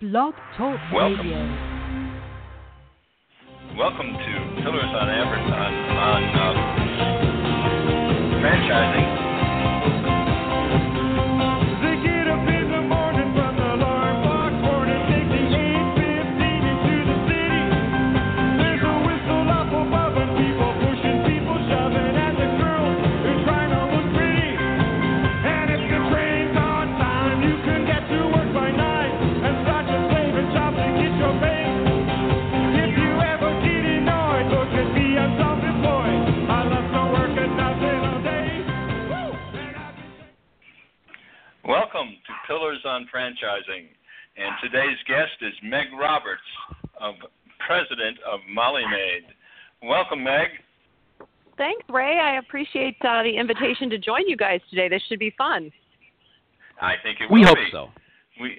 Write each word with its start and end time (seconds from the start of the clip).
Blog 0.00 0.34
Talk 0.56 0.76
Welcome. 0.92 1.30
Radio. 1.30 1.38
Welcome 3.78 4.12
to 4.12 4.62
Pillars 4.62 4.90
on 4.90 5.08
Advert 5.08 5.38
on, 5.54 5.72
on 5.94 6.24
uh, 6.34 6.54
franchising. 8.42 10.13
Pillars 42.46 42.80
on 42.84 43.08
Franchising. 43.14 43.88
And 44.36 44.52
today's 44.62 44.98
guest 45.06 45.32
is 45.42 45.52
Meg 45.62 45.86
Roberts, 45.98 46.42
of 47.00 47.14
President 47.66 48.18
of 48.30 48.40
Molly 48.52 48.82
Maid. 48.90 49.24
Welcome, 49.82 50.24
Meg. 50.24 50.48
Thanks, 51.56 51.82
Ray. 51.88 52.18
I 52.18 52.38
appreciate 52.38 52.96
uh, 53.02 53.22
the 53.22 53.36
invitation 53.36 53.88
to 53.90 53.98
join 53.98 54.26
you 54.26 54.36
guys 54.36 54.60
today. 54.70 54.88
This 54.88 55.02
should 55.08 55.20
be 55.20 55.32
fun. 55.38 55.70
I 56.80 56.94
think 57.02 57.20
it 57.20 57.30
will. 57.30 57.40
We 57.40 57.44
hope 57.44 57.56
be. 57.56 57.68
so. 57.70 57.88
We, 58.40 58.58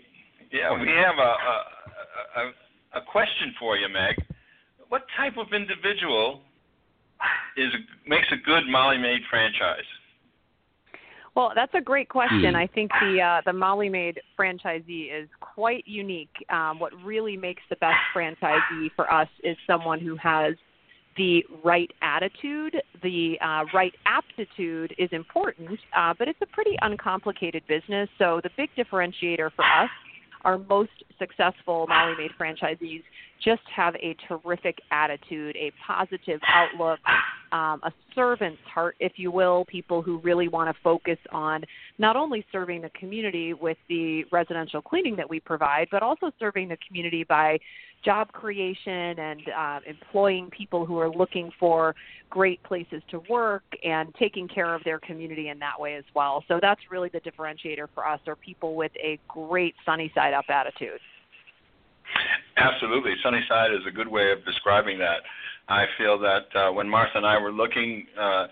yeah, 0.51 0.71
we 0.71 0.87
have 0.87 1.15
a, 1.19 1.21
a, 1.21 2.41
a, 2.41 2.99
a 2.99 3.01
question 3.11 3.53
for 3.59 3.75
you, 3.75 3.89
Meg. 3.89 4.15
What 4.87 5.03
type 5.17 5.37
of 5.37 5.47
individual 5.53 6.41
is 7.57 7.73
makes 8.07 8.27
a 8.31 8.37
good 8.45 8.63
Molly 8.69 8.97
Maid 8.97 9.21
franchise? 9.29 9.83
Well, 11.35 11.51
that's 11.53 11.73
a 11.73 11.81
great 11.81 12.07
question. 12.07 12.51
Hmm. 12.51 12.55
I 12.55 12.67
think 12.67 12.91
the 13.01 13.21
uh, 13.21 13.41
the 13.45 13.51
Molly 13.51 13.89
Maid 13.89 14.21
franchisee 14.39 15.07
is 15.11 15.27
quite 15.41 15.83
unique. 15.85 16.29
Um, 16.49 16.79
what 16.79 16.93
really 17.03 17.35
makes 17.35 17.61
the 17.69 17.75
best 17.75 17.97
franchisee 18.15 18.89
for 18.95 19.11
us 19.11 19.27
is 19.43 19.57
someone 19.67 19.99
who 19.99 20.15
has 20.15 20.55
the 21.17 21.43
right 21.63 21.91
attitude. 22.01 22.77
The 23.03 23.37
uh, 23.41 23.65
right 23.73 23.93
aptitude 24.05 24.95
is 24.97 25.09
important, 25.11 25.77
uh, 25.95 26.13
but 26.17 26.27
it's 26.27 26.39
a 26.41 26.47
pretty 26.47 26.77
uncomplicated 26.81 27.63
business. 27.67 28.09
So 28.17 28.39
the 28.43 28.49
big 28.55 28.69
differentiator 28.77 29.51
for 29.55 29.65
us, 29.65 29.89
our 30.43 30.57
most 30.57 30.91
successful 31.19 31.85
Molly 31.87 32.15
Maid 32.17 32.31
franchisees, 32.39 33.03
just 33.43 33.61
have 33.75 33.95
a 33.95 34.15
terrific 34.27 34.79
attitude, 34.91 35.55
a 35.55 35.71
positive 35.85 36.39
outlook, 36.47 36.99
um, 37.51 37.79
a 37.83 37.91
servant's 38.13 38.61
heart, 38.65 38.95
if 38.99 39.13
you 39.17 39.31
will, 39.31 39.65
people 39.65 40.01
who 40.01 40.19
really 40.19 40.47
want 40.47 40.73
to 40.73 40.81
focus 40.83 41.17
on 41.31 41.63
not 41.97 42.15
only 42.15 42.45
serving 42.51 42.81
the 42.81 42.89
community 42.89 43.53
with 43.53 43.77
the 43.89 44.23
residential 44.31 44.81
cleaning 44.81 45.15
that 45.15 45.29
we 45.29 45.39
provide, 45.39 45.87
but 45.91 46.03
also 46.03 46.31
serving 46.39 46.67
the 46.67 46.77
community 46.87 47.23
by 47.23 47.57
job 48.03 48.31
creation 48.31 49.17
and 49.19 49.41
uh, 49.57 49.79
employing 49.87 50.49
people 50.51 50.85
who 50.85 50.99
are 50.99 51.09
looking 51.09 51.51
for 51.59 51.95
great 52.29 52.61
places 52.63 53.01
to 53.09 53.21
work 53.29 53.63
and 53.83 54.13
taking 54.15 54.47
care 54.47 54.75
of 54.75 54.83
their 54.83 54.99
community 54.99 55.49
in 55.49 55.57
that 55.59 55.79
way 55.79 55.95
as 55.95 56.03
well. 56.13 56.43
So 56.47 56.59
that's 56.61 56.81
really 56.91 57.09
the 57.09 57.19
differentiator 57.19 57.87
for 57.95 58.07
us 58.07 58.19
are 58.27 58.35
people 58.35 58.75
with 58.75 58.91
a 59.03 59.19
great 59.27 59.73
sunny 59.85 60.11
side 60.13 60.33
up 60.33 60.45
attitude. 60.49 60.99
Absolutely. 62.57 63.13
Sunny 63.23 63.41
side 63.49 63.71
is 63.71 63.85
a 63.87 63.91
good 63.91 64.07
way 64.07 64.31
of 64.31 64.45
describing 64.45 64.99
that. 64.99 65.21
I 65.67 65.85
feel 65.97 66.19
that 66.19 66.55
uh, 66.55 66.71
when 66.71 66.87
Martha 66.87 67.17
and 67.17 67.25
I 67.25 67.37
were 67.39 67.51
looking, 67.51 68.05
uh, 68.19 68.47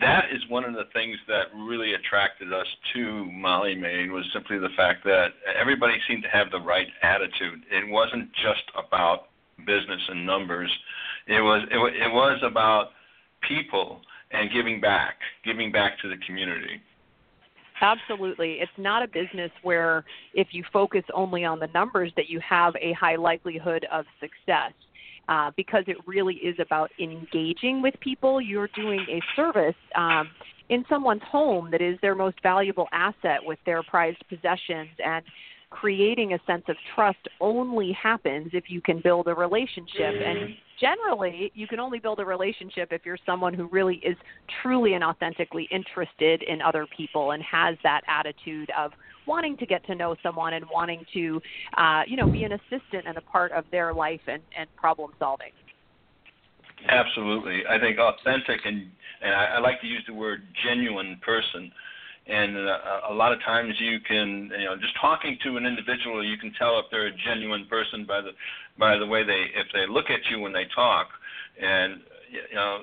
that 0.00 0.26
is 0.32 0.40
one 0.48 0.64
of 0.64 0.74
the 0.74 0.84
things 0.92 1.16
that 1.28 1.46
really 1.54 1.94
attracted 1.94 2.52
us 2.52 2.66
to 2.94 3.24
Molly 3.26 3.74
Maid 3.74 4.10
was 4.10 4.24
simply 4.32 4.58
the 4.58 4.70
fact 4.76 5.04
that 5.04 5.28
everybody 5.60 5.94
seemed 6.08 6.22
to 6.22 6.28
have 6.28 6.50
the 6.50 6.60
right 6.60 6.88
attitude. 7.02 7.62
It 7.70 7.88
wasn't 7.88 8.30
just 8.32 8.64
about 8.76 9.28
business 9.58 10.00
and 10.08 10.26
numbers. 10.26 10.70
It 11.26 11.40
was 11.40 11.62
it, 11.70 11.76
it 11.76 12.12
was 12.12 12.40
about 12.42 12.90
people 13.46 14.00
and 14.32 14.50
giving 14.52 14.80
back, 14.80 15.16
giving 15.44 15.70
back 15.70 15.98
to 16.00 16.08
the 16.08 16.16
community. 16.26 16.80
Absolutely. 17.80 18.58
It's 18.60 18.70
not 18.78 19.02
a 19.02 19.08
business 19.08 19.50
where 19.62 20.04
if 20.34 20.48
you 20.52 20.64
focus 20.72 21.02
only 21.12 21.44
on 21.44 21.58
the 21.58 21.66
numbers 21.68 22.12
that 22.16 22.28
you 22.28 22.40
have 22.48 22.74
a 22.80 22.92
high 22.92 23.16
likelihood 23.16 23.86
of 23.92 24.04
success. 24.20 24.72
Uh, 25.28 25.52
because 25.56 25.84
it 25.86 25.96
really 26.04 26.34
is 26.34 26.56
about 26.58 26.90
engaging 26.98 27.80
with 27.80 27.94
people. 28.00 28.40
You're 28.40 28.68
doing 28.74 29.06
a 29.08 29.20
service 29.36 29.76
um, 29.94 30.28
in 30.68 30.84
someone's 30.88 31.22
home 31.22 31.70
that 31.70 31.80
is 31.80 31.96
their 32.02 32.16
most 32.16 32.42
valuable 32.42 32.88
asset 32.90 33.38
with 33.42 33.60
their 33.64 33.84
prized 33.84 34.22
possessions. 34.28 34.90
And 35.02 35.24
creating 35.72 36.34
a 36.34 36.38
sense 36.46 36.62
of 36.68 36.76
trust 36.94 37.18
only 37.40 37.92
happens 37.92 38.50
if 38.52 38.64
you 38.68 38.80
can 38.80 39.00
build 39.02 39.26
a 39.26 39.34
relationship. 39.34 40.14
And 40.24 40.54
generally, 40.78 41.50
you 41.54 41.66
can 41.66 41.80
only 41.80 41.98
build 41.98 42.20
a 42.20 42.24
relationship 42.24 42.88
if 42.92 43.02
you're 43.04 43.18
someone 43.24 43.54
who 43.54 43.68
really 43.72 43.96
is 44.04 44.16
truly 44.62 44.94
and 44.94 45.02
authentically 45.02 45.68
interested 45.70 46.42
in 46.42 46.60
other 46.60 46.86
people 46.96 47.32
and 47.32 47.42
has 47.42 47.76
that 47.82 48.02
attitude 48.06 48.70
of 48.78 48.92
wanting 49.26 49.56
to 49.56 49.66
get 49.66 49.84
to 49.86 49.94
know 49.94 50.14
someone 50.22 50.52
and 50.54 50.64
wanting 50.72 51.04
to, 51.14 51.40
uh, 51.78 52.02
you 52.06 52.16
know, 52.16 52.28
be 52.28 52.44
an 52.44 52.52
assistant 52.52 53.06
and 53.06 53.16
a 53.16 53.22
part 53.22 53.50
of 53.52 53.64
their 53.70 53.94
life 53.94 54.20
and, 54.26 54.42
and 54.58 54.68
problem 54.76 55.10
solving. 55.18 55.52
Absolutely, 56.88 57.62
I 57.68 57.78
think 57.78 57.98
authentic 57.98 58.60
and 58.64 58.86
and 59.24 59.34
I, 59.34 59.44
I 59.56 59.60
like 59.60 59.80
to 59.82 59.86
use 59.86 60.02
the 60.06 60.14
word 60.14 60.42
genuine 60.66 61.20
person. 61.24 61.70
And 62.26 62.56
uh, 62.56 62.78
a 63.10 63.14
lot 63.14 63.32
of 63.32 63.40
times 63.42 63.74
you 63.80 63.98
can, 64.00 64.50
you 64.56 64.64
know, 64.64 64.76
just 64.76 64.94
talking 65.00 65.36
to 65.42 65.56
an 65.56 65.66
individual, 65.66 66.24
you 66.24 66.38
can 66.38 66.52
tell 66.52 66.78
if 66.78 66.86
they're 66.90 67.06
a 67.06 67.16
genuine 67.26 67.66
person 67.68 68.06
by 68.06 68.20
the 68.20 68.30
by 68.78 68.96
the 68.96 69.06
way 69.06 69.24
they 69.24 69.46
if 69.54 69.66
they 69.72 69.92
look 69.92 70.08
at 70.08 70.20
you 70.30 70.40
when 70.40 70.52
they 70.52 70.66
talk. 70.74 71.08
And 71.60 72.00
you 72.30 72.54
know, 72.54 72.78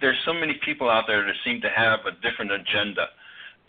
there's 0.00 0.18
so 0.24 0.34
many 0.34 0.58
people 0.64 0.90
out 0.90 1.04
there 1.06 1.24
that 1.24 1.34
seem 1.44 1.60
to 1.60 1.70
have 1.70 2.00
a 2.06 2.12
different 2.20 2.50
agenda. 2.52 3.06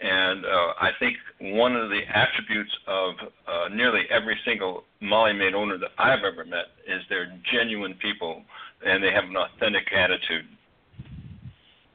And 0.01 0.45
uh, 0.45 0.73
I 0.79 0.91
think 0.97 1.17
one 1.41 1.75
of 1.75 1.89
the 1.89 2.01
attributes 2.13 2.71
of 2.87 3.15
uh, 3.47 3.67
nearly 3.73 4.03
every 4.09 4.37
single 4.45 4.85
Molly 5.01 5.33
Maid 5.33 5.53
owner 5.53 5.77
that 5.77 5.91
I've 5.97 6.23
ever 6.23 6.45
met 6.45 6.67
is 6.87 7.03
they're 7.09 7.37
genuine 7.51 7.95
people 7.95 8.43
and 8.85 9.03
they 9.03 9.11
have 9.11 9.25
an 9.25 9.35
authentic 9.35 9.91
attitude. 9.93 10.45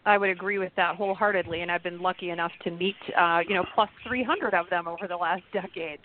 I 0.06 0.18
would 0.18 0.30
agree 0.30 0.58
with 0.58 0.72
that 0.76 0.96
wholeheartedly, 0.96 1.62
and 1.62 1.70
I've 1.70 1.82
been 1.82 2.00
lucky 2.00 2.30
enough 2.30 2.52
to 2.64 2.70
meet, 2.70 2.96
uh, 3.18 3.40
you 3.48 3.54
know, 3.54 3.64
plus 3.74 3.88
300 4.06 4.54
of 4.54 4.68
them 4.70 4.86
over 4.86 5.08
the 5.08 5.16
last 5.16 5.42
decade. 5.52 5.98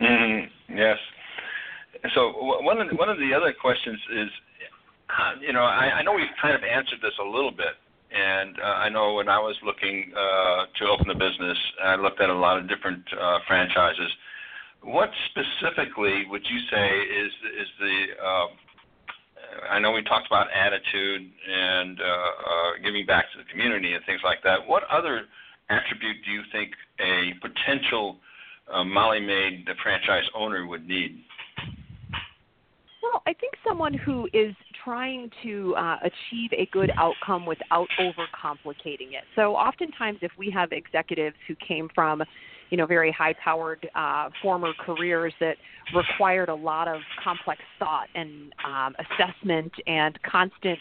Mhm, 0.00 0.50
Yes. 0.68 0.98
So 2.14 2.32
one 2.62 2.78
of 2.80 2.90
the, 2.90 2.96
one 2.96 3.08
of 3.08 3.18
the 3.18 3.32
other 3.32 3.52
questions 3.52 3.98
is, 4.12 4.30
uh, 5.08 5.34
you 5.40 5.52
know, 5.52 5.62
I, 5.64 5.98
I 5.98 6.02
know 6.02 6.12
we've 6.12 6.36
kind 6.40 6.54
of 6.54 6.62
answered 6.62 7.00
this 7.00 7.14
a 7.18 7.24
little 7.24 7.50
bit, 7.50 7.74
and 8.12 8.58
uh, 8.60 8.84
I 8.84 8.88
know 8.90 9.14
when 9.14 9.28
I 9.28 9.38
was 9.38 9.56
looking 9.64 10.12
uh, 10.14 10.66
to 10.78 10.88
open 10.88 11.08
the 11.08 11.14
business, 11.14 11.56
I 11.82 11.96
looked 11.96 12.20
at 12.20 12.28
a 12.28 12.34
lot 12.34 12.58
of 12.58 12.68
different 12.68 13.02
uh, 13.18 13.38
franchises. 13.46 14.12
What 14.82 15.10
specifically 15.30 16.24
would 16.28 16.44
you 16.44 16.60
say 16.70 16.88
is 17.00 17.32
is 17.60 17.68
the 17.80 18.04
uh, 18.22 18.46
I 19.70 19.78
know 19.78 19.92
we 19.92 20.02
talked 20.02 20.26
about 20.26 20.46
attitude 20.52 21.30
and 21.48 22.00
uh, 22.00 22.04
uh, 22.04 22.70
giving 22.82 23.06
back 23.06 23.26
to 23.32 23.38
the 23.38 23.44
community 23.50 23.94
and 23.94 24.04
things 24.04 24.20
like 24.24 24.42
that. 24.44 24.66
What 24.66 24.84
other 24.90 25.22
attribute 25.68 26.16
do 26.24 26.30
you 26.30 26.42
think 26.52 26.72
a 27.00 27.32
potential 27.40 28.16
uh, 28.72 28.84
Molly 28.84 29.20
Maid 29.20 29.64
the 29.66 29.74
franchise 29.82 30.24
owner 30.34 30.66
would 30.66 30.86
need? 30.86 31.22
Well, 33.02 33.22
I 33.26 33.32
think 33.34 33.54
someone 33.66 33.94
who 33.94 34.28
is 34.32 34.54
trying 34.84 35.30
to 35.42 35.74
uh, 35.76 35.96
achieve 36.02 36.50
a 36.52 36.68
good 36.72 36.90
outcome 36.96 37.46
without 37.46 37.86
overcomplicating 38.00 39.12
it. 39.12 39.24
So, 39.36 39.54
oftentimes, 39.54 40.18
if 40.22 40.32
we 40.36 40.50
have 40.50 40.72
executives 40.72 41.36
who 41.46 41.54
came 41.66 41.88
from, 41.94 42.22
you 42.70 42.76
know, 42.76 42.86
very 42.86 43.12
high-powered 43.12 43.88
uh, 43.94 44.28
former 44.42 44.72
careers 44.84 45.32
that 45.40 45.56
required 45.94 46.48
a 46.48 46.54
lot 46.54 46.88
of 46.88 47.00
complex 47.22 47.60
thought 47.78 48.08
and 48.14 48.52
um, 48.64 48.94
assessment 48.98 49.72
and 49.86 50.18
constant 50.22 50.78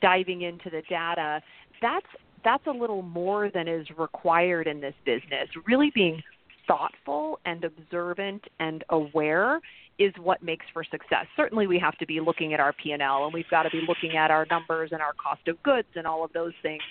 diving 0.00 0.42
into 0.42 0.70
the 0.70 0.82
data, 0.88 1.40
that's 1.80 2.06
that's 2.44 2.66
a 2.66 2.70
little 2.70 3.00
more 3.00 3.50
than 3.50 3.66
is 3.66 3.86
required 3.96 4.66
in 4.66 4.78
this 4.80 4.94
business. 5.06 5.48
Really 5.66 5.90
being 5.94 6.22
thoughtful 6.66 7.40
and 7.46 7.64
observant 7.64 8.42
and 8.60 8.84
aware 8.90 9.60
is 9.98 10.12
what 10.20 10.42
makes 10.42 10.66
for 10.72 10.84
success. 10.84 11.26
Certainly, 11.36 11.66
we 11.68 11.78
have 11.78 11.96
to 11.98 12.06
be 12.06 12.20
looking 12.20 12.52
at 12.52 12.60
our 12.60 12.72
P 12.72 12.92
and 12.92 13.00
L, 13.00 13.24
and 13.24 13.32
we've 13.32 13.48
got 13.50 13.62
to 13.62 13.70
be 13.70 13.82
looking 13.88 14.16
at 14.16 14.30
our 14.30 14.46
numbers 14.50 14.90
and 14.92 15.00
our 15.00 15.12
cost 15.14 15.46
of 15.48 15.62
goods 15.62 15.88
and 15.94 16.06
all 16.06 16.24
of 16.24 16.32
those 16.32 16.52
things. 16.62 16.82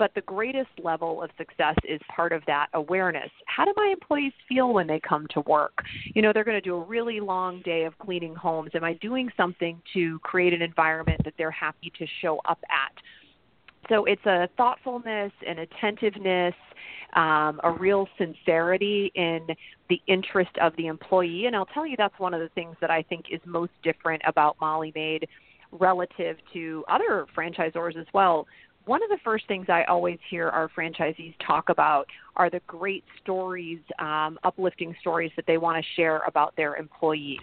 But 0.00 0.14
the 0.14 0.22
greatest 0.22 0.70
level 0.82 1.22
of 1.22 1.28
success 1.36 1.74
is 1.86 2.00
part 2.08 2.32
of 2.32 2.42
that 2.46 2.68
awareness. 2.72 3.28
How 3.44 3.66
do 3.66 3.74
my 3.76 3.92
employees 3.92 4.32
feel 4.48 4.72
when 4.72 4.86
they 4.86 4.98
come 4.98 5.26
to 5.34 5.42
work? 5.42 5.82
You 6.14 6.22
know, 6.22 6.32
they're 6.32 6.42
going 6.42 6.56
to 6.56 6.62
do 6.62 6.74
a 6.74 6.82
really 6.82 7.20
long 7.20 7.60
day 7.66 7.84
of 7.84 7.98
cleaning 7.98 8.34
homes. 8.34 8.70
Am 8.72 8.82
I 8.82 8.94
doing 8.94 9.28
something 9.36 9.78
to 9.92 10.18
create 10.20 10.54
an 10.54 10.62
environment 10.62 11.20
that 11.26 11.34
they're 11.36 11.50
happy 11.50 11.92
to 11.98 12.06
show 12.22 12.40
up 12.46 12.58
at? 12.70 12.92
So 13.90 14.06
it's 14.06 14.24
a 14.24 14.48
thoughtfulness 14.56 15.32
and 15.46 15.58
attentiveness, 15.58 16.54
um, 17.14 17.60
a 17.62 17.70
real 17.78 18.08
sincerity 18.16 19.12
in 19.14 19.48
the 19.90 20.00
interest 20.06 20.56
of 20.62 20.74
the 20.78 20.86
employee. 20.86 21.44
And 21.44 21.54
I'll 21.54 21.66
tell 21.66 21.86
you, 21.86 21.96
that's 21.98 22.18
one 22.18 22.32
of 22.32 22.40
the 22.40 22.48
things 22.54 22.74
that 22.80 22.90
I 22.90 23.02
think 23.02 23.26
is 23.30 23.40
most 23.44 23.72
different 23.82 24.22
about 24.26 24.56
Molly 24.62 24.92
Maid 24.94 25.28
relative 25.72 26.36
to 26.52 26.84
other 26.88 27.26
franchisors 27.36 27.96
as 27.96 28.06
well. 28.14 28.46
One 28.86 29.02
of 29.02 29.08
the 29.08 29.18
first 29.22 29.46
things 29.46 29.66
I 29.68 29.84
always 29.84 30.18
hear 30.30 30.48
our 30.48 30.68
franchisees 30.68 31.34
talk 31.46 31.68
about 31.68 32.06
are 32.36 32.50
the 32.50 32.60
great 32.66 33.04
stories, 33.22 33.78
um, 33.98 34.38
uplifting 34.42 34.94
stories 35.00 35.30
that 35.36 35.46
they 35.46 35.58
want 35.58 35.82
to 35.82 35.90
share 35.96 36.22
about 36.26 36.56
their 36.56 36.76
employees. 36.76 37.38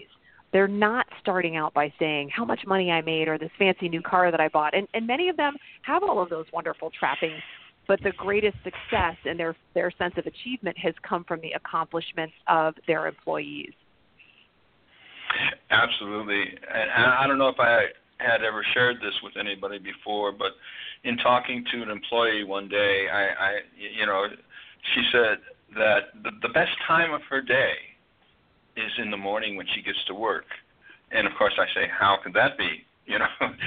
They're 0.52 0.68
not 0.68 1.06
starting 1.20 1.56
out 1.56 1.74
by 1.74 1.92
saying 1.98 2.30
how 2.34 2.44
much 2.44 2.60
money 2.66 2.90
I 2.90 3.02
made 3.02 3.28
or 3.28 3.38
this 3.38 3.50
fancy 3.58 3.88
new 3.88 4.02
car 4.02 4.30
that 4.30 4.40
I 4.40 4.48
bought. 4.48 4.74
And, 4.74 4.88
and 4.94 5.06
many 5.06 5.28
of 5.28 5.36
them 5.36 5.54
have 5.82 6.02
all 6.02 6.22
of 6.22 6.30
those 6.30 6.46
wonderful 6.52 6.90
trappings, 6.98 7.42
but 7.86 8.02
the 8.02 8.12
greatest 8.16 8.56
success 8.64 9.16
and 9.24 9.38
their, 9.38 9.54
their 9.74 9.90
sense 9.98 10.14
of 10.16 10.26
achievement 10.26 10.76
has 10.78 10.94
come 11.06 11.24
from 11.24 11.40
the 11.40 11.52
accomplishments 11.52 12.34
of 12.48 12.74
their 12.86 13.06
employees. 13.06 13.72
Absolutely. 15.70 16.42
And 16.74 16.90
I 16.90 17.26
don't 17.26 17.38
know 17.38 17.48
if 17.48 17.60
I 17.60 17.86
had 18.18 18.42
ever 18.42 18.64
shared 18.74 18.96
this 18.96 19.14
with 19.22 19.36
anybody 19.38 19.78
before, 19.78 20.32
but 20.32 20.52
in 21.04 21.16
talking 21.18 21.64
to 21.72 21.82
an 21.82 21.90
employee 21.90 22.44
one 22.44 22.68
day, 22.68 23.06
I, 23.12 23.22
I 23.22 23.50
you 23.76 24.06
know, 24.06 24.26
she 24.94 25.02
said 25.12 25.38
that 25.74 26.22
the, 26.22 26.30
the 26.42 26.52
best 26.52 26.72
time 26.86 27.12
of 27.12 27.20
her 27.30 27.40
day 27.40 27.72
is 28.76 28.90
in 28.98 29.10
the 29.10 29.16
morning 29.16 29.56
when 29.56 29.66
she 29.74 29.82
gets 29.82 29.98
to 30.06 30.14
work. 30.14 30.46
And 31.10 31.26
of 31.26 31.32
course, 31.38 31.54
I 31.58 31.66
say, 31.74 31.88
how 31.88 32.18
could 32.22 32.34
that 32.34 32.58
be? 32.58 32.84
You 33.06 33.18
know, 33.18 33.26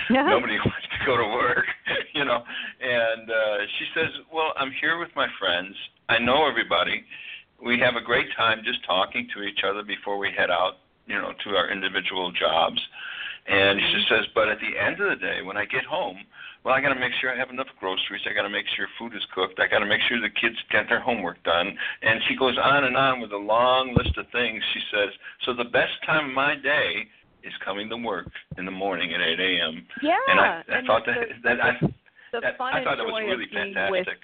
Yeah. 0.10 0.24
nobody 0.28 0.58
wants 0.58 0.88
to 1.00 1.06
go 1.06 1.18
to 1.18 1.24
work. 1.24 1.66
you 2.14 2.26
know, 2.26 2.44
and 2.82 3.30
uh, 3.30 3.58
she 3.80 3.86
says, 3.96 4.10
well, 4.34 4.54
I'm 4.58 4.72
here 4.80 5.00
with 5.00 5.10
my 5.16 5.28
friends. 5.40 5.76
I 6.10 6.20
know 6.20 6.48
everybody. 6.48 7.04
We 7.64 7.80
have 7.80 7.96
a 7.96 8.04
great 8.04 8.28
time 8.36 8.62
just 8.64 8.84
talking 8.86 9.28
to 9.36 9.44
each 9.44 9.60
other 9.64 9.84
before 9.84 10.18
we 10.18 10.30
head 10.36 10.50
out, 10.50 10.82
you 11.08 11.16
know, 11.16 11.34
to 11.44 11.50
our 11.56 11.72
individual 11.72 12.32
jobs. 12.32 12.80
And 13.48 13.80
she 13.80 13.98
mm-hmm. 13.98 14.14
says, 14.14 14.26
but 14.36 14.50
at 14.50 14.60
the 14.62 14.78
end 14.78 15.02
of 15.02 15.10
the 15.10 15.20
day, 15.20 15.42
when 15.42 15.58
I 15.58 15.66
get 15.66 15.84
home, 15.84 16.18
well, 16.64 16.76
I 16.76 16.82
got 16.82 16.94
to 16.94 17.00
make 17.00 17.12
sure 17.20 17.34
I 17.34 17.38
have 17.38 17.50
enough 17.50 17.68
groceries. 17.80 18.22
I 18.30 18.34
got 18.34 18.44
to 18.44 18.54
make 18.54 18.66
sure 18.78 18.86
food 19.00 19.16
is 19.16 19.26
cooked. 19.34 19.60
I 19.60 19.68
got 19.68 19.80
to 19.80 19.90
make 19.90 20.02
sure 20.08 20.22
the 20.22 20.30
kids 20.30 20.56
get 20.70 20.86
their 20.88 21.02
homework 21.02 21.42
done. 21.44 21.74
And 22.04 22.22
she 22.30 22.36
goes 22.38 22.56
on 22.62 22.84
and 22.86 22.96
on 22.96 23.20
with 23.20 23.32
a 23.32 23.38
long 23.38 23.96
list 23.98 24.16
of 24.18 24.30
things. 24.32 24.62
She 24.74 24.82
says, 24.94 25.10
so 25.46 25.54
the 25.54 25.70
best 25.74 25.98
time 26.06 26.30
of 26.30 26.36
my 26.36 26.54
day 26.54 27.10
is 27.44 27.54
coming 27.66 27.90
to 27.90 27.98
work 27.98 28.30
in 28.58 28.66
the 28.66 28.72
morning 28.72 29.14
at 29.14 29.22
8 29.22 29.40
a.m. 29.40 29.86
Yeah. 30.04 30.22
And 30.30 30.40
I, 30.40 30.46
I 30.46 30.78
and 30.78 30.88
thought 30.88 31.06
the, 31.06 31.14
that, 31.44 31.58
that 31.58 31.62
I, 31.62 31.72
the 32.32 32.40
that, 32.42 32.58
fun 32.58 32.74
I 32.74 32.84
thought 32.84 32.98
that 32.98 33.06
was 33.06 33.18
joy 33.18 33.26
really 33.26 33.46
of 33.46 33.52
being 33.52 33.74
fantastic. 33.74 34.08
with 34.08 34.18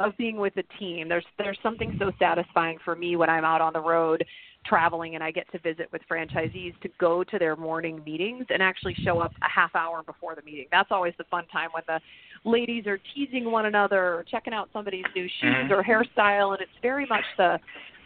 of 0.00 0.16
being 0.16 0.36
with 0.36 0.54
a 0.56 0.64
team. 0.78 1.08
There's 1.08 1.24
there's 1.38 1.58
something 1.62 1.94
so 1.98 2.10
satisfying 2.18 2.78
for 2.84 2.96
me 2.96 3.14
when 3.16 3.30
I'm 3.30 3.44
out 3.44 3.60
on 3.60 3.72
the 3.72 3.80
road 3.80 4.24
traveling 4.64 5.14
and 5.14 5.24
I 5.24 5.30
get 5.30 5.50
to 5.52 5.58
visit 5.58 5.88
with 5.92 6.02
franchisees 6.10 6.78
to 6.82 6.88
go 6.98 7.24
to 7.24 7.38
their 7.38 7.56
morning 7.56 8.02
meetings 8.04 8.46
and 8.50 8.62
actually 8.62 8.94
show 9.04 9.18
up 9.20 9.32
a 9.42 9.48
half 9.48 9.74
hour 9.74 10.02
before 10.02 10.34
the 10.34 10.42
meeting. 10.42 10.66
That's 10.70 10.90
always 10.90 11.14
the 11.18 11.24
fun 11.24 11.44
time 11.52 11.70
when 11.72 11.82
the 11.86 12.00
ladies 12.48 12.86
are 12.86 12.98
teasing 13.14 13.50
one 13.50 13.66
another 13.66 14.14
or 14.14 14.24
checking 14.30 14.52
out 14.52 14.68
somebody's 14.72 15.04
new 15.14 15.28
shoes 15.40 15.68
Mhm. 15.68 15.70
or 15.70 15.82
hairstyle 15.82 16.52
and 16.52 16.60
it's 16.60 16.76
very 16.80 17.06
much 17.06 17.24
the 17.36 17.58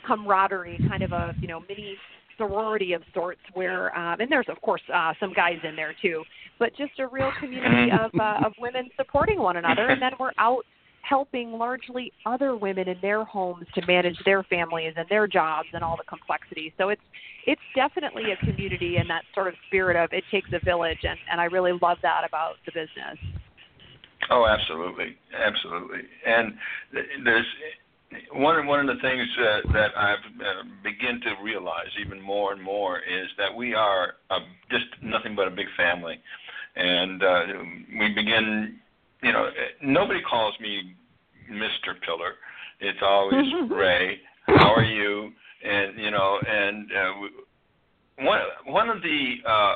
camaraderie 0.04 0.78
kind 0.88 1.02
of 1.02 1.12
a, 1.12 1.34
you 1.40 1.48
know, 1.48 1.60
mini 1.68 1.96
sorority 2.36 2.92
of 2.92 3.02
sorts 3.14 3.40
where 3.54 3.96
um 3.98 4.20
and 4.20 4.30
there's 4.30 4.48
of 4.50 4.60
course 4.60 4.82
uh 4.92 5.14
some 5.18 5.32
guys 5.32 5.58
in 5.64 5.74
there 5.74 5.94
too 6.02 6.22
but 6.58 6.70
just 6.76 6.92
a 6.98 7.06
real 7.06 7.32
community 7.40 7.90
Mhm. 7.90 8.04
of 8.04 8.10
uh, 8.20 8.44
of 8.46 8.52
women 8.60 8.90
supporting 8.96 9.38
one 9.40 9.56
another 9.56 9.88
and 9.88 10.02
then 10.02 10.12
we're 10.20 10.32
out 10.36 10.66
helping 11.08 11.52
largely 11.52 12.12
other 12.24 12.56
women 12.56 12.88
in 12.88 12.98
their 13.00 13.24
homes 13.24 13.66
to 13.74 13.86
manage 13.86 14.16
their 14.24 14.42
families 14.44 14.94
and 14.96 15.08
their 15.08 15.26
jobs 15.26 15.68
and 15.72 15.82
all 15.82 15.96
the 15.96 16.04
complexity. 16.08 16.72
So 16.78 16.88
it's 16.88 17.02
it's 17.46 17.60
definitely 17.76 18.32
a 18.32 18.36
community 18.44 18.96
and 18.96 19.08
that 19.08 19.22
sort 19.32 19.46
of 19.46 19.54
spirit 19.68 19.96
of 19.96 20.12
it 20.12 20.24
takes 20.32 20.48
a 20.52 20.64
village 20.64 20.98
and, 21.04 21.18
and 21.30 21.40
I 21.40 21.44
really 21.44 21.72
love 21.80 21.98
that 22.02 22.22
about 22.26 22.54
the 22.66 22.72
business. 22.72 23.18
Oh, 24.30 24.46
absolutely, 24.46 25.16
absolutely. 25.32 26.00
And 26.26 26.54
there's 27.24 27.46
one 28.32 28.66
one 28.66 28.80
of 28.80 28.96
the 28.96 29.00
things 29.00 29.28
uh, 29.38 29.72
that 29.72 29.96
I've 29.96 30.40
uh, 30.40 30.68
begin 30.82 31.20
to 31.22 31.34
realize 31.42 31.90
even 32.04 32.20
more 32.20 32.52
and 32.52 32.62
more 32.62 32.98
is 32.98 33.28
that 33.38 33.54
we 33.54 33.74
are 33.74 34.14
a, 34.30 34.38
just 34.70 34.86
nothing 35.02 35.36
but 35.36 35.46
a 35.46 35.50
big 35.50 35.66
family, 35.76 36.18
and 36.74 37.22
uh, 37.22 37.42
we 37.98 38.08
begin. 38.14 38.80
You 39.22 39.32
know, 39.32 39.48
nobody 39.82 40.20
calls 40.28 40.54
me 40.60 40.94
Mr. 41.50 42.00
Pillar. 42.04 42.34
It's 42.80 42.98
always 43.02 43.44
Ray. 43.70 44.18
How 44.46 44.74
are 44.74 44.84
you? 44.84 45.30
And 45.64 45.98
you 45.98 46.10
know, 46.10 46.38
and 46.46 46.90
uh, 46.92 48.24
one 48.24 48.40
one 48.66 48.88
of 48.88 49.02
the 49.02 49.34
uh, 49.46 49.74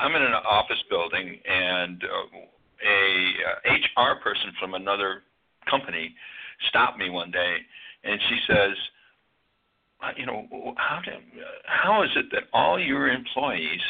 I'm 0.00 0.14
in 0.14 0.22
an 0.22 0.32
office 0.32 0.82
building, 0.88 1.38
and 1.48 2.02
uh, 2.02 2.38
a 2.86 3.70
uh, 3.70 4.02
HR 4.04 4.20
person 4.22 4.52
from 4.60 4.74
another 4.74 5.22
company 5.68 6.14
stopped 6.68 6.98
me 6.98 7.10
one 7.10 7.30
day, 7.30 7.56
and 8.04 8.20
she 8.28 8.36
says, 8.46 8.76
uh, 10.02 10.10
"You 10.16 10.26
know, 10.26 10.74
how 10.76 11.00
do, 11.04 11.12
how 11.64 12.02
is 12.02 12.10
it 12.16 12.26
that 12.32 12.44
all 12.52 12.78
your 12.78 13.08
employees 13.08 13.80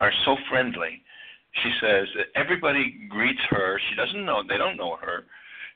are 0.00 0.12
so 0.24 0.36
friendly?" 0.50 1.02
She 1.62 1.70
says 1.80 2.06
that 2.16 2.26
everybody 2.34 3.06
greets 3.08 3.40
her. 3.50 3.80
She 3.90 3.96
doesn't 3.96 4.24
know; 4.24 4.42
they 4.46 4.58
don't 4.58 4.76
know 4.76 4.96
her, 5.00 5.24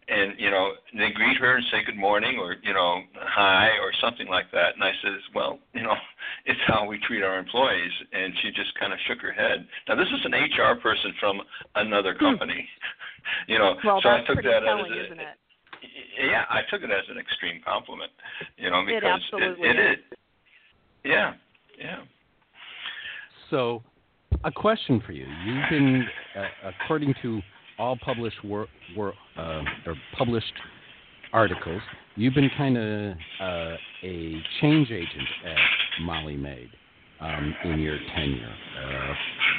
and 0.08 0.34
you 0.38 0.50
know 0.50 0.72
they 0.92 1.10
greet 1.14 1.36
her 1.38 1.56
and 1.56 1.64
say 1.70 1.82
good 1.84 1.96
morning 1.96 2.38
or 2.38 2.56
you 2.62 2.74
know 2.74 3.02
hi 3.16 3.68
or 3.80 3.92
something 4.00 4.28
like 4.28 4.50
that. 4.52 4.74
And 4.74 4.84
I 4.84 4.92
says, 5.02 5.20
"Well, 5.34 5.58
you 5.72 5.82
know, 5.82 5.94
it's 6.44 6.60
how 6.66 6.86
we 6.86 6.98
treat 7.06 7.22
our 7.22 7.38
employees." 7.38 7.92
And 8.12 8.32
she 8.42 8.50
just 8.50 8.74
kind 8.78 8.92
of 8.92 8.98
shook 9.06 9.20
her 9.22 9.32
head. 9.32 9.66
Now 9.88 9.94
this 9.96 10.08
is 10.08 10.24
an 10.24 10.32
HR 10.34 10.78
person 10.80 11.12
from 11.20 11.40
another 11.76 12.14
company. 12.14 12.68
You 13.48 13.58
know, 13.58 13.74
Hmm. 13.82 13.86
Well, 13.86 14.00
so 14.02 14.08
I 14.08 14.16
that's 14.16 14.26
took 14.28 14.36
pretty 14.36 14.48
that 14.48 14.60
telling, 14.64 14.90
as 14.92 14.96
a, 14.98 15.04
isn't 15.04 15.20
it? 15.20 15.36
yeah, 16.24 16.44
I 16.48 16.62
took 16.70 16.82
it 16.82 16.90
as 16.90 17.04
an 17.10 17.18
extreme 17.18 17.60
compliment, 17.62 18.10
you 18.56 18.70
know, 18.70 18.82
because 18.82 18.96
It 18.96 19.04
because 19.04 19.20
absolutely 19.20 19.68
it, 19.68 19.76
is. 19.76 19.98
is. 19.98 20.18
Yeah, 21.04 21.34
yeah. 21.78 21.98
So, 23.50 23.82
a 24.44 24.50
question 24.50 25.02
for 25.04 25.12
you. 25.12 25.26
You've 25.44 25.70
been, 25.70 26.06
uh, 26.36 26.70
according 26.82 27.14
to 27.22 27.40
all 27.78 27.96
published 27.96 28.42
wor- 28.44 28.68
wor- 28.96 29.14
uh, 29.36 29.62
or 29.86 29.94
published 30.16 30.52
articles, 31.32 31.82
you've 32.16 32.34
been 32.34 32.50
kind 32.56 32.76
of 32.76 33.16
uh, 33.40 33.76
a 34.02 34.42
change 34.60 34.90
agent 34.90 35.28
at 35.46 36.02
Molly 36.02 36.36
Maid 36.36 36.70
um, 37.20 37.54
in 37.64 37.78
your 37.80 37.98
tenure. 38.14 38.54
Uh, 38.82 39.14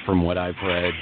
from 0.06 0.24
what 0.24 0.38
I've 0.38 0.56
read, 0.66 0.94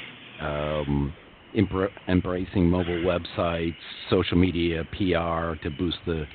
um, 0.41 1.13
embr- 1.55 1.91
embracing 2.07 2.69
mobile 2.69 3.01
websites, 3.03 3.75
social 4.09 4.37
media, 4.37 4.83
PR 4.91 5.55
to 5.63 5.69
boost 5.77 5.97
the 6.05 6.25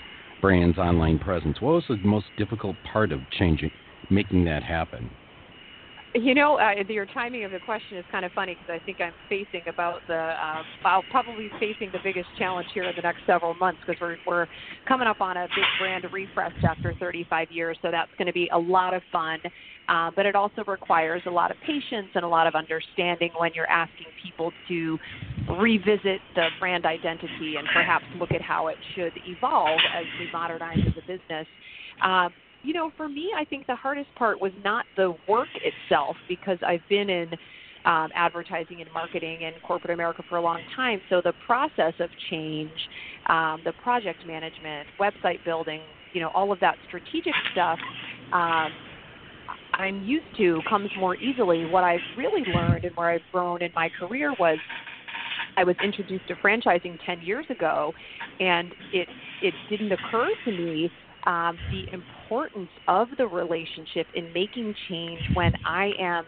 brand's 0.40 0.78
online 0.78 1.18
presence. 1.18 1.60
What 1.60 1.74
was 1.74 1.84
the 1.88 1.96
most 1.96 2.26
difficult 2.36 2.76
part 2.90 3.12
of 3.12 3.20
changing, 3.38 3.70
making 4.10 4.44
that 4.46 4.62
happen? 4.62 5.10
You 6.16 6.32
know, 6.32 6.60
uh, 6.60 6.74
your 6.88 7.06
timing 7.06 7.42
of 7.42 7.50
the 7.50 7.58
question 7.58 7.98
is 7.98 8.04
kind 8.12 8.24
of 8.24 8.30
funny 8.32 8.54
because 8.54 8.80
I 8.80 8.84
think 8.86 9.00
I'm 9.00 9.14
facing 9.28 9.62
about 9.66 10.00
the, 10.06 10.14
uh, 10.14 10.62
I'll 10.84 11.02
probably 11.10 11.50
facing 11.58 11.90
the 11.90 11.98
biggest 12.04 12.28
challenge 12.38 12.68
here 12.72 12.84
in 12.84 12.94
the 12.94 13.02
next 13.02 13.22
several 13.26 13.54
months 13.54 13.80
because 13.84 14.00
we're, 14.00 14.16
we're 14.24 14.46
coming 14.86 15.08
up 15.08 15.20
on 15.20 15.36
a 15.36 15.48
big 15.56 15.64
brand 15.80 16.04
refresh 16.12 16.52
after 16.62 16.94
35 17.00 17.50
years. 17.50 17.76
So 17.82 17.90
that's 17.90 18.12
going 18.16 18.28
to 18.28 18.32
be 18.32 18.48
a 18.52 18.58
lot 18.58 18.94
of 18.94 19.02
fun. 19.10 19.40
Uh, 19.88 20.12
but 20.14 20.24
it 20.24 20.36
also 20.36 20.62
requires 20.68 21.20
a 21.26 21.30
lot 21.30 21.50
of 21.50 21.56
patience 21.66 22.08
and 22.14 22.24
a 22.24 22.28
lot 22.28 22.46
of 22.46 22.54
understanding 22.54 23.30
when 23.36 23.50
you're 23.52 23.68
asking 23.68 24.06
people 24.22 24.52
to 24.68 24.96
revisit 25.60 26.20
the 26.36 26.46
brand 26.60 26.86
identity 26.86 27.56
and 27.58 27.66
perhaps 27.74 28.04
look 28.20 28.30
at 28.30 28.40
how 28.40 28.68
it 28.68 28.76
should 28.94 29.12
evolve 29.26 29.80
as 29.98 30.04
we 30.20 30.28
modernize 30.32 30.78
as 30.86 30.92
a 30.96 31.06
business. 31.08 31.46
Um, 32.04 32.32
you 32.64 32.72
know, 32.72 32.90
for 32.96 33.08
me, 33.08 33.30
I 33.36 33.44
think 33.44 33.66
the 33.66 33.76
hardest 33.76 34.12
part 34.16 34.40
was 34.40 34.52
not 34.64 34.86
the 34.96 35.14
work 35.28 35.48
itself 35.62 36.16
because 36.28 36.58
I've 36.66 36.86
been 36.88 37.10
in 37.10 37.28
um, 37.84 38.08
advertising 38.14 38.80
and 38.80 38.90
marketing 38.92 39.42
in 39.42 39.52
corporate 39.62 39.92
America 39.92 40.22
for 40.28 40.36
a 40.36 40.40
long 40.40 40.60
time. 40.74 41.00
So 41.10 41.20
the 41.22 41.34
process 41.46 41.92
of 42.00 42.08
change, 42.30 42.72
um, 43.28 43.60
the 43.64 43.72
project 43.74 44.26
management, 44.26 44.88
website 44.98 45.44
building, 45.44 45.82
you 46.14 46.22
know, 46.22 46.30
all 46.34 46.50
of 46.50 46.60
that 46.60 46.76
strategic 46.86 47.34
stuff. 47.52 47.78
Um, 48.32 48.72
I'm 49.74 50.02
used 50.02 50.24
to 50.38 50.62
comes 50.68 50.90
more 50.98 51.16
easily. 51.16 51.66
What 51.66 51.84
I've 51.84 52.00
really 52.16 52.44
learned 52.50 52.84
and 52.84 52.96
where 52.96 53.10
I've 53.10 53.24
grown 53.30 53.60
in 53.60 53.72
my 53.74 53.90
career 53.98 54.32
was 54.38 54.56
I 55.56 55.64
was 55.64 55.76
introduced 55.82 56.26
to 56.28 56.34
franchising 56.36 56.98
10 57.04 57.20
years 57.20 57.46
ago, 57.50 57.92
and 58.40 58.72
it 58.92 59.08
it 59.42 59.54
didn't 59.68 59.92
occur 59.92 60.28
to 60.46 60.50
me 60.50 60.90
um, 61.26 61.58
the 61.70 61.88
importance 61.92 62.70
of 62.88 63.08
the 63.18 63.26
relationship 63.26 64.06
in 64.14 64.32
making 64.32 64.74
change 64.88 65.22
when 65.32 65.52
I 65.64 65.92
am 65.98 66.24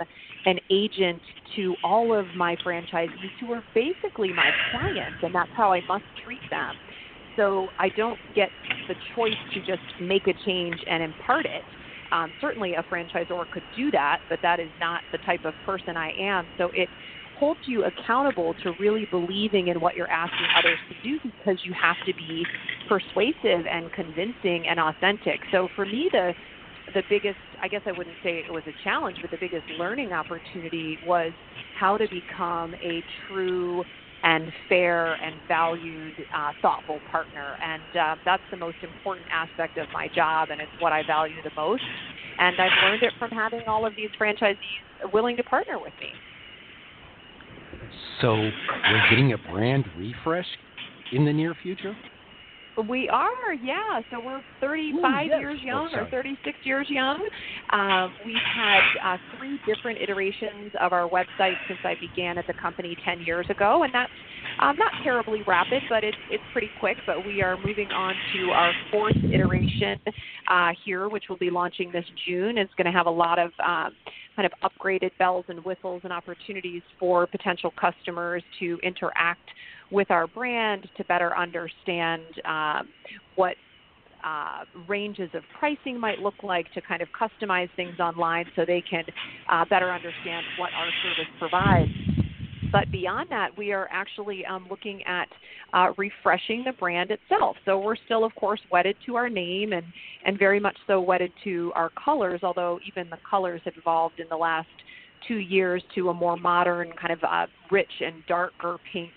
an 0.46 0.58
agent 0.70 1.22
to 1.56 1.76
all 1.82 2.14
of 2.14 2.34
my 2.34 2.56
franchisees 2.64 3.32
who 3.40 3.52
are 3.52 3.64
basically 3.74 4.32
my 4.32 4.52
clients, 4.70 5.18
and 5.22 5.34
that's 5.34 5.50
how 5.54 5.72
I 5.72 5.80
must 5.82 6.04
treat 6.22 6.42
them. 6.50 6.74
So 7.36 7.70
I 7.78 7.90
don't 7.90 8.20
get 8.34 8.52
the 8.88 8.96
choice 9.14 9.36
to 9.52 9.60
just 9.60 9.82
make 9.98 10.26
a 10.28 10.34
change 10.44 10.78
and 10.86 11.02
impart 11.02 11.46
it. 11.46 11.64
Um, 12.12 12.32
certainly, 12.40 12.74
a 12.74 12.84
franchisor 12.84 13.50
could 13.50 13.64
do 13.74 13.90
that, 13.90 14.18
but 14.28 14.40
that 14.42 14.60
is 14.60 14.70
not 14.78 15.02
the 15.12 15.18
type 15.18 15.44
of 15.44 15.60
person 15.62 15.96
I 15.96 16.12
am. 16.18 16.48
So 16.56 16.70
it 16.72 16.88
holds 17.38 17.60
you 17.64 17.84
accountable 17.84 18.54
to 18.62 18.72
really 18.78 19.06
believing 19.10 19.68
in 19.68 19.80
what 19.80 19.94
you're 19.94 20.10
asking 20.10 20.46
others 20.56 20.78
to 20.88 21.08
do 21.08 21.18
because 21.22 21.58
you 21.64 21.72
have 21.80 21.96
to 22.06 22.12
be 22.14 22.44
persuasive 22.88 23.66
and 23.70 23.92
convincing 23.92 24.66
and 24.68 24.80
authentic. 24.80 25.40
So 25.52 25.68
for 25.76 25.84
me, 25.84 26.08
the 26.12 26.32
the 26.94 27.02
biggest, 27.10 27.36
I 27.60 27.66
guess 27.66 27.80
I 27.84 27.90
wouldn't 27.92 28.16
say 28.22 28.44
it 28.46 28.52
was 28.52 28.62
a 28.66 28.84
challenge, 28.84 29.18
but 29.20 29.30
the 29.32 29.38
biggest 29.40 29.64
learning 29.76 30.12
opportunity 30.12 30.98
was 31.04 31.32
how 31.78 31.96
to 31.96 32.06
become 32.08 32.74
a 32.74 33.02
true 33.26 33.84
and 34.22 34.52
fair 34.68 35.14
and 35.14 35.34
valued, 35.48 36.14
uh, 36.34 36.52
thoughtful 36.62 37.00
partner. 37.10 37.56
And 37.62 37.82
uh, 37.96 38.16
that's 38.24 38.42
the 38.50 38.56
most 38.56 38.76
important 38.82 39.26
aspect 39.32 39.78
of 39.78 39.88
my 39.92 40.08
job, 40.14 40.50
and 40.50 40.60
it's 40.60 40.70
what 40.80 40.92
I 40.92 41.02
value 41.06 41.36
the 41.42 41.50
most. 41.56 41.82
And 42.38 42.56
I've 42.60 42.84
learned 42.84 43.02
it 43.02 43.12
from 43.18 43.30
having 43.30 43.62
all 43.66 43.86
of 43.86 43.94
these 43.96 44.10
franchisees 44.20 44.56
willing 45.12 45.36
to 45.36 45.42
partner 45.42 45.78
with 45.78 45.92
me. 46.00 46.12
So 48.20 48.34
we're 48.34 49.10
getting 49.10 49.32
a 49.32 49.38
brand 49.52 49.84
refresh 49.96 50.46
in 51.12 51.24
the 51.24 51.32
near 51.32 51.54
future. 51.62 51.94
We 52.88 53.08
are, 53.08 53.54
yeah. 53.62 54.00
So 54.10 54.20
we're 54.24 54.42
35 54.60 54.94
Ooh, 54.94 55.28
yes. 55.28 55.40
years 55.40 55.58
Oh, 55.62 55.66
young 55.66 55.94
or 55.94 56.08
36 56.10 56.58
years 56.64 56.86
young. 56.90 57.26
Um, 57.72 58.12
we've 58.24 58.36
had 58.36 58.80
uh, 59.02 59.16
three 59.38 59.58
different 59.66 60.00
iterations 60.00 60.72
of 60.80 60.92
our 60.92 61.08
website 61.08 61.54
since 61.68 61.80
I 61.84 61.94
began 61.98 62.36
at 62.36 62.46
the 62.46 62.52
company 62.54 62.96
10 63.04 63.20
years 63.20 63.46
ago, 63.48 63.84
and 63.84 63.94
that's 63.94 64.10
um, 64.60 64.76
not 64.76 64.92
terribly 65.02 65.42
rapid, 65.46 65.82
but 65.88 66.04
it's 66.04 66.16
it's 66.30 66.42
pretty 66.52 66.70
quick. 66.78 66.96
But 67.06 67.26
we 67.26 67.42
are 67.42 67.56
moving 67.56 67.88
on 67.88 68.14
to 68.34 68.50
our 68.50 68.72
fourth 68.90 69.16
iteration 69.32 69.98
uh, 70.48 70.70
here, 70.84 71.08
which 71.08 71.24
will 71.28 71.38
be 71.38 71.50
launching 71.50 71.90
this 71.92 72.04
June. 72.26 72.58
It's 72.58 72.72
going 72.76 72.86
to 72.86 72.96
have 72.96 73.06
a 73.06 73.10
lot 73.10 73.38
of 73.38 73.50
um, 73.66 73.92
kind 74.36 74.46
of 74.46 74.52
upgraded 74.62 75.10
bells 75.18 75.44
and 75.48 75.64
whistles 75.64 76.02
and 76.04 76.12
opportunities 76.12 76.82
for 76.98 77.26
potential 77.26 77.72
customers 77.80 78.42
to 78.60 78.78
interact 78.82 79.40
with 79.90 80.10
our 80.10 80.26
brand 80.26 80.88
to 80.96 81.04
better 81.04 81.36
understand 81.36 82.22
um, 82.44 82.88
what 83.36 83.56
uh, 84.24 84.64
ranges 84.88 85.30
of 85.34 85.42
pricing 85.58 85.98
might 85.98 86.18
look 86.18 86.34
like 86.42 86.72
to 86.72 86.80
kind 86.80 87.00
of 87.00 87.08
customize 87.18 87.68
things 87.76 87.98
online 88.00 88.44
so 88.56 88.64
they 88.66 88.82
can 88.88 89.04
uh, 89.50 89.64
better 89.70 89.92
understand 89.92 90.44
what 90.58 90.70
our 90.74 90.88
service 91.02 91.30
provides. 91.38 91.90
But 92.72 92.90
beyond 92.90 93.30
that, 93.30 93.56
we 93.56 93.72
are 93.72 93.88
actually 93.92 94.44
um, 94.44 94.66
looking 94.68 95.02
at 95.04 95.28
uh, 95.72 95.92
refreshing 95.96 96.64
the 96.64 96.72
brand 96.72 97.12
itself. 97.12 97.56
So 97.64 97.78
we're 97.78 97.96
still, 98.04 98.24
of 98.24 98.34
course, 98.34 98.60
wedded 98.72 98.96
to 99.06 99.14
our 99.14 99.28
name 99.28 99.72
and, 99.72 99.84
and 100.24 100.36
very 100.36 100.58
much 100.58 100.76
so 100.88 101.00
wedded 101.00 101.30
to 101.44 101.72
our 101.76 101.90
colors, 101.90 102.40
although 102.42 102.80
even 102.86 103.08
the 103.08 103.18
colors 103.28 103.60
have 103.64 103.74
evolved 103.76 104.18
in 104.18 104.26
the 104.28 104.36
last 104.36 104.66
two 105.28 105.36
years 105.36 105.82
to 105.94 106.08
a 106.08 106.14
more 106.14 106.36
modern, 106.36 106.92
kind 107.00 107.12
of 107.12 107.20
uh, 107.22 107.46
rich 107.70 107.90
and 108.04 108.26
darker 108.26 108.78
pink 108.92 109.12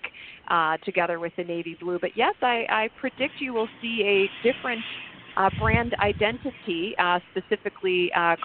uh, 0.50 0.76
together 0.84 1.18
with 1.18 1.32
the 1.36 1.44
navy 1.44 1.76
blue. 1.80 1.98
But 2.00 2.10
yes, 2.16 2.34
I, 2.42 2.66
I 2.68 2.88
predict 2.96 3.40
you 3.40 3.54
will 3.54 3.68
see 3.80 4.02
a 4.04 4.46
different 4.46 4.82
uh, 5.36 5.48
brand 5.58 5.94
identity. 6.00 6.94
Uh, 6.98 7.20
specifically, 7.30 8.10
uh, 8.16 8.36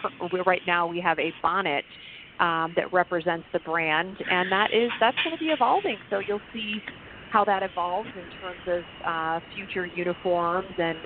right 0.46 0.62
now 0.66 0.88
we 0.88 1.02
have 1.02 1.20
a 1.20 1.34
bonnet 1.42 1.84
um, 2.40 2.74
that 2.76 2.92
represents 2.92 3.48
the 3.54 3.60
brand, 3.60 4.18
and 4.30 4.52
that 4.52 4.74
is 4.74 4.92
that's 5.00 5.18
going 5.24 5.36
to 5.36 5.44
be 5.44 5.52
evolving. 5.52 5.98
So 6.10 6.20
you'll 6.20 6.42
see 6.54 6.82
how 7.30 7.44
that 7.46 7.64
evolves 7.64 8.10
in 8.16 8.30
terms 8.40 8.62
of 8.68 8.86
uh, 9.06 9.40
future 9.54 9.86
uniforms 9.86 10.74
and 10.78 11.00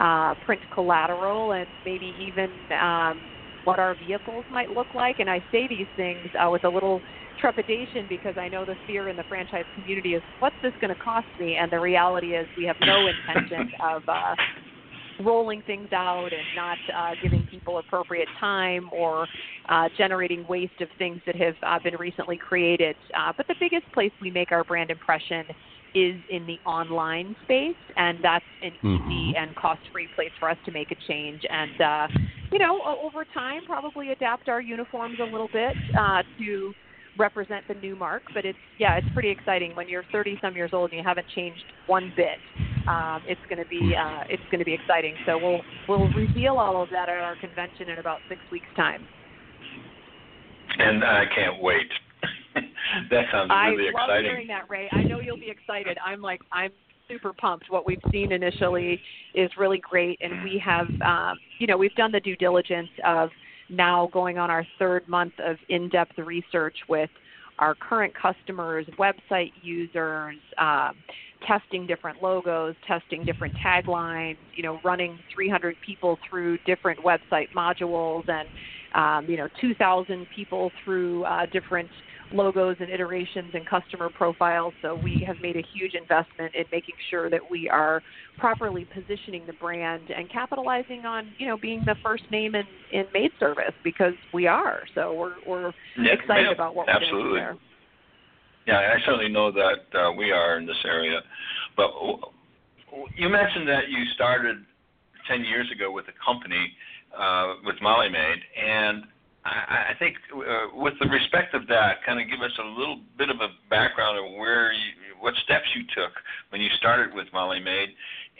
uh, 0.00 0.34
print 0.40 0.62
collateral, 0.72 1.52
and 1.52 1.66
maybe 1.84 2.14
even 2.18 2.48
um, 2.80 3.20
what 3.64 3.78
our 3.78 3.94
vehicles 3.94 4.44
might 4.48 4.70
look 4.70 4.94
like. 4.94 5.16
And 5.18 5.28
I 5.28 5.44
say 5.50 5.66
these 5.68 5.86
things 5.96 6.28
uh, 6.40 6.48
with 6.50 6.64
a 6.64 6.70
little 6.70 7.02
trepidation 7.38 8.06
because 8.08 8.36
I 8.36 8.48
know 8.48 8.64
the 8.64 8.76
fear 8.86 9.08
in 9.08 9.16
the 9.16 9.24
franchise 9.24 9.64
community 9.74 10.14
is 10.14 10.22
what's 10.38 10.56
this 10.62 10.72
going 10.80 10.90
to 10.90 10.96
cost 10.96 11.28
me? 11.38 11.56
And 11.56 11.70
the 11.70 11.80
reality 11.80 12.34
is 12.34 12.46
we 12.56 12.64
have 12.64 12.76
no 12.80 13.06
intention 13.06 13.72
of 13.80 14.02
uh, 14.08 14.34
rolling 15.20 15.62
things 15.62 15.88
out 15.92 16.32
and 16.32 16.46
not 16.54 16.78
uh, 16.94 17.14
giving 17.22 17.44
people 17.44 17.78
appropriate 17.78 18.28
time 18.38 18.88
or 18.92 19.26
uh, 19.68 19.88
generating 19.96 20.46
waste 20.46 20.80
of 20.80 20.88
things 20.98 21.20
that 21.26 21.36
have 21.36 21.56
uh, 21.62 21.78
been 21.78 21.96
recently 21.96 22.36
created. 22.36 22.96
Uh, 23.16 23.32
but 23.36 23.46
the 23.48 23.54
biggest 23.58 23.90
place 23.92 24.12
we 24.20 24.30
make 24.30 24.52
our 24.52 24.64
brand 24.64 24.90
impression 24.90 25.44
is 25.94 26.22
in 26.28 26.44
the 26.46 26.60
online 26.66 27.34
space, 27.42 27.76
and 27.96 28.18
that's 28.22 28.44
an 28.60 28.74
easy 28.74 29.32
Mhm. 29.32 29.36
and 29.36 29.56
cost-free 29.56 30.08
place 30.08 30.32
for 30.38 30.50
us 30.50 30.58
to 30.64 30.70
make 30.70 30.90
a 30.90 30.94
change. 30.94 31.44
And 31.48 31.80
uh, 31.80 32.08
you 32.52 32.58
know, 32.58 32.82
over 32.82 33.24
time, 33.24 33.64
probably 33.64 34.12
adapt 34.12 34.48
our 34.48 34.60
uniforms 34.60 35.18
a 35.20 35.24
little 35.24 35.48
bit 35.48 35.76
uh, 35.96 36.22
to 36.38 36.74
represent 37.18 37.66
the 37.68 37.74
new 37.74 37.96
mark. 37.96 38.22
But 38.34 38.44
it's 38.44 38.58
yeah, 38.78 38.96
it's 38.96 39.06
pretty 39.12 39.30
exciting 39.30 39.74
when 39.74 39.88
you're 39.88 40.04
30 40.12 40.38
some 40.40 40.54
years 40.54 40.70
old 40.72 40.90
and 40.90 40.98
you 40.98 41.04
haven't 41.06 41.26
changed 41.34 41.64
one 41.86 42.12
bit. 42.16 42.38
Um, 42.88 43.22
it's 43.26 43.40
going 43.48 43.62
to 43.62 43.68
be 43.68 43.94
uh, 43.94 44.24
it's 44.28 44.42
going 44.50 44.60
to 44.60 44.64
be 44.64 44.74
exciting. 44.74 45.14
So 45.26 45.38
we'll 45.38 45.60
we'll 45.88 46.08
reveal 46.12 46.58
all 46.58 46.82
of 46.82 46.88
that 46.90 47.08
at 47.08 47.18
our 47.18 47.36
convention 47.40 47.88
in 47.88 47.98
about 47.98 48.18
six 48.28 48.40
weeks' 48.50 48.66
time. 48.76 49.06
And 50.78 51.04
I 51.04 51.24
can't 51.34 51.62
wait. 51.62 51.90
that 53.10 53.24
sounds 53.32 53.50
really 53.50 53.60
I 53.60 53.66
really 53.68 53.92
love 53.92 54.08
exciting. 54.08 54.30
hearing 54.30 54.46
that, 54.48 54.68
Ray. 54.68 54.88
I 54.92 55.02
know 55.02 55.20
you'll 55.20 55.38
be 55.38 55.50
excited. 55.50 55.98
I'm 56.04 56.20
like 56.20 56.40
I'm 56.52 56.70
super 57.08 57.32
pumped. 57.32 57.66
What 57.70 57.86
we've 57.86 58.00
seen 58.10 58.32
initially 58.32 59.00
is 59.34 59.50
really 59.58 59.78
great, 59.78 60.18
and 60.20 60.42
we 60.42 60.60
have 60.64 60.86
um, 61.04 61.38
you 61.58 61.66
know 61.66 61.76
we've 61.76 61.94
done 61.94 62.12
the 62.12 62.20
due 62.20 62.36
diligence 62.36 62.88
of 63.04 63.30
now 63.68 64.08
going 64.12 64.38
on 64.38 64.50
our 64.50 64.66
third 64.78 65.08
month 65.08 65.34
of 65.44 65.56
in-depth 65.68 66.18
research 66.18 66.76
with 66.88 67.10
our 67.58 67.74
current 67.74 68.12
customers, 68.14 68.86
website 68.98 69.52
users, 69.62 70.36
um, 70.58 70.94
testing 71.46 71.86
different 71.86 72.22
logos, 72.22 72.74
testing 72.86 73.24
different 73.24 73.54
taglines, 73.64 74.36
you 74.54 74.62
know, 74.62 74.78
running 74.84 75.18
300 75.34 75.76
people 75.84 76.18
through 76.28 76.58
different 76.66 76.98
website 77.00 77.48
modules 77.54 78.28
and, 78.28 78.48
um, 78.94 79.30
you 79.30 79.36
know, 79.36 79.48
2,000 79.60 80.26
people 80.34 80.70
through 80.84 81.24
uh, 81.24 81.46
different 81.46 81.88
logos 82.32 82.76
and 82.80 82.90
iterations 82.90 83.52
and 83.54 83.66
customer 83.66 84.08
profiles. 84.08 84.74
So 84.82 84.94
we 84.94 85.24
have 85.26 85.40
made 85.40 85.56
a 85.56 85.62
huge 85.72 85.94
investment 85.94 86.54
in 86.54 86.64
making 86.72 86.94
sure 87.10 87.30
that 87.30 87.40
we 87.50 87.68
are 87.68 88.02
properly 88.36 88.84
positioning 88.84 89.46
the 89.46 89.52
brand 89.52 90.10
and 90.10 90.30
capitalizing 90.30 91.04
on, 91.04 91.32
you 91.38 91.46
know, 91.46 91.56
being 91.56 91.84
the 91.84 91.96
first 92.02 92.24
name 92.30 92.54
in, 92.54 92.64
in 92.90 93.06
maid 93.14 93.30
service 93.38 93.74
because 93.84 94.14
we 94.32 94.46
are. 94.46 94.82
So 94.94 95.12
we're, 95.14 95.34
we're 95.46 95.72
Yeah, 95.96 96.12
excited 96.12 96.46
yeah, 96.46 96.52
about 96.52 96.74
what 96.74 96.86
we're 96.86 96.94
absolutely. 96.94 97.40
there. 97.40 97.56
Yeah, 98.66 98.78
I 98.78 98.98
certainly 99.04 99.28
know 99.28 99.52
that 99.52 99.98
uh, 99.98 100.12
we 100.12 100.32
are 100.32 100.58
in 100.58 100.66
this 100.66 100.76
area. 100.84 101.20
But 101.76 101.92
w- 101.92 102.18
w- 102.90 103.08
you 103.16 103.28
mentioned 103.28 103.68
that 103.68 103.88
you 103.88 104.04
started 104.14 104.56
10 105.28 105.44
years 105.44 105.70
ago 105.70 105.92
with 105.92 106.06
a 106.08 106.24
company 106.24 106.72
uh, 107.16 107.54
with 107.64 107.76
Molly 107.80 108.08
Maid, 108.08 108.38
and 108.60 109.04
I, 109.46 109.92
I 109.92 109.94
think 109.98 110.16
uh, 110.34 110.74
with 110.74 110.94
the 111.00 111.08
respect 111.08 111.54
of 111.54 111.66
that, 111.68 112.02
kind 112.04 112.20
of 112.20 112.28
give 112.28 112.42
us 112.42 112.52
a 112.58 112.66
little 112.78 113.00
bit 113.16 113.30
of 113.30 113.36
a 113.36 113.48
background 113.70 114.18
of 114.18 114.38
where 114.38 114.72
you, 114.72 115.14
what 115.20 115.34
steps 115.44 115.66
you 115.74 115.82
took 115.94 116.12
when 116.50 116.60
you 116.60 116.68
started 116.78 117.14
with 117.14 117.26
Molly 117.32 117.60
Maid, 117.60 117.90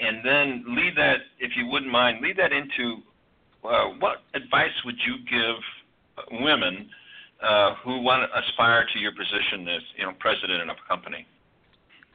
and 0.00 0.24
then 0.24 0.64
lead 0.76 0.96
that, 0.96 1.18
if 1.38 1.52
you 1.56 1.66
wouldn't 1.66 1.90
mind, 1.90 2.20
lead 2.22 2.36
that 2.38 2.52
into 2.52 3.02
uh, 3.64 3.94
what 3.98 4.22
advice 4.34 4.74
would 4.84 4.96
you 5.06 5.16
give 5.30 6.40
women 6.40 6.88
uh, 7.42 7.74
who 7.84 8.00
want 8.00 8.22
to 8.28 8.38
aspire 8.38 8.86
to 8.92 8.98
your 8.98 9.12
position 9.12 9.68
as 9.68 9.82
you 9.96 10.04
know 10.04 10.12
president 10.18 10.70
of 10.70 10.76
a 10.76 10.88
company. 10.88 11.26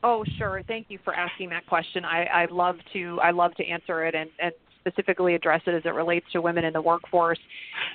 Oh, 0.03 0.23
sure. 0.37 0.63
Thank 0.67 0.87
you 0.89 0.97
for 1.03 1.13
asking 1.13 1.49
that 1.49 1.67
question. 1.67 2.03
I, 2.03 2.23
I 2.25 2.45
love 2.49 2.77
to 2.93 3.19
I 3.21 3.31
love 3.31 3.53
to 3.55 3.65
answer 3.65 4.05
it 4.05 4.15
and, 4.15 4.29
and 4.39 4.51
specifically 4.81 5.35
address 5.35 5.61
it 5.65 5.73
as 5.73 5.83
it 5.85 5.93
relates 5.93 6.25
to 6.33 6.41
women 6.41 6.65
in 6.65 6.73
the 6.73 6.81
workforce. 6.81 7.39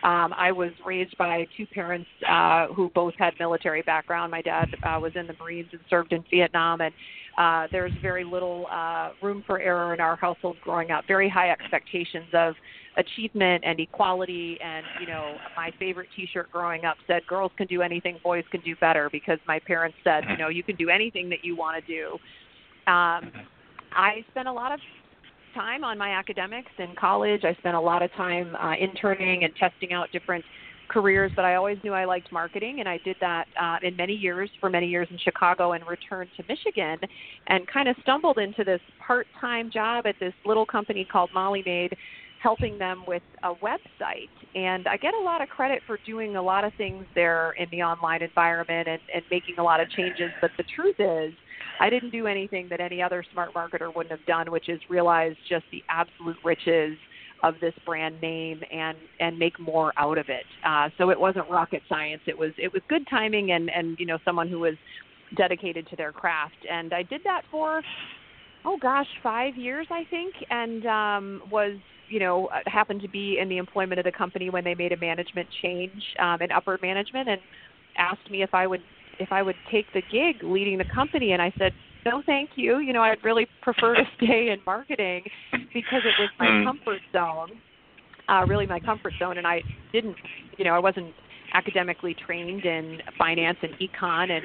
Um, 0.02 0.33
I 0.37 0.52
was 0.52 0.71
raised 0.85 1.16
by 1.19 1.47
two 1.57 1.66
parents 1.66 2.09
uh, 2.28 2.69
who 2.69 2.90
both 2.95 3.14
had 3.19 3.35
military 3.38 3.83
background. 3.83 4.31
My 4.31 4.43
dad 4.43 4.69
uh, 4.83 4.99
was 5.00 5.12
in 5.14 5.26
the 5.26 5.35
Marines 5.40 5.69
and 5.73 5.81
served 5.90 6.12
in 6.12 6.25
Vietnam, 6.31 6.81
and 6.81 6.95
Uh, 7.37 7.69
there's 7.71 7.93
very 8.00 8.25
little 8.25 8.66
uh, 8.71 9.11
room 9.21 9.45
for 9.47 9.61
error 9.61 9.93
in 9.93 10.00
our 10.00 10.16
household 10.16 10.57
growing 10.64 10.90
up. 10.90 11.05
Very 11.07 11.28
high 11.28 11.50
expectations 11.50 12.31
of 12.33 12.55
achievement 12.97 13.62
and 13.62 13.78
equality. 13.78 14.59
And 14.64 14.87
you 15.00 15.07
know, 15.07 15.37
my 15.55 15.71
favorite 15.78 16.09
T-shirt 16.16 16.50
growing 16.50 16.87
up 16.87 16.97
said, 17.07 17.21
"Girls 17.26 17.52
can 17.59 17.66
do 17.66 17.83
anything, 17.83 18.19
boys 18.25 18.45
can 18.50 18.62
do 18.62 18.75
better," 18.87 19.11
because 19.11 19.38
my 19.47 19.59
parents 19.59 19.99
said, 20.02 20.25
you 20.31 20.38
know, 20.38 20.49
you 20.49 20.62
can 20.62 20.76
do 20.76 20.88
anything 20.88 21.28
that 21.28 21.45
you 21.45 21.55
want 21.62 21.75
to 21.78 21.85
do. 21.99 22.05
Um, 22.90 23.31
I 23.93 24.25
spent 24.31 24.49
a 24.49 24.52
lot 24.62 24.73
of 24.73 24.81
time 25.57 25.83
on 25.83 25.97
my 25.99 26.11
academics 26.11 26.71
in 26.79 26.95
college. 26.95 27.43
I 27.45 27.55
spent 27.55 27.75
a 27.75 27.81
lot 27.81 28.03
of 28.03 28.13
time 28.13 28.55
uh, 28.55 28.75
interning 28.79 29.45
and 29.45 29.53
testing 29.57 29.93
out 29.93 30.13
different 30.13 30.45
careers, 30.89 31.33
but 31.35 31.45
I 31.45 31.57
always 31.57 31.79
knew 31.83 31.93
I 31.93 32.05
liked 32.05 32.31
marketing, 32.31 32.79
and 32.79 32.89
I 32.89 32.99
did 33.05 33.17
that 33.21 33.47
uh, 33.61 33.79
in 33.83 33.97
many 33.97 34.13
years 34.13 34.49
for 34.61 34.71
many 34.71 34.87
years 34.87 35.09
in 35.11 35.19
Chicago, 35.19 35.73
and 35.73 35.83
returned 35.87 36.31
to 36.37 36.45
Michigan, 36.49 36.99
and 37.49 37.67
kind 37.67 37.89
of 37.89 37.97
stumbled 38.03 38.39
into 38.39 38.63
this 38.63 38.81
part-time 39.05 39.71
job 39.73 40.07
at 40.07 40.15
this 40.21 40.35
little 40.45 40.65
company 40.65 41.05
called 41.05 41.31
Molly 41.35 41.63
Maid, 41.67 41.97
helping 42.41 42.79
them 42.79 43.03
with 43.09 43.23
a 43.43 43.53
website. 43.57 44.31
And 44.55 44.87
I 44.87 44.97
get 44.97 45.15
a 45.15 45.21
lot 45.21 45.43
of 45.43 45.49
credit 45.49 45.83
for 45.89 45.99
doing 46.07 46.37
a 46.37 46.43
lot 46.43 46.63
of 46.63 46.73
things 46.75 47.05
there 47.15 47.53
in 47.59 47.67
the 47.73 47.83
online 47.83 48.23
environment 48.23 48.87
and, 48.87 49.01
and 49.13 49.25
making 49.31 49.57
a 49.59 49.65
lot 49.65 49.81
of 49.81 49.91
changes. 49.91 50.31
But 50.41 50.53
the 50.57 50.65
truth 50.77 50.97
is, 51.01 51.35
I 51.80 51.90
didn't 51.90 52.11
do 52.11 52.26
anything 52.26 52.68
that 52.71 52.80
any 52.80 53.02
other 53.02 53.25
smart 53.33 53.54
marketer 53.54 53.95
wouldn't 53.95 54.11
have 54.11 54.25
done, 54.26 54.50
which 54.50 54.68
is 54.68 54.80
realize 54.88 55.35
just 55.49 55.64
the 55.71 55.83
absolute 55.88 56.37
riches 56.45 56.97
of 57.42 57.54
this 57.61 57.75
brand 57.85 58.21
name 58.21 58.61
and 58.73 58.97
and 59.21 59.38
make 59.38 59.59
more 59.59 59.92
out 59.97 60.18
of 60.18 60.28
it. 60.28 60.45
Uh, 60.66 60.88
so 60.99 61.11
it 61.11 61.21
wasn't 61.21 61.49
rocket 61.50 61.83
science. 61.88 62.23
It 62.26 62.37
was 62.37 62.52
it 62.59 62.73
was 62.73 62.83
good 62.88 63.06
timing 63.09 63.52
and 63.52 63.71
and 63.71 63.97
you 63.99 64.06
know 64.06 64.18
someone 64.25 64.49
who 64.49 64.61
was 64.61 64.75
dedicated 65.37 65.87
to 65.88 65.97
their 65.97 66.12
craft. 66.12 66.56
And 66.71 66.92
I 66.92 67.02
did 67.02 67.21
that 67.25 67.42
for 67.50 67.83
oh 68.64 68.78
gosh 68.80 69.06
five 69.23 69.56
years 69.56 69.87
I 69.90 70.04
think, 70.11 70.35
and 70.50 70.87
um, 70.87 71.42
was 71.50 71.76
you 72.09 72.21
know 72.21 72.49
happened 72.66 73.02
to 73.02 73.09
be 73.09 73.38
in 73.40 73.49
the 73.49 73.59
employment 73.59 73.99
of 73.99 74.04
the 74.04 74.12
company 74.12 74.50
when 74.50 74.64
they 74.64 74.75
made 74.75 74.92
a 74.92 74.97
management 74.97 75.49
change 75.62 76.02
um, 76.18 76.40
in 76.40 76.50
upper 76.50 76.78
management 76.80 77.28
and 77.28 77.40
asked 77.99 78.30
me 78.30 78.42
if 78.42 78.54
I 78.54 78.66
would 78.66 78.83
if 79.19 79.33
I 79.33 79.43
would 79.43 79.57
take 79.71 79.91
the 79.93 80.03
gig 80.03 80.43
leading 80.43 80.79
the 80.79 80.85
company 80.85 81.33
and 81.33 81.43
I 81.43 81.53
said 81.59 81.73
no 82.05 82.23
thank 82.27 82.51
you 82.57 82.79
you 82.79 82.93
know 82.93 83.03
I'd 83.03 83.23
really 83.25 83.47
prefer 83.63 83.95
to 83.95 84.05
stay 84.23 84.51
in 84.51 84.61
marketing 84.67 85.25
because 85.73 86.03
it 86.05 86.19
was 86.19 86.29
my 86.39 86.49
Mm. 86.49 86.65
comfort 86.65 87.01
zone 87.13 87.61
uh 88.29 88.45
really 88.47 88.67
my 88.67 88.81
comfort 88.81 89.15
zone 89.19 89.39
and 89.39 89.47
I 89.47 89.63
didn't 89.93 90.17
you 90.59 90.65
know 90.65 90.75
I 90.75 90.79
wasn't 90.79 91.15
academically 91.55 92.15
trained 92.15 92.65
in 92.65 93.01
finance 93.19 93.59
and 93.63 93.75
econ 93.79 94.31
and 94.31 94.45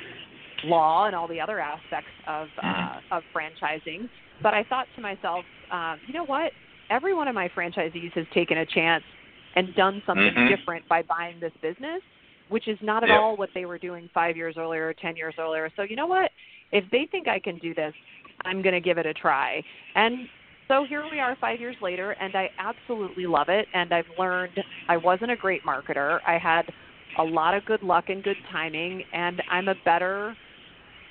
law 0.63 1.05
and 1.07 1.15
all 1.15 1.27
the 1.27 1.39
other 1.39 1.59
aspects 1.59 2.11
of 2.27 2.47
uh, 2.63 2.99
of 3.11 3.23
franchising. 3.35 4.07
But 4.43 4.53
I 4.53 4.63
thought 4.63 4.87
to 4.95 5.01
myself, 5.01 5.45
um, 5.71 5.99
you 6.05 6.13
know 6.13 6.23
what? 6.23 6.53
Every 6.89 7.13
one 7.13 7.27
of 7.27 7.35
my 7.35 7.49
franchisees 7.49 8.11
has 8.13 8.25
taken 8.33 8.59
a 8.59 8.65
chance 8.65 9.03
and 9.55 9.73
done 9.75 10.01
something 10.05 10.33
Mhm. 10.33 10.47
different 10.47 10.87
by 10.87 11.01
buying 11.03 11.39
this 11.39 11.53
business, 11.61 12.01
which 12.51 12.67
is 12.67 12.77
not 12.81 13.03
at 13.03 13.09
all 13.09 13.37
what 13.37 13.49
they 13.53 13.65
were 13.65 13.77
doing 13.77 14.09
five 14.13 14.35
years 14.35 14.55
earlier 14.57 14.89
or 14.89 14.93
ten 14.93 15.15
years 15.15 15.33
earlier. 15.39 15.71
So 15.75 15.83
you 15.83 15.95
know 15.95 16.05
what? 16.05 16.31
If 16.71 16.83
they 16.91 17.07
think 17.09 17.27
I 17.27 17.39
can 17.39 17.57
do 17.59 17.73
this, 17.73 17.93
I'm 18.43 18.61
going 18.61 18.73
to 18.73 18.81
give 18.81 18.97
it 18.97 19.05
a 19.05 19.13
try. 19.13 19.63
And 19.95 20.27
so 20.67 20.85
here 20.87 21.03
we 21.09 21.19
are 21.19 21.37
five 21.39 21.59
years 21.59 21.77
later, 21.81 22.11
and 22.11 22.35
I 22.35 22.49
absolutely 22.59 23.25
love 23.25 23.47
it. 23.47 23.67
And 23.73 23.93
I've 23.93 24.05
learned 24.19 24.59
I 24.89 24.97
wasn't 24.97 25.31
a 25.31 25.35
great 25.35 25.63
marketer. 25.63 26.19
I 26.27 26.37
had 26.37 26.63
a 27.17 27.23
lot 27.23 27.53
of 27.53 27.65
good 27.65 27.83
luck 27.83 28.09
and 28.09 28.21
good 28.23 28.37
timing, 28.51 29.03
and 29.13 29.41
I'm 29.49 29.69
a 29.69 29.75
better 29.85 30.35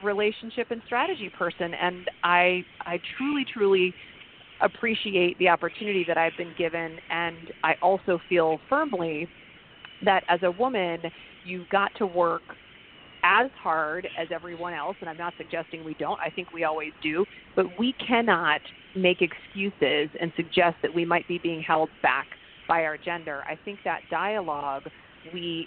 relationship 0.04 0.70
and 0.70 0.82
strategy 0.86 1.30
person. 1.38 1.72
And 1.74 2.10
I 2.22 2.64
I 2.80 2.98
truly 3.16 3.46
truly 3.50 3.94
appreciate 4.60 5.38
the 5.38 5.48
opportunity 5.48 6.04
that 6.06 6.18
I've 6.18 6.36
been 6.36 6.52
given, 6.58 6.98
and 7.10 7.36
I 7.64 7.74
also 7.80 8.20
feel 8.28 8.60
firmly 8.68 9.26
that 10.04 10.24
as 10.28 10.40
a 10.42 10.50
woman, 10.50 11.00
you've 11.44 11.68
got 11.68 11.90
to 11.98 12.06
work 12.06 12.42
as 13.22 13.50
hard 13.62 14.08
as 14.18 14.28
everyone 14.32 14.72
else, 14.72 14.96
and 15.00 15.08
I'm 15.08 15.16
not 15.16 15.34
suggesting 15.36 15.84
we 15.84 15.94
don't. 15.94 16.18
I 16.20 16.30
think 16.30 16.52
we 16.52 16.64
always 16.64 16.92
do, 17.02 17.24
but 17.56 17.66
we 17.78 17.94
cannot 18.06 18.60
make 18.96 19.18
excuses 19.20 20.08
and 20.20 20.32
suggest 20.36 20.76
that 20.82 20.94
we 20.94 21.04
might 21.04 21.26
be 21.28 21.38
being 21.38 21.62
held 21.62 21.90
back 22.02 22.26
by 22.66 22.84
our 22.84 22.96
gender. 22.96 23.42
I 23.48 23.58
think 23.64 23.80
that 23.84 24.00
dialogue, 24.10 24.84
we 25.34 25.66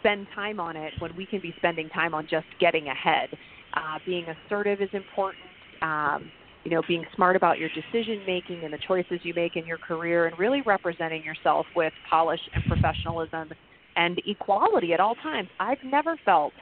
spend 0.00 0.26
time 0.34 0.60
on 0.60 0.76
it 0.76 0.92
when 0.98 1.16
we 1.16 1.26
can 1.26 1.40
be 1.40 1.54
spending 1.56 1.88
time 1.88 2.14
on 2.14 2.26
just 2.30 2.46
getting 2.60 2.88
ahead. 2.88 3.30
Uh, 3.74 3.98
being 4.06 4.26
assertive 4.28 4.80
is 4.80 4.90
important. 4.92 5.42
Um, 5.82 6.30
you 6.64 6.70
know, 6.70 6.82
being 6.88 7.04
smart 7.14 7.36
about 7.36 7.58
your 7.58 7.68
decision 7.70 8.22
making 8.26 8.64
and 8.64 8.72
the 8.72 8.78
choices 8.86 9.20
you 9.22 9.34
make 9.34 9.56
in 9.56 9.66
your 9.66 9.76
career, 9.76 10.26
and 10.26 10.38
really 10.38 10.62
representing 10.62 11.22
yourself 11.22 11.66
with 11.76 11.92
polish 12.08 12.40
and 12.54 12.64
professionalism 12.64 13.50
and 13.96 14.20
equality 14.26 14.92
at 14.92 15.00
all 15.00 15.14
times. 15.16 15.48
I've 15.60 15.82
never 15.84 16.18
felt 16.24 16.52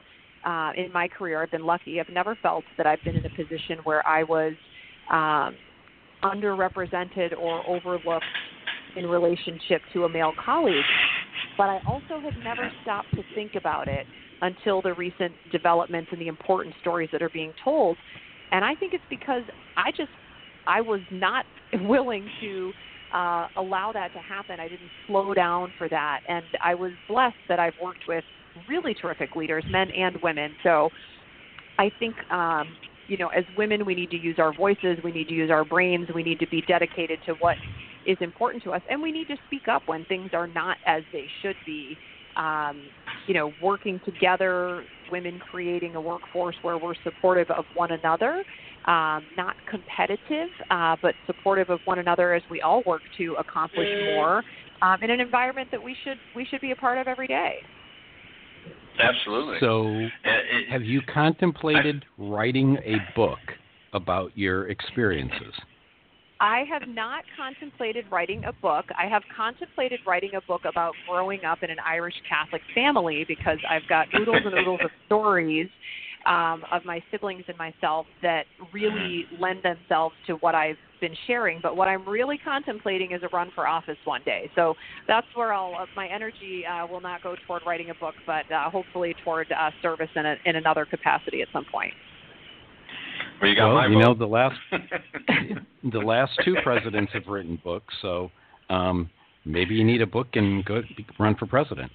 uh, 0.44 0.72
in 0.76 0.92
my 0.92 1.08
career, 1.08 1.42
I've 1.42 1.50
been 1.50 1.64
lucky. 1.64 2.00
I've 2.00 2.12
never 2.12 2.36
felt 2.42 2.64
that 2.76 2.86
I've 2.86 3.02
been 3.04 3.16
in 3.16 3.24
a 3.24 3.30
position 3.30 3.78
where 3.84 4.06
I 4.06 4.24
was 4.24 4.54
um, 5.12 5.54
underrepresented 6.24 7.38
or 7.38 7.66
overlooked 7.68 8.24
in 8.96 9.06
relationship 9.06 9.80
to 9.92 10.04
a 10.04 10.08
male 10.08 10.32
colleague. 10.44 10.84
But 11.56 11.64
I 11.64 11.80
also 11.86 12.20
have 12.20 12.42
never 12.42 12.70
stopped 12.82 13.14
to 13.14 13.22
think 13.34 13.52
about 13.54 13.88
it 13.88 14.06
until 14.40 14.82
the 14.82 14.94
recent 14.94 15.32
developments 15.52 16.08
and 16.12 16.20
the 16.20 16.28
important 16.28 16.74
stories 16.80 17.08
that 17.12 17.22
are 17.22 17.30
being 17.30 17.52
told. 17.64 17.96
And 18.50 18.64
I 18.64 18.74
think 18.74 18.92
it's 18.92 19.04
because 19.08 19.42
I 19.76 19.90
just 19.92 20.10
I 20.66 20.80
was 20.80 21.00
not 21.10 21.44
willing 21.82 22.28
to 22.40 22.72
uh, 23.12 23.48
allow 23.56 23.92
that 23.92 24.12
to 24.14 24.18
happen. 24.18 24.60
I 24.60 24.68
didn't 24.68 24.90
slow 25.06 25.34
down 25.34 25.72
for 25.76 25.88
that, 25.88 26.20
and 26.28 26.44
I 26.62 26.74
was 26.74 26.92
blessed 27.08 27.36
that 27.48 27.58
I've 27.58 27.78
worked 27.80 28.04
with 28.08 28.24
really 28.68 28.94
terrific 28.94 29.36
leaders, 29.36 29.64
men 29.68 29.90
and 29.90 30.16
women. 30.22 30.54
So 30.62 30.90
I 31.78 31.90
think 31.98 32.14
um, 32.30 32.76
you 33.08 33.16
know, 33.16 33.28
as 33.28 33.44
women, 33.56 33.84
we 33.84 33.94
need 33.94 34.10
to 34.10 34.18
use 34.18 34.36
our 34.38 34.54
voices, 34.54 34.98
we 35.02 35.12
need 35.12 35.28
to 35.28 35.34
use 35.34 35.50
our 35.50 35.64
brains, 35.64 36.08
we 36.14 36.22
need 36.22 36.38
to 36.40 36.46
be 36.46 36.62
dedicated 36.62 37.20
to 37.26 37.32
what 37.34 37.56
is 38.06 38.16
important 38.20 38.62
to 38.64 38.72
us, 38.72 38.80
and 38.88 39.02
we 39.02 39.12
need 39.12 39.28
to 39.28 39.36
speak 39.46 39.68
up 39.68 39.82
when 39.86 40.04
things 40.06 40.30
are 40.32 40.46
not 40.46 40.78
as 40.86 41.02
they 41.12 41.28
should 41.42 41.56
be. 41.66 41.98
Um, 42.36 42.88
you 43.28 43.34
know, 43.34 43.52
working 43.60 44.00
together, 44.06 44.86
women 45.10 45.38
creating 45.38 45.96
a 45.96 46.00
workforce 46.00 46.56
where 46.62 46.78
we're 46.78 46.94
supportive 47.04 47.50
of 47.50 47.66
one 47.74 47.92
another, 47.92 48.42
um, 48.86 49.24
not 49.36 49.54
competitive, 49.68 50.48
uh, 50.70 50.96
but 51.02 51.14
supportive 51.26 51.70
of 51.70 51.80
one 51.84 51.98
another 51.98 52.34
as 52.34 52.42
we 52.50 52.60
all 52.60 52.82
work 52.84 53.02
to 53.18 53.34
accomplish 53.38 53.88
more 54.14 54.42
um, 54.82 54.96
in 55.02 55.10
an 55.10 55.20
environment 55.20 55.68
that 55.70 55.82
we 55.82 55.96
should 56.04 56.18
we 56.34 56.44
should 56.44 56.60
be 56.60 56.72
a 56.72 56.76
part 56.76 56.98
of 56.98 57.06
every 57.06 57.26
day. 57.28 57.56
Absolutely. 58.98 59.58
So, 59.60 59.86
And 59.86 60.10
it- 60.24 60.68
have 60.68 60.84
you 60.84 61.00
contemplated 61.02 62.04
writing 62.18 62.78
a 62.84 62.98
book 63.14 63.38
about 63.92 64.36
your 64.36 64.68
experiences? 64.68 65.54
I 66.40 66.64
have 66.64 66.88
not 66.88 67.22
contemplated 67.36 68.04
writing 68.10 68.42
a 68.44 68.52
book. 68.54 68.86
I 68.98 69.06
have 69.06 69.22
contemplated 69.34 70.00
writing 70.04 70.34
a 70.34 70.40
book 70.40 70.64
about 70.64 70.92
growing 71.08 71.44
up 71.44 71.62
in 71.62 71.70
an 71.70 71.78
Irish 71.86 72.20
Catholic 72.28 72.62
family 72.74 73.24
because 73.28 73.58
I've 73.70 73.88
got 73.88 74.08
oodles 74.12 74.42
and 74.44 74.54
oodles 74.58 74.80
of 74.82 74.90
stories 75.06 75.68
um, 76.26 76.62
of 76.70 76.84
my 76.84 77.02
siblings 77.10 77.44
and 77.48 77.56
myself 77.58 78.06
that 78.22 78.44
really 78.72 79.26
lend 79.40 79.62
themselves 79.62 80.14
to 80.26 80.34
what 80.34 80.54
I've 80.54 80.76
been 81.00 81.14
sharing. 81.26 81.60
But 81.60 81.76
what 81.76 81.88
I'm 81.88 82.08
really 82.08 82.38
contemplating 82.38 83.12
is 83.12 83.22
a 83.22 83.28
run 83.28 83.50
for 83.54 83.66
office 83.66 83.96
one 84.04 84.22
day. 84.24 84.50
So 84.54 84.74
that's 85.06 85.26
where 85.34 85.52
I'll 85.52 85.74
uh, 85.74 85.86
my 85.96 86.08
energy 86.08 86.64
uh, 86.64 86.86
will 86.86 87.00
not 87.00 87.22
go 87.22 87.34
toward 87.46 87.62
writing 87.66 87.90
a 87.90 87.94
book, 87.94 88.14
but 88.26 88.50
uh, 88.50 88.70
hopefully 88.70 89.14
toward 89.24 89.50
uh, 89.52 89.70
service 89.82 90.10
in, 90.14 90.24
a, 90.24 90.36
in 90.46 90.56
another 90.56 90.86
capacity 90.86 91.42
at 91.42 91.48
some 91.52 91.66
point. 91.70 91.92
well, 93.40 93.50
you 93.50 93.56
got 93.56 93.68
well, 93.68 93.76
my 93.76 93.86
you 93.88 93.98
know 93.98 94.14
the 94.14 94.26
last 94.26 94.56
the 95.92 95.98
last 95.98 96.32
two 96.44 96.56
presidents 96.62 97.12
have 97.12 97.26
written 97.26 97.60
books, 97.62 97.92
so 98.00 98.30
um, 98.70 99.10
maybe 99.44 99.74
you 99.74 99.84
need 99.84 100.00
a 100.02 100.06
book 100.06 100.28
and 100.34 100.64
go 100.64 100.82
run 101.18 101.34
for 101.34 101.46
president. 101.46 101.90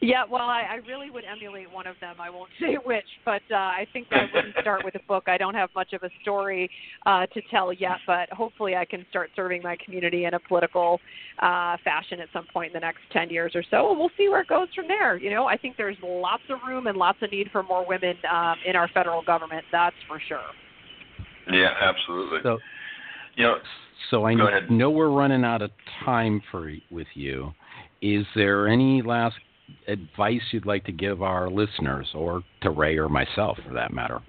Yeah, 0.00 0.22
well, 0.30 0.42
I, 0.42 0.62
I 0.70 0.74
really 0.86 1.10
would 1.10 1.24
emulate 1.24 1.72
one 1.72 1.88
of 1.88 1.96
them. 2.00 2.16
I 2.20 2.30
won't 2.30 2.50
say 2.60 2.76
which, 2.84 3.04
but 3.24 3.42
uh, 3.50 3.56
I 3.56 3.86
think 3.92 4.06
I 4.12 4.26
wouldn't 4.32 4.54
start 4.60 4.84
with 4.84 4.94
a 4.94 5.02
book. 5.08 5.24
I 5.26 5.36
don't 5.36 5.54
have 5.54 5.70
much 5.74 5.92
of 5.92 6.04
a 6.04 6.10
story 6.22 6.70
uh, 7.04 7.26
to 7.26 7.42
tell 7.50 7.72
yet, 7.72 7.98
but 8.06 8.30
hopefully 8.30 8.76
I 8.76 8.84
can 8.84 9.04
start 9.10 9.30
serving 9.34 9.62
my 9.62 9.76
community 9.84 10.24
in 10.26 10.34
a 10.34 10.38
political 10.38 11.00
uh, 11.40 11.76
fashion 11.82 12.20
at 12.20 12.28
some 12.32 12.46
point 12.52 12.68
in 12.68 12.74
the 12.74 12.80
next 12.80 13.00
10 13.12 13.30
years 13.30 13.52
or 13.56 13.64
so, 13.70 13.90
and 13.90 13.98
we'll 13.98 14.10
see 14.16 14.28
where 14.28 14.42
it 14.42 14.48
goes 14.48 14.68
from 14.74 14.86
there. 14.86 15.16
You 15.16 15.30
know, 15.30 15.46
I 15.46 15.56
think 15.56 15.76
there's 15.76 15.96
lots 16.02 16.44
of 16.48 16.58
room 16.66 16.86
and 16.86 16.96
lots 16.96 17.18
of 17.22 17.32
need 17.32 17.48
for 17.50 17.64
more 17.64 17.84
women 17.86 18.14
um, 18.30 18.54
in 18.66 18.76
our 18.76 18.88
federal 18.94 19.22
government, 19.22 19.64
that's 19.72 19.96
for 20.06 20.20
sure. 20.28 20.40
yeah, 21.50 21.74
absolutely. 21.80 22.38
So, 22.44 22.58
you 23.34 23.44
know, 23.44 23.56
so 24.10 24.24
I 24.24 24.34
Go 24.34 24.46
ahead. 24.46 24.70
know 24.70 24.90
we're 24.90 25.10
running 25.10 25.44
out 25.44 25.60
of 25.60 25.70
time 26.04 26.40
for 26.52 26.72
with 26.90 27.08
you. 27.14 27.52
Is 28.00 28.24
there 28.36 28.68
any 28.68 29.02
last 29.02 29.34
advice 29.86 30.42
you'd 30.52 30.66
like 30.66 30.84
to 30.84 30.92
give 30.92 31.22
our 31.22 31.50
listeners, 31.50 32.08
or 32.14 32.42
to 32.62 32.70
Ray 32.70 32.96
or 32.98 33.08
myself, 33.08 33.58
for 33.66 33.74
that 33.74 33.92
matter? 33.92 34.20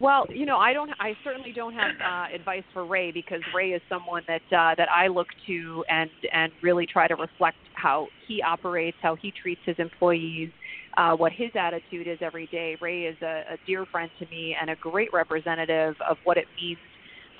Well, 0.00 0.26
you 0.30 0.46
know, 0.46 0.58
I 0.58 0.72
don't. 0.72 0.90
I 0.98 1.14
certainly 1.22 1.52
don't 1.52 1.74
have 1.74 1.92
uh, 2.04 2.34
advice 2.34 2.64
for 2.72 2.84
Ray 2.84 3.12
because 3.12 3.40
Ray 3.54 3.70
is 3.70 3.82
someone 3.88 4.24
that 4.26 4.42
uh, 4.50 4.74
that 4.76 4.88
I 4.90 5.06
look 5.06 5.28
to 5.46 5.84
and 5.88 6.10
and 6.32 6.50
really 6.60 6.86
try 6.86 7.06
to 7.06 7.14
reflect 7.14 7.56
how 7.74 8.08
he 8.26 8.42
operates, 8.42 8.96
how 9.00 9.14
he 9.14 9.32
treats 9.42 9.60
his 9.64 9.76
employees, 9.78 10.50
uh, 10.96 11.14
what 11.14 11.30
his 11.30 11.50
attitude 11.54 12.08
is 12.08 12.18
every 12.20 12.48
day. 12.48 12.76
Ray 12.80 13.04
is 13.04 13.16
a, 13.22 13.42
a 13.52 13.56
dear 13.64 13.86
friend 13.86 14.10
to 14.18 14.26
me 14.26 14.56
and 14.60 14.70
a 14.70 14.76
great 14.76 15.12
representative 15.12 15.94
of 16.08 16.16
what 16.24 16.36
it 16.36 16.46
means 16.60 16.78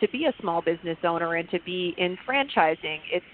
to 0.00 0.08
be 0.10 0.26
a 0.26 0.32
small 0.40 0.62
business 0.62 0.98
owner 1.02 1.34
and 1.34 1.50
to 1.50 1.58
be 1.66 1.94
in 1.98 2.16
franchising. 2.28 2.98
It's 3.12 3.24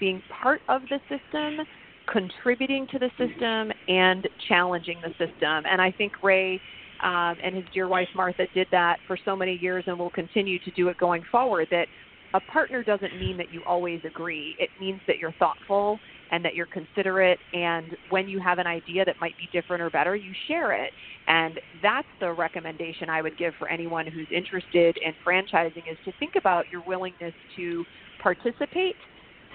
being 0.00 0.22
part 0.40 0.60
of 0.68 0.82
the 0.88 0.98
system, 1.08 1.66
contributing 2.12 2.86
to 2.92 2.98
the 2.98 3.10
system, 3.18 3.72
and 3.88 4.28
challenging 4.48 5.00
the 5.02 5.10
system. 5.10 5.64
And 5.70 5.80
I 5.80 5.92
think 5.92 6.12
Ray 6.22 6.60
um, 7.02 7.36
and 7.42 7.54
his 7.54 7.64
dear 7.72 7.88
wife 7.88 8.08
Martha 8.14 8.46
did 8.54 8.66
that 8.72 8.98
for 9.06 9.18
so 9.24 9.36
many 9.36 9.56
years 9.56 9.84
and 9.86 9.98
will 9.98 10.10
continue 10.10 10.58
to 10.60 10.70
do 10.72 10.88
it 10.88 10.98
going 10.98 11.22
forward. 11.30 11.68
That 11.70 11.86
a 12.34 12.40
partner 12.40 12.82
doesn't 12.82 13.18
mean 13.18 13.36
that 13.38 13.52
you 13.52 13.62
always 13.66 14.00
agree. 14.04 14.54
It 14.58 14.68
means 14.80 15.00
that 15.06 15.18
you're 15.18 15.34
thoughtful 15.38 15.98
and 16.30 16.44
that 16.44 16.54
you're 16.54 16.66
considerate. 16.66 17.38
And 17.54 17.96
when 18.10 18.28
you 18.28 18.38
have 18.40 18.58
an 18.58 18.66
idea 18.66 19.04
that 19.04 19.16
might 19.20 19.34
be 19.38 19.48
different 19.52 19.82
or 19.82 19.88
better, 19.88 20.14
you 20.14 20.32
share 20.46 20.72
it. 20.72 20.90
And 21.26 21.58
that's 21.82 22.06
the 22.20 22.32
recommendation 22.32 23.08
I 23.08 23.22
would 23.22 23.38
give 23.38 23.54
for 23.58 23.68
anyone 23.68 24.06
who's 24.06 24.28
interested 24.34 24.98
in 25.02 25.14
franchising 25.26 25.90
is 25.90 25.96
to 26.04 26.12
think 26.18 26.34
about 26.36 26.66
your 26.70 26.82
willingness 26.86 27.32
to 27.56 27.84
participate 28.22 28.96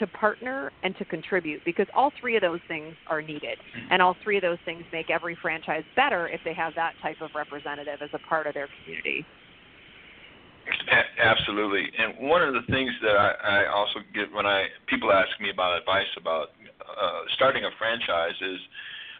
to 0.03 0.07
partner 0.07 0.69
and 0.83 0.97
to 0.97 1.05
contribute 1.05 1.63
because 1.63 1.87
all 1.95 2.11
three 2.19 2.35
of 2.35 2.41
those 2.41 2.59
things 2.67 2.93
are 3.07 3.21
needed. 3.21 3.57
And 3.89 4.01
all 4.01 4.17
three 4.21 4.35
of 4.35 4.41
those 4.41 4.57
things 4.65 4.83
make 4.91 5.09
every 5.09 5.37
franchise 5.41 5.83
better 5.95 6.27
if 6.27 6.41
they 6.43 6.53
have 6.53 6.73
that 6.75 6.93
type 7.01 7.21
of 7.21 7.29
representative 7.33 8.01
as 8.01 8.09
a 8.11 8.19
part 8.27 8.45
of 8.45 8.53
their 8.53 8.67
community. 8.83 9.25
Absolutely, 11.21 11.87
and 11.97 12.27
one 12.29 12.41
of 12.41 12.53
the 12.53 12.61
things 12.69 12.91
that 13.01 13.15
I, 13.15 13.63
I 13.63 13.71
also 13.71 13.99
get 14.13 14.31
when 14.31 14.45
I 14.45 14.67
people 14.87 15.11
ask 15.11 15.29
me 15.41 15.49
about 15.49 15.77
advice 15.77 16.07
about 16.15 16.49
uh, 16.79 17.21
starting 17.35 17.65
a 17.65 17.69
franchise 17.77 18.35
is 18.41 18.59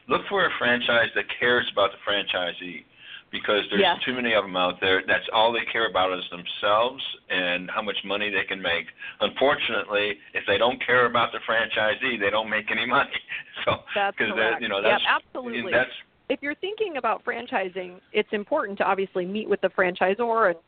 look 0.08 0.22
for 0.30 0.46
a 0.46 0.50
franchise 0.58 1.10
that 1.16 1.26
cares 1.40 1.68
about 1.72 1.92
the 1.92 2.00
franchisee 2.08 2.86
because 3.34 3.68
there's 3.70 3.82
Yes. 3.82 4.02
too 4.04 4.14
many 4.14 4.34
of 4.34 4.46
them 4.46 4.56
out 4.56 4.80
there. 4.80 5.02
That's 5.08 5.28
all 5.34 5.52
they 5.52 5.66
care 5.66 5.88
about 5.88 6.14
is 6.14 6.24
themselves 6.30 7.04
and 7.30 7.70
how 7.70 7.82
much 7.82 7.98
money 8.06 8.30
they 8.30 8.44
can 8.44 8.62
make. 8.62 8.86
Unfortunately, 9.20 10.20
if 10.34 10.46
they 10.46 10.60
don't 10.60 10.80
care 10.86 11.08
about 11.08 11.32
the 11.32 11.40
franchisee, 11.40 12.20
they 12.20 12.30
don't 12.30 12.50
make 12.50 12.72
any 12.72 12.86
money. 12.86 13.10
So 13.66 13.78
that's 13.96 14.18
correct 14.18 14.62
you 14.62 14.68
know 14.68 14.82
that's 14.82 15.04
absolutely 15.08 15.72
that's 15.72 15.90
if 16.28 16.42
you're 16.42 16.56
thinking 16.56 16.98
about 16.98 17.24
franchising, 17.24 18.00
it's 18.12 18.28
important 18.34 18.78
to 18.80 18.84
obviously 18.84 19.26
meet 19.26 19.48
with 19.48 19.62
the 19.62 19.70
franchisor 19.70 20.50
and 20.50 20.60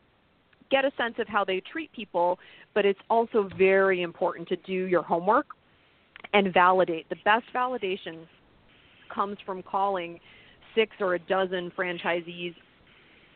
get 0.70 0.84
a 0.84 0.92
sense 0.96 1.16
of 1.18 1.28
how 1.28 1.44
they 1.44 1.60
treat 1.60 1.92
people, 1.92 2.38
but 2.74 2.86
it's 2.86 3.00
also 3.10 3.48
very 3.58 4.02
important 4.02 4.48
to 4.48 4.56
do 4.56 4.86
your 4.86 5.02
homework 5.02 5.46
and 6.32 6.54
validate. 6.54 7.08
The 7.08 7.16
best 7.24 7.44
validation 7.54 8.26
comes 9.12 9.38
from 9.44 9.62
calling 9.62 10.20
six 10.76 10.94
or 11.00 11.14
a 11.14 11.18
dozen 11.18 11.72
franchisees 11.76 12.54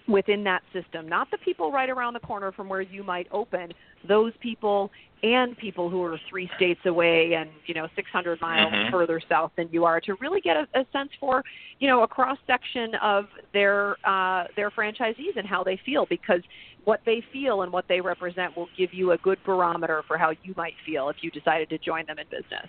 within 0.09 0.45
that 0.45 0.63
system, 0.73 1.09
not 1.09 1.31
the 1.31 1.39
people 1.39 1.73
right 1.73 1.89
around 1.89 2.15
the 2.15 2.21
corner 2.21 2.53
from 2.53 2.69
where 2.69 2.81
you 2.81 3.03
might 3.03 3.27
open, 3.31 3.73
those 4.09 4.33
people 4.41 4.91
and 5.23 5.57
people 5.59 5.91
who 5.91 6.03
are 6.03 6.19
three 6.29 6.51
states 6.57 6.81
away 6.87 7.35
and 7.35 7.51
you 7.67 7.75
know 7.75 7.87
600 7.95 8.41
miles 8.41 8.73
Mhm. 8.73 8.91
further 8.91 9.21
south 9.29 9.53
than 9.57 9.69
you 9.71 9.85
are 9.85 10.01
to 10.01 10.15
really 10.15 10.41
get 10.41 10.57
a, 10.57 10.67
a 10.75 10.87
sense 10.93 11.11
for 11.21 11.45
you 11.79 11.87
know 11.87 12.03
a 12.03 12.09
cross 12.09 12.39
section 12.47 12.95
of 12.97 13.29
their 13.53 13.97
uh, 14.09 14.47
their 14.57 14.71
franchisees 14.71 15.37
and 15.37 15.47
how 15.47 15.63
they 15.63 15.77
feel 15.85 16.07
because 16.07 16.41
what 16.85 17.01
they 17.05 17.23
feel 17.33 17.63
and 17.63 17.71
what 17.73 17.87
they 17.87 18.01
represent 18.01 18.57
will 18.57 18.69
give 18.77 18.95
you 18.95 19.13
a 19.13 19.19
good 19.19 19.39
barometer 19.45 20.03
for 20.07 20.17
how 20.17 20.31
you 20.43 20.55
might 20.57 20.75
feel 20.87 21.11
if 21.11 21.17
you 21.23 21.31
decided 21.31 21.69
to 21.69 21.79
join 21.79 22.07
them 22.07 22.19
in 22.19 22.27
business. 22.31 22.67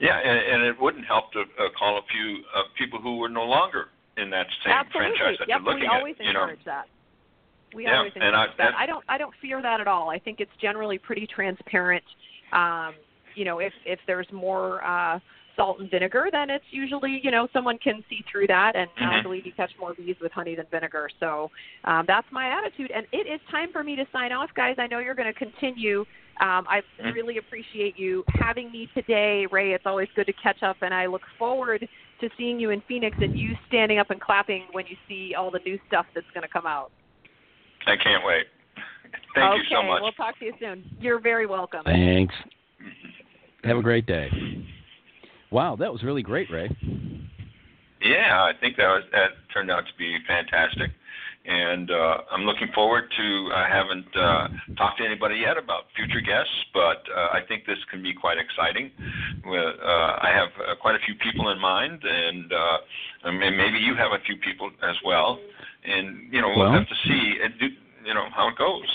Yeah, 0.00 0.18
and, 0.18 0.38
and 0.38 0.62
it 0.64 0.80
wouldn't 0.80 1.06
help 1.06 1.32
to 1.32 1.40
uh, 1.40 1.68
call 1.78 1.98
a 1.98 2.02
few 2.10 2.42
uh, 2.54 2.62
people 2.76 3.00
who 3.00 3.18
were 3.18 3.28
no 3.28 3.44
longer 3.44 3.86
in 4.16 4.30
that 4.30 4.46
same 4.64 4.72
Absolutely. 4.72 5.16
franchise 5.18 5.36
that 5.38 5.48
yep, 5.48 5.60
you're 5.60 5.72
looking 5.74 5.88
we 5.90 5.96
always 5.96 6.16
at. 6.20 6.26
You 6.26 6.32
know, 6.32 6.48
that. 6.64 6.84
We 7.74 7.84
Yeah, 7.84 7.98
always 7.98 8.12
encourage 8.14 8.34
I- 8.34 8.54
that- 8.58 8.74
I 8.76 8.86
don't 8.86 9.04
I 9.08 9.18
don't 9.18 9.34
fear 9.40 9.60
that 9.62 9.80
at 9.80 9.88
all. 9.88 10.08
I 10.10 10.18
think 10.18 10.40
it's 10.40 10.54
generally 10.60 10.98
pretty 10.98 11.26
transparent. 11.26 12.04
Um, 12.52 12.94
you 13.34 13.44
know, 13.44 13.58
if 13.58 13.72
if 13.84 13.98
there's 14.06 14.30
more 14.32 14.84
uh 14.84 15.18
salt 15.56 15.80
and 15.80 15.90
vinegar, 15.90 16.28
then 16.32 16.50
it's 16.50 16.64
usually, 16.70 17.20
you 17.22 17.30
know, 17.30 17.48
someone 17.52 17.78
can 17.78 18.02
see 18.08 18.24
through 18.30 18.46
that 18.48 18.76
and 18.76 18.90
I 18.96 19.20
Mhm. 19.20 19.22
believe 19.22 19.46
you 19.46 19.52
catch 19.52 19.72
more 19.78 19.94
bees 19.94 20.16
with 20.20 20.32
honey 20.32 20.54
than 20.54 20.66
vinegar. 20.66 21.08
So 21.20 21.50
um, 21.84 22.04
that's 22.06 22.30
my 22.32 22.48
attitude. 22.48 22.90
And 22.90 23.06
it 23.12 23.26
is 23.26 23.40
time 23.50 23.72
for 23.72 23.84
me 23.84 23.96
to 23.96 24.06
sign 24.12 24.32
off, 24.32 24.52
guys. 24.54 24.76
I 24.78 24.86
know 24.86 24.98
you're 24.98 25.14
going 25.14 25.32
to 25.32 25.38
continue. 25.38 26.04
Um, 26.40 26.66
I 26.68 26.82
Mhm. 26.98 27.14
really 27.14 27.38
appreciate 27.38 27.98
you 27.98 28.24
having 28.28 28.70
me 28.72 28.88
today, 28.94 29.46
Ray. 29.46 29.72
It's 29.72 29.86
always 29.86 30.08
good 30.16 30.26
to 30.26 30.32
catch 30.32 30.62
up, 30.64 30.76
and 30.82 30.92
I 30.92 31.06
look 31.06 31.24
forward 31.38 31.88
to 32.20 32.30
seeing 32.36 32.58
you 32.58 32.70
in 32.70 32.80
Phoenix 32.82 33.16
and 33.20 33.38
you 33.38 33.56
standing 33.66 33.98
up 33.98 34.10
and 34.10 34.20
clapping 34.20 34.66
when 34.72 34.86
you 34.86 34.96
see 35.06 35.34
all 35.34 35.50
the 35.50 35.60
new 35.60 35.78
stuff 35.86 36.06
that's 36.14 36.30
going 36.32 36.42
to 36.42 36.48
come 36.48 36.66
out. 36.66 36.90
I 37.86 37.96
can't 37.96 38.24
wait. 38.24 38.46
Thank 39.34 39.52
okay, 39.52 39.62
you 39.62 39.76
so 39.76 39.82
much. 39.82 40.02
we'll 40.02 40.12
talk 40.12 40.38
to 40.38 40.44
you 40.46 40.54
soon. 40.58 40.84
You're 41.00 41.18
very 41.20 41.46
welcome. 41.46 41.84
Thanks. 41.84 42.34
Have 43.64 43.78
a 43.78 43.82
great 43.82 44.06
day. 44.06 44.30
Wow, 45.54 45.76
that 45.76 45.92
was 45.92 46.02
really 46.02 46.22
great, 46.22 46.50
Ray. 46.50 46.68
Yeah, 48.02 48.42
I 48.42 48.50
think 48.60 48.76
that 48.76 48.88
was 48.88 49.04
that 49.12 49.30
turned 49.54 49.70
out 49.70 49.86
to 49.86 49.94
be 49.96 50.18
fantastic, 50.26 50.90
and 51.46 51.92
uh, 51.92 52.16
I'm 52.32 52.42
looking 52.42 52.66
forward 52.74 53.04
to. 53.16 53.50
I 53.54 53.68
haven't 53.70 54.10
uh, 54.16 54.48
talked 54.76 54.98
to 54.98 55.06
anybody 55.06 55.36
yet 55.36 55.56
about 55.56 55.84
future 55.94 56.20
guests, 56.20 56.50
but 56.74 57.06
uh, 57.06 57.38
I 57.38 57.40
think 57.46 57.66
this 57.66 57.78
can 57.88 58.02
be 58.02 58.12
quite 58.12 58.36
exciting. 58.36 58.90
With, 59.46 59.78
uh, 59.80 60.26
I 60.26 60.30
have 60.34 60.48
uh, 60.58 60.74
quite 60.82 60.96
a 60.96 61.02
few 61.06 61.14
people 61.22 61.48
in 61.50 61.60
mind, 61.60 62.02
and 62.02 62.52
uh, 62.52 63.28
I 63.28 63.30
mean, 63.30 63.56
maybe 63.56 63.78
you 63.78 63.94
have 63.94 64.10
a 64.10 64.18
few 64.26 64.34
people 64.38 64.72
as 64.82 64.96
well, 65.06 65.38
and 65.84 66.32
you 66.32 66.40
know 66.40 66.48
we'll 66.48 66.66
Well- 66.66 66.72
have 66.80 66.88
to 66.88 66.98
see. 67.06 67.38
And 67.44 67.54
do, 67.60 67.66
you 68.04 68.12
know 68.12 68.26
how 68.34 68.48
it 68.48 68.58
goes. 68.58 68.90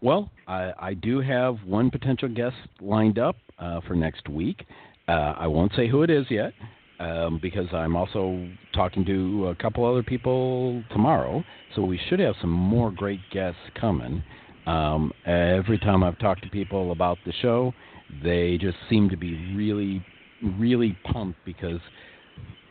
Well, 0.00 0.30
I, 0.46 0.72
I 0.78 0.94
do 0.94 1.20
have 1.20 1.56
one 1.66 1.90
potential 1.90 2.28
guest 2.28 2.56
lined 2.80 3.18
up 3.18 3.36
uh, 3.58 3.80
for 3.86 3.94
next 3.94 4.28
week. 4.28 4.64
Uh, 5.08 5.34
I 5.36 5.46
won't 5.46 5.72
say 5.74 5.88
who 5.88 6.02
it 6.02 6.10
is 6.10 6.26
yet 6.30 6.52
um, 7.00 7.40
because 7.42 7.66
I'm 7.72 7.96
also 7.96 8.48
talking 8.72 9.04
to 9.06 9.48
a 9.48 9.54
couple 9.56 9.84
other 9.84 10.02
people 10.02 10.82
tomorrow. 10.90 11.42
So 11.74 11.82
we 11.82 12.00
should 12.08 12.20
have 12.20 12.34
some 12.40 12.50
more 12.50 12.90
great 12.90 13.20
guests 13.32 13.60
coming. 13.80 14.22
Um, 14.66 15.12
every 15.26 15.78
time 15.78 16.04
I've 16.04 16.18
talked 16.18 16.44
to 16.44 16.50
people 16.50 16.92
about 16.92 17.18
the 17.26 17.32
show, 17.42 17.72
they 18.22 18.58
just 18.58 18.76
seem 18.88 19.08
to 19.10 19.16
be 19.16 19.54
really, 19.54 20.04
really 20.58 20.96
pumped 21.12 21.38
because 21.44 21.80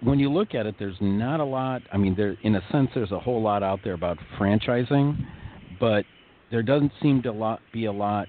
when 0.02 0.17
you 0.17 0.32
look 0.32 0.56
at 0.56 0.65
it, 0.65 0.76
there's 0.80 0.98
not 1.02 1.39
a 1.39 1.46
lot. 1.46 1.82
I 1.91 1.98
mean, 1.98 2.15
there 2.15 2.38
in 2.44 2.56
a 2.56 2.62
sense, 2.72 2.89
there's 2.96 3.12
a 3.12 3.20
whole 3.20 3.41
lot 3.41 3.63
out 3.63 3.80
there 3.84 3.94
about 3.94 4.17
franchising, 4.39 5.17
but 5.80 6.06
there 6.50 6.63
doesn't 6.63 6.91
seem 7.02 7.22
to 7.24 7.32
lot, 7.32 7.60
be 7.74 7.86
a 7.86 7.91
lot 7.91 8.28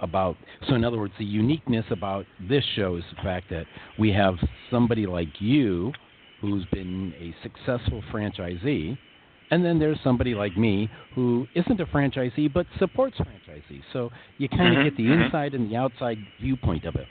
about. 0.00 0.36
So, 0.68 0.74
in 0.74 0.84
other 0.84 0.98
words, 0.98 1.14
the 1.18 1.24
uniqueness 1.24 1.84
about 1.90 2.26
this 2.48 2.64
show 2.76 2.96
is 2.96 3.04
the 3.16 3.22
fact 3.22 3.48
that 3.50 3.66
we 3.98 4.10
have 4.12 4.34
somebody 4.70 5.06
like 5.06 5.40
you, 5.40 5.92
who's 6.40 6.64
been 6.66 7.12
a 7.18 7.34
successful 7.42 8.02
franchisee, 8.12 8.96
and 9.50 9.64
then 9.64 9.78
there's 9.78 9.98
somebody 10.04 10.34
like 10.34 10.56
me 10.56 10.88
who 11.14 11.46
isn't 11.54 11.80
a 11.80 11.86
franchisee 11.86 12.52
but 12.52 12.66
supports 12.78 13.16
franchisees. 13.18 13.82
So 13.92 14.10
you 14.38 14.48
kind 14.48 14.72
of 14.72 14.78
Mhm, 14.78 14.84
get 14.84 14.96
the 14.96 15.02
mhm. 15.04 15.24
inside 15.24 15.54
and 15.54 15.70
the 15.70 15.76
outside 15.76 16.18
viewpoint 16.40 16.84
of 16.84 16.96
it. 16.96 17.08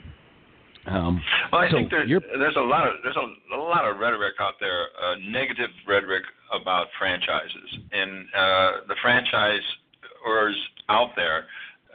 Um, 0.86 1.22
Well, 1.52 1.60
I 1.60 1.68
so 1.70 1.76
think 1.76 1.90
there's 1.90 2.08
there's 2.38 2.56
a 2.56 2.60
lot 2.60 2.88
of 2.88 2.94
there's 3.02 3.16
a, 3.16 3.54
a 3.54 3.60
lot 3.60 3.84
of 3.84 3.98
rhetoric 3.98 4.34
out 4.40 4.54
there, 4.58 4.88
uh, 5.02 5.16
negative 5.28 5.70
rhetoric 5.86 6.24
about 6.52 6.86
franchises, 6.98 7.70
and 7.92 8.26
uh, 8.34 8.70
the 8.88 8.94
franchisors 9.04 10.54
out 10.88 11.14
there 11.16 11.46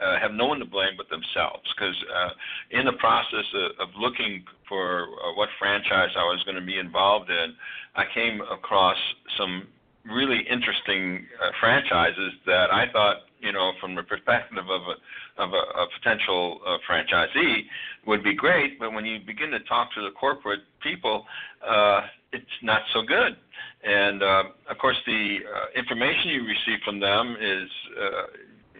uh, 0.02 0.18
have 0.20 0.32
no 0.32 0.46
one 0.46 0.58
to 0.58 0.64
blame 0.64 0.94
but 0.96 1.08
themselves. 1.08 1.64
Because 1.76 1.96
uh, 2.14 2.78
in 2.78 2.86
the 2.86 2.92
process 2.94 3.44
of, 3.54 3.88
of 3.88 3.94
looking 3.98 4.44
for 4.68 5.04
uh, 5.04 5.34
what 5.34 5.48
franchise 5.58 6.10
I 6.16 6.24
was 6.24 6.42
going 6.44 6.56
to 6.56 6.64
be 6.64 6.78
involved 6.78 7.30
in, 7.30 7.54
I 7.94 8.04
came 8.14 8.40
across 8.40 8.96
some 9.38 9.68
really 10.04 10.40
interesting 10.48 11.26
uh, 11.42 11.50
franchises 11.60 12.32
that 12.46 12.70
I 12.72 12.86
thought, 12.92 13.16
you 13.40 13.52
know, 13.52 13.72
from 13.80 13.94
the 13.94 14.02
perspective 14.02 14.58
of 14.58 14.82
a 14.82 14.94
of 15.42 15.52
a, 15.52 15.80
a 15.80 15.86
potential 16.00 16.60
uh, 16.66 16.78
franchisee, 16.88 17.62
would 18.06 18.24
be 18.24 18.34
great. 18.34 18.78
But 18.78 18.92
when 18.92 19.04
you 19.04 19.18
begin 19.26 19.50
to 19.50 19.60
talk 19.60 19.92
to 19.94 20.00
the 20.00 20.10
corporate 20.18 20.60
people, 20.82 21.26
uh, 21.66 22.02
it's 22.32 22.44
not 22.62 22.82
so 22.94 23.02
good. 23.02 23.36
And 23.84 24.22
uh, 24.22 24.42
of 24.70 24.78
course, 24.78 24.96
the 25.06 25.38
uh, 25.44 25.78
information 25.78 26.30
you 26.30 26.42
receive 26.42 26.80
from 26.84 26.98
them 27.00 27.36
is, 27.40 27.68
uh, 28.00 28.22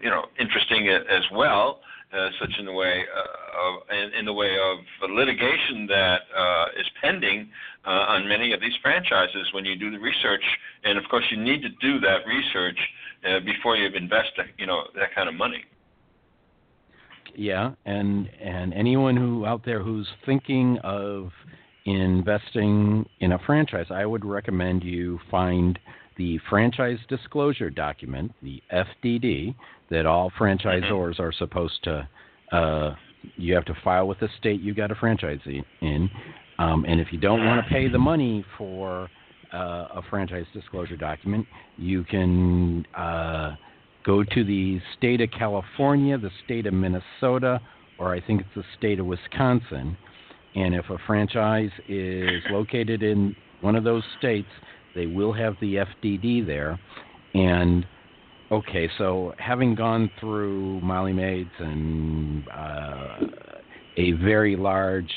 you 0.01 0.09
know, 0.09 0.25
interesting 0.39 0.89
as 0.89 1.23
well. 1.33 1.79
uh, 2.13 2.29
such 2.39 2.51
in 2.57 2.65
the 2.65 2.71
way 2.71 3.03
uh, 3.03 3.67
of 3.67 3.81
in, 3.91 4.19
in 4.19 4.25
the 4.25 4.33
way 4.33 4.55
of 4.57 4.77
litigation 5.11 5.85
that 5.87 6.19
uh, 6.35 6.65
is 6.79 6.85
pending 7.01 7.49
uh, 7.85 7.89
on 7.89 8.27
many 8.27 8.53
of 8.53 8.61
these 8.61 8.73
franchises 8.81 9.47
when 9.53 9.65
you 9.65 9.75
do 9.75 9.91
the 9.91 9.99
research, 9.99 10.43
and 10.85 10.97
of 10.97 11.03
course 11.09 11.25
you 11.31 11.37
need 11.37 11.61
to 11.61 11.69
do 11.81 11.99
that 11.99 12.19
research 12.25 12.79
before 13.43 13.75
you 13.75 13.89
invest, 13.93 14.29
you 14.57 14.65
know, 14.65 14.83
that 14.95 15.13
kind 15.13 15.27
of 15.27 15.35
money. 15.35 15.65
Yeah, 17.35 17.71
and 17.85 18.29
and 18.41 18.73
anyone 18.73 19.17
who 19.17 19.45
out 19.45 19.65
there 19.65 19.83
who's 19.83 20.07
thinking 20.25 20.77
of 20.83 21.31
investing 21.85 23.05
in 23.19 23.33
a 23.33 23.39
franchise, 23.39 23.87
I 23.89 24.05
would 24.05 24.23
recommend 24.23 24.83
you 24.83 25.19
find 25.29 25.77
the 26.17 26.39
franchise 26.49 26.97
disclosure 27.09 27.69
document, 27.69 28.33
the 28.41 28.61
FDD, 28.71 29.55
that 29.89 30.05
all 30.05 30.31
franchisors 30.39 31.19
are 31.19 31.31
supposed 31.31 31.83
to. 31.83 32.07
Uh, 32.51 32.95
you 33.35 33.53
have 33.53 33.65
to 33.65 33.75
file 33.83 34.07
with 34.07 34.19
the 34.19 34.29
state 34.37 34.61
you 34.61 34.73
got 34.73 34.91
a 34.91 34.95
franchise 34.95 35.39
in, 35.81 36.09
um, 36.59 36.85
and 36.87 36.99
if 36.99 37.11
you 37.11 37.19
don't 37.19 37.45
want 37.45 37.63
to 37.63 37.69
pay 37.69 37.87
the 37.87 37.97
money 37.97 38.45
for 38.57 39.09
uh, 39.53 39.87
a 39.95 40.01
franchise 40.09 40.45
disclosure 40.53 40.97
document, 40.97 41.45
you 41.77 42.03
can 42.03 42.85
uh, 42.95 43.55
go 44.05 44.23
to 44.23 44.43
the 44.43 44.79
state 44.97 45.21
of 45.21 45.29
California, 45.31 46.17
the 46.17 46.31
state 46.45 46.65
of 46.65 46.73
Minnesota, 46.73 47.59
or 47.99 48.13
I 48.13 48.21
think 48.21 48.41
it's 48.41 48.49
the 48.55 48.63
state 48.77 48.99
of 48.99 49.05
Wisconsin. 49.05 49.97
And 50.55 50.73
if 50.73 50.89
a 50.89 50.97
franchise 51.05 51.71
is 51.87 52.41
located 52.49 53.03
in 53.03 53.35
one 53.61 53.75
of 53.75 53.83
those 53.83 54.03
states, 54.17 54.47
they 54.97 55.05
will 55.05 55.31
have 55.31 55.55
the 55.61 55.75
FDD 55.75 56.45
there. 56.45 56.77
And 57.33 57.85
okay, 58.51 58.89
so 58.97 59.33
having 59.37 59.75
gone 59.75 60.09
through 60.19 60.81
Molly 60.81 61.13
Maids 61.13 61.51
and 61.59 62.43
uh, 62.49 63.17
a 63.97 64.11
very 64.13 64.55
large 64.57 65.11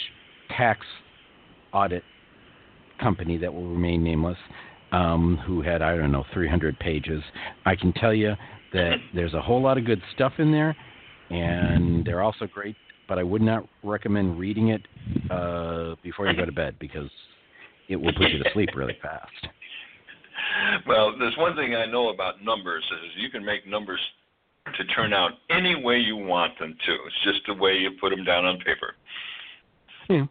tax 0.57 0.87
audit 1.73 2.05
company 3.01 3.39
that 3.39 3.53
will 3.53 3.69
remain 3.69 4.05
nameless, 4.05 4.39
um, 4.93 5.39
who 5.47 5.63
had 5.63 5.81
I 5.81 5.97
don't 5.97 6.13
know 6.13 6.25
300 6.35 6.79
pages, 6.79 7.23
I 7.65 7.75
can 7.75 7.93
tell 7.95 8.13
you 8.13 8.35
that 8.75 8.97
there's 9.15 9.35
a 9.35 9.41
whole 9.41 9.63
lot 9.63 9.79
of 9.79 9.87
good 9.87 10.03
stuff 10.15 10.33
in 10.39 10.53
there, 10.53 10.77
and 11.31 12.05
they're 12.05 12.23
also 12.23 12.47
great. 12.47 12.77
But 13.09 13.19
I 13.19 13.23
would 13.23 13.43
not 13.43 13.67
recommend 13.83 14.39
reading 14.39 14.69
it 14.69 14.83
uh, 15.31 15.97
before 16.03 16.29
you 16.29 16.37
go 16.37 16.45
to 16.45 16.53
bed 16.53 16.77
because 16.79 17.11
it 17.89 17.97
will 17.97 18.13
put 18.13 18.31
you 18.31 18.43
to 18.43 18.51
sleep 18.53 18.71
really 18.77 18.97
fast. 19.03 19.49
Well, 20.87 21.15
there's 21.19 21.37
one 21.37 21.57
thing 21.57 21.75
I 21.75 21.87
know 21.87 22.09
about 22.09 22.43
numbers 22.43 22.85
is 22.85 23.23
you 23.23 23.31
can 23.31 23.45
make 23.45 23.67
numbers 23.67 24.01
to 24.77 24.85
turn 24.87 25.13
out 25.13 25.33
any 25.51 25.75
way 25.75 25.99
you 25.99 26.17
want 26.17 26.59
them 26.59 26.77
to. 26.87 26.93
It's 26.93 27.25
just 27.25 27.41
the 27.47 27.55
way 27.55 27.77
you 27.77 27.91
put 28.01 28.11
them 28.11 28.25
down 28.25 28.45
on 28.45 28.59
paper. 28.59 28.95
Yeah. 30.09 30.27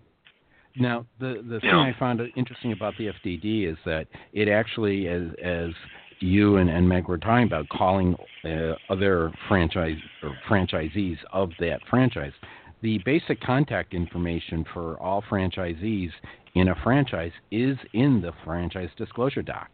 Now, 0.76 1.06
the 1.20 1.44
the 1.48 1.60
thing 1.60 1.72
I 1.72 1.94
found 1.98 2.22
interesting 2.36 2.72
about 2.72 2.94
the 2.98 3.08
FDD 3.08 3.70
is 3.70 3.78
that 3.86 4.08
it 4.34 4.48
actually, 4.48 5.08
as 5.08 5.24
as 5.44 5.72
you 6.20 6.58
and, 6.58 6.70
and 6.70 6.88
Meg 6.88 7.08
were 7.08 7.18
talking 7.18 7.48
about, 7.48 7.68
calling 7.70 8.16
uh, 8.44 8.74
other 8.90 9.34
franchise 9.48 9.98
or 10.22 10.38
franchisees 10.50 11.18
of 11.34 11.52
that 11.60 11.80
franchise, 11.90 12.34
the 12.82 13.00
basic 13.06 13.42
contact 13.42 13.94
information 13.94 14.66
for 14.74 14.98
all 15.02 15.24
franchisees 15.30 16.12
in 16.56 16.70
a 16.70 16.76
franchise 16.84 17.32
is 17.52 17.78
in 17.94 18.22
the 18.22 18.32
franchise 18.46 18.90
disclosure 18.98 19.42
doc. 19.42 19.70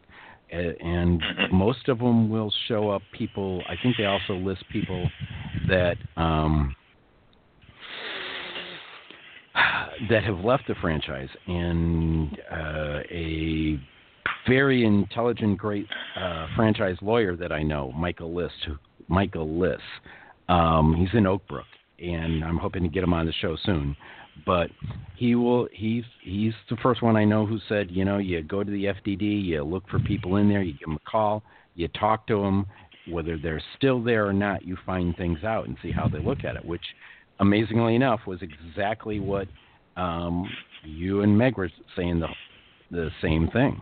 And 0.50 1.22
most 1.52 1.88
of 1.88 1.98
them 1.98 2.30
will 2.30 2.52
show 2.68 2.90
up 2.90 3.02
people. 3.12 3.62
I 3.68 3.74
think 3.82 3.96
they 3.98 4.06
also 4.06 4.34
list 4.34 4.64
people 4.70 5.08
that 5.68 5.96
um, 6.16 6.74
that 10.10 10.22
have 10.24 10.38
left 10.40 10.64
the 10.68 10.74
franchise, 10.80 11.28
and 11.46 12.38
uh, 12.50 13.00
a 13.10 13.80
very 14.48 14.84
intelligent, 14.84 15.58
great 15.58 15.86
uh, 16.20 16.46
franchise 16.54 16.96
lawyer 17.02 17.36
that 17.36 17.52
I 17.52 17.62
know, 17.62 17.92
Michael 17.92 18.34
List. 18.34 18.68
Michael 19.08 19.58
List. 19.58 19.82
Um, 20.48 20.94
he's 20.96 21.16
in 21.16 21.26
Oak 21.26 21.46
Brook, 21.48 21.66
and 21.98 22.44
I'm 22.44 22.56
hoping 22.56 22.82
to 22.82 22.88
get 22.88 23.02
him 23.02 23.12
on 23.12 23.26
the 23.26 23.32
show 23.32 23.56
soon. 23.64 23.96
But 24.44 24.70
he 25.16 25.34
will. 25.34 25.68
He's 25.72 26.04
he's 26.22 26.52
the 26.68 26.76
first 26.82 27.02
one 27.02 27.16
I 27.16 27.24
know 27.24 27.46
who 27.46 27.58
said, 27.68 27.90
you 27.90 28.04
know, 28.04 28.18
you 28.18 28.42
go 28.42 28.62
to 28.62 28.70
the 28.70 28.84
FDD, 28.84 29.44
you 29.44 29.62
look 29.64 29.88
for 29.88 29.98
people 30.00 30.36
in 30.36 30.48
there, 30.48 30.62
you 30.62 30.72
give 30.72 30.88
them 30.88 30.98
a 31.04 31.10
call, 31.10 31.42
you 31.74 31.88
talk 31.88 32.26
to 32.26 32.40
them, 32.40 32.66
whether 33.08 33.38
they're 33.38 33.62
still 33.76 34.02
there 34.02 34.26
or 34.26 34.32
not, 34.32 34.64
you 34.64 34.76
find 34.84 35.16
things 35.16 35.42
out 35.44 35.66
and 35.66 35.76
see 35.82 35.90
how 35.90 36.08
they 36.08 36.18
look 36.18 36.44
at 36.44 36.56
it. 36.56 36.64
Which, 36.64 36.84
amazingly 37.40 37.94
enough, 37.94 38.20
was 38.26 38.40
exactly 38.42 39.20
what 39.20 39.48
um, 39.96 40.50
you 40.84 41.22
and 41.22 41.36
Meg 41.36 41.56
were 41.56 41.70
saying 41.96 42.20
the 42.20 42.28
the 42.90 43.10
same 43.22 43.48
thing. 43.48 43.80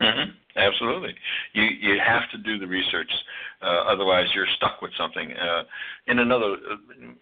hmm 0.00 0.30
Absolutely, 0.56 1.14
you 1.52 1.64
you 1.64 2.00
have 2.04 2.30
to 2.30 2.38
do 2.38 2.58
the 2.58 2.66
research, 2.66 3.10
uh, 3.60 3.84
otherwise 3.92 4.26
you're 4.34 4.46
stuck 4.56 4.80
with 4.80 4.90
something. 4.98 5.30
Uh, 5.32 5.64
in 6.06 6.18
another 6.20 6.56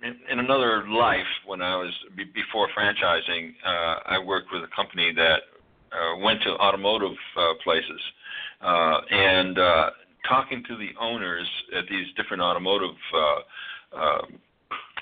in, 0.03 0.17
in 0.31 0.39
another 0.39 0.87
life, 0.89 1.27
when 1.45 1.61
I 1.61 1.77
was 1.77 1.93
be, 2.17 2.25
before 2.25 2.69
franchising, 2.79 3.55
uh, 3.67 3.97
I 4.07 4.19
worked 4.25 4.53
with 4.53 4.63
a 4.63 4.69
company 4.75 5.13
that 5.17 5.41
uh, 5.93 6.19
went 6.19 6.43
to 6.43 6.51
automotive 6.51 7.17
uh, 7.37 7.55
places, 7.65 8.01
uh, 8.61 9.01
and 9.11 9.59
uh, 9.59 9.91
talking 10.29 10.63
to 10.69 10.77
the 10.77 10.91
owners 11.01 11.49
at 11.77 11.85
these 11.91 12.07
different 12.17 12.43
automotive 12.43 12.97
uh, 13.15 13.97
uh, 13.99 14.23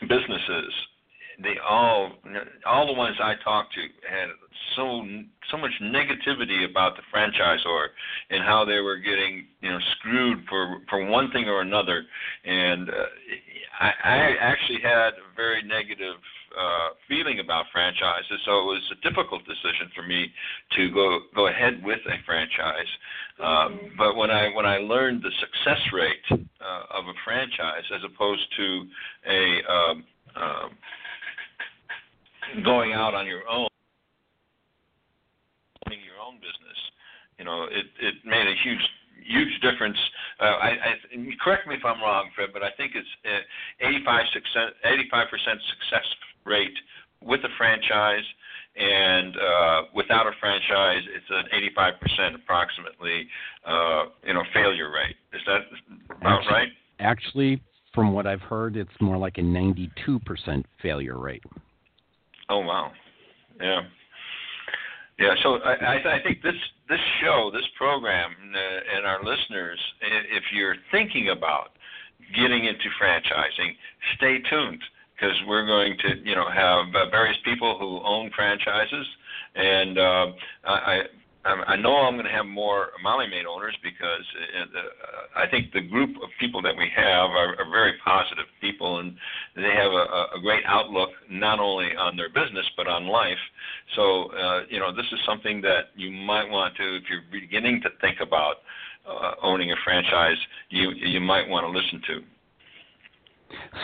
businesses, 0.01 0.73
they 1.43 1.57
all 1.69 2.13
all 2.67 2.87
the 2.87 2.93
ones 2.93 3.17
I 3.23 3.35
talked 3.43 3.75
to 3.75 3.81
had 4.09 4.29
so 4.77 5.05
so 5.51 5.57
much 5.57 5.73
negativity 5.83 6.69
about 6.69 6.97
the 6.97 7.03
franchisor 7.15 7.87
and 8.31 8.43
how 8.43 8.65
they 8.65 8.81
were 8.81 8.97
getting 8.97 9.47
you 9.61 9.71
know 9.71 9.79
screwed 9.99 10.45
for 10.49 10.79
for 10.89 11.05
one 11.07 11.31
thing 11.33 11.49
or 11.49 11.61
another, 11.61 12.05
and 12.45 12.89
uh, 12.89 12.93
I, 13.81 13.91
I 14.05 14.35
actually 14.41 14.81
had 14.83 15.15
a 15.15 15.35
very 15.37 15.63
negative 15.63 16.17
uh, 16.59 16.89
feeling 17.09 17.41
about 17.41 17.67
franchises, 17.73 18.41
so 18.45 18.61
it 18.61 18.65
was 18.65 18.93
a 18.93 19.09
difficult 19.09 19.43
decision 19.45 19.91
for 19.95 20.03
me 20.03 20.31
to 20.77 20.91
go 20.91 21.21
go 21.35 21.47
ahead 21.49 21.83
with 21.83 22.01
a 22.07 22.17
franchise. 22.27 22.91
Um, 23.43 23.81
but 23.99 24.17
when 24.17 24.31
I 24.31 24.49
when 24.55 24.67
I 24.67 24.79
learned 24.79 25.23
the 25.23 25.33
success 25.41 25.81
rate 25.93 26.27
uh, 26.31 26.99
of 26.99 27.07
a 27.07 27.15
franchise 27.25 27.85
as 27.95 28.03
opposed 28.05 28.47
to 28.57 28.85
a 29.29 29.73
um, 29.73 30.05
um, 30.37 30.71
going 32.65 32.93
out 32.93 33.15
on 33.15 33.27
your 33.27 33.49
own, 33.49 33.69
owning 35.87 36.01
your 36.05 36.19
own 36.21 36.37
business, 36.37 36.79
you 37.39 37.45
know, 37.45 37.65
it 37.65 37.87
it 38.01 38.15
made 38.25 38.47
a 38.47 38.55
huge 38.63 38.83
huge 39.25 39.61
difference. 39.63 39.97
Uh, 40.41 40.45
I, 40.45 40.69
I 40.71 40.93
correct 41.43 41.67
me 41.67 41.75
if 41.75 41.85
I'm 41.85 42.01
wrong, 42.01 42.31
Fred, 42.35 42.51
but 42.53 42.63
I 42.63 42.71
think 42.77 42.93
it's 42.95 43.09
uh, 43.25 43.87
85 43.87 44.25
success 44.33 44.71
85 44.85 45.29
percent 45.31 45.59
success 45.71 46.07
rate 46.45 46.77
with 47.23 47.41
a 47.45 47.53
franchise, 47.57 48.25
and 48.77 49.37
uh, 49.37 49.83
without 49.95 50.27
a 50.27 50.33
franchise, 50.41 51.03
it's 51.15 51.31
an 51.31 51.45
85 51.53 51.95
percent 52.01 52.35
approximately, 52.35 53.27
uh, 53.67 54.05
you 54.27 54.35
know, 54.35 54.43
failure 54.53 54.91
rate. 54.91 55.17
Is 55.33 55.41
that 55.47 55.61
about 56.17 56.41
Actually- 56.41 56.53
right? 56.53 56.69
Actually, 57.01 57.61
from 57.95 58.13
what 58.13 58.27
I've 58.27 58.41
heard, 58.41 58.77
it's 58.77 59.01
more 59.01 59.17
like 59.17 59.39
a 59.39 59.43
92% 59.43 60.65
failure 60.81 61.19
rate. 61.19 61.43
Oh 62.53 62.59
wow, 62.59 62.93
yeah, 63.63 63.81
yeah. 65.19 65.35
So 65.43 65.55
I, 65.55 65.73
I, 65.73 66.17
I 66.17 66.23
think 66.23 66.43
this 66.43 66.53
this 66.87 67.01
show, 67.23 67.51
this 67.51 67.65
program, 67.79 68.31
uh, 68.31 68.97
and 68.97 69.07
our 69.07 69.25
listeners, 69.25 69.79
if 70.03 70.43
you're 70.53 70.77
thinking 70.91 71.31
about 71.31 71.71
getting 72.37 72.67
into 72.67 72.85
franchising, 73.01 73.73
stay 74.17 74.37
tuned 74.51 74.83
because 75.17 75.35
we're 75.49 75.65
going 75.65 75.97
to, 76.01 76.09
you 76.29 76.35
know, 76.35 76.45
have 76.51 76.95
uh, 76.95 77.09
various 77.09 77.39
people 77.43 77.79
who 77.79 78.01
own 78.05 78.31
franchises, 78.37 79.07
and 79.55 79.99
uh, 79.99 80.27
I. 80.65 81.01
I 81.45 81.77
know 81.77 81.97
I'm 81.97 82.15
going 82.15 82.27
to 82.27 82.31
have 82.33 82.47
more 82.47 82.89
Molly 83.03 83.27
Maid 83.27 83.47
owners 83.47 83.77
because 83.83 84.25
uh, 84.55 84.79
uh, 84.79 85.45
I 85.45 85.51
think 85.51 85.73
the 85.73 85.81
group 85.81 86.11
of 86.23 86.29
people 86.39 86.63
that 86.63 86.77
we 86.77 86.89
have 86.95 87.31
are, 87.31 87.57
are 87.59 87.71
very 87.71 87.95
positive 88.05 88.45
people, 88.61 89.01
and 89.01 89.17
they 89.57 89.75
have 89.75 89.91
a, 89.91 90.37
a 90.37 90.41
great 90.41 90.63
outlook 90.67 91.11
not 91.29 91.59
only 91.59 91.97
on 91.97 92.17
their 92.17 92.29
business 92.29 92.67
but 92.77 92.87
on 92.87 93.07
life. 93.07 93.43
So, 93.97 94.31
uh, 94.33 94.61
you 94.69 94.79
know, 94.79 94.95
this 94.95 95.07
is 95.11 95.19
something 95.27 95.61
that 95.63 95.91
you 95.97 96.13
might 96.13 96.49
want 96.49 96.77
to, 96.77 96.97
if 96.97 97.03
you're 97.11 97.23
beginning 97.33 97.81
to 97.83 97.89
think 98.01 98.19
about 98.21 98.57
uh, 99.09 99.33
owning 99.43 99.73
a 99.73 99.77
franchise, 99.85 100.39
you 100.71 100.91
you 100.91 101.21
might 101.21 101.49
want 101.49 101.67
to 101.67 101.71
listen 101.71 102.01
to. 102.07 102.23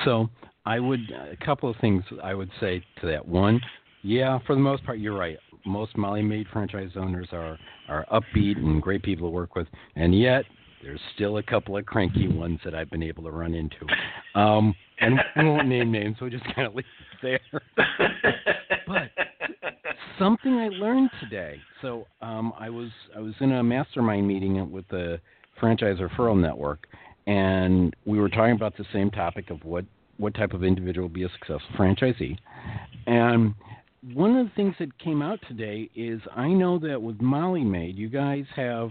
So 0.05 0.31
I 0.65 0.79
would 0.79 1.01
a 1.11 1.37
couple 1.45 1.69
of 1.69 1.77
things 1.81 2.05
I 2.23 2.35
would 2.35 2.51
say 2.61 2.85
to 3.01 3.07
that. 3.07 3.27
One, 3.27 3.61
yeah, 4.03 4.39
for 4.47 4.55
the 4.55 4.61
most 4.61 4.85
part, 4.85 4.99
you're 4.99 5.19
right. 5.19 5.39
Most 5.65 5.97
Molly 5.97 6.23
Maid 6.23 6.47
franchise 6.53 6.91
owners 6.97 7.29
are 7.33 7.59
are 7.89 8.07
upbeat 8.13 8.57
and 8.57 8.83
great 8.83 9.03
people 9.03 9.29
to 9.29 9.31
work 9.31 9.55
with, 9.55 9.67
and 9.97 10.19
yet 10.19 10.45
there's 10.83 11.01
still 11.15 11.39
a 11.39 11.43
couple 11.43 11.77
of 11.77 11.87
cranky 11.87 12.29
ones 12.29 12.61
that 12.65 12.75
I've 12.75 12.91
been 12.91 13.03
able 13.03 13.25
to 13.25 13.31
run 13.31 13.55
into. 13.55 13.87
Um, 14.35 14.75
and 15.01 15.19
we 15.37 15.45
won't 15.45 15.69
name 15.69 15.91
names, 15.91 16.17
so 16.19 16.27
we 16.27 16.31
just 16.31 16.45
kind 16.55 16.67
of 16.67 16.75
leave 16.75 16.85
it 17.23 17.41
there. 17.43 17.63
But 18.87 19.11
something 20.19 20.55
I 20.55 20.69
learned 20.69 21.11
today. 21.21 21.61
So 21.83 22.07
um, 22.23 22.53
I 22.59 22.71
was 22.71 22.91
I 23.17 23.21
was 23.21 23.35
in 23.41 23.53
a 23.53 23.63
mastermind 23.63 24.27
meeting 24.27 24.71
with 24.71 24.87
the 24.89 25.21
franchise 25.61 25.99
referral 25.99 26.39
network, 26.39 26.87
and 27.27 27.95
we 28.07 28.19
were 28.19 28.29
talking 28.29 28.55
about 28.55 28.77
the 28.77 28.87
same 28.93 29.11
topic 29.11 29.51
of 29.51 29.65
what 29.65 29.85
what 30.19 30.35
type 30.35 30.53
of 30.53 30.65
individual 30.65 31.09
will 31.09 31.15
be 31.15 31.25
a 31.25 31.29
successful 31.31 31.61
franchisee. 31.77 32.37
And 33.07 33.55
one 34.15 34.37
of 34.37 34.47
the 34.47 34.53
things 34.55 34.75
that 34.79 34.97
came 34.99 35.23
out 35.23 35.41
today 35.49 35.91
is 35.95 36.21
I 36.35 36.49
know 36.49 36.79
that 36.79 37.01
with 37.01 37.21
Molly 37.21 37.65
Maid, 37.65 37.97
you 37.97 38.09
guys 38.09 38.45
have 38.55 38.91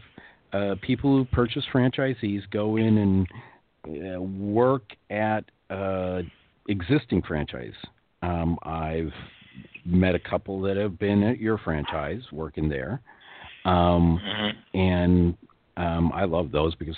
uh, 0.54 0.76
people 0.82 1.16
who 1.16 1.26
purchase 1.26 1.64
franchisees 1.74 2.42
go 2.52 2.78
in 2.78 2.98
and 2.98 4.16
uh, 4.16 4.22
work 4.22 4.84
at 5.10 5.46
uh, 5.70 6.22
existing 6.68 7.22
franchise. 7.22 7.74
Um, 8.22 8.58
I've 8.64 9.14
met 9.86 10.16
a 10.16 10.20
couple 10.20 10.62
that 10.62 10.78
have 10.78 11.00
been 11.00 11.24
at 11.24 11.40
your 11.40 11.58
franchise 11.60 12.22
working 12.32 12.68
there, 12.68 13.02
um, 13.66 14.22
Mhm. 14.26 14.56
and 14.74 15.38
um, 15.78 16.12
I 16.14 16.26
love 16.26 16.52
those 16.52 16.76
because 16.76 16.98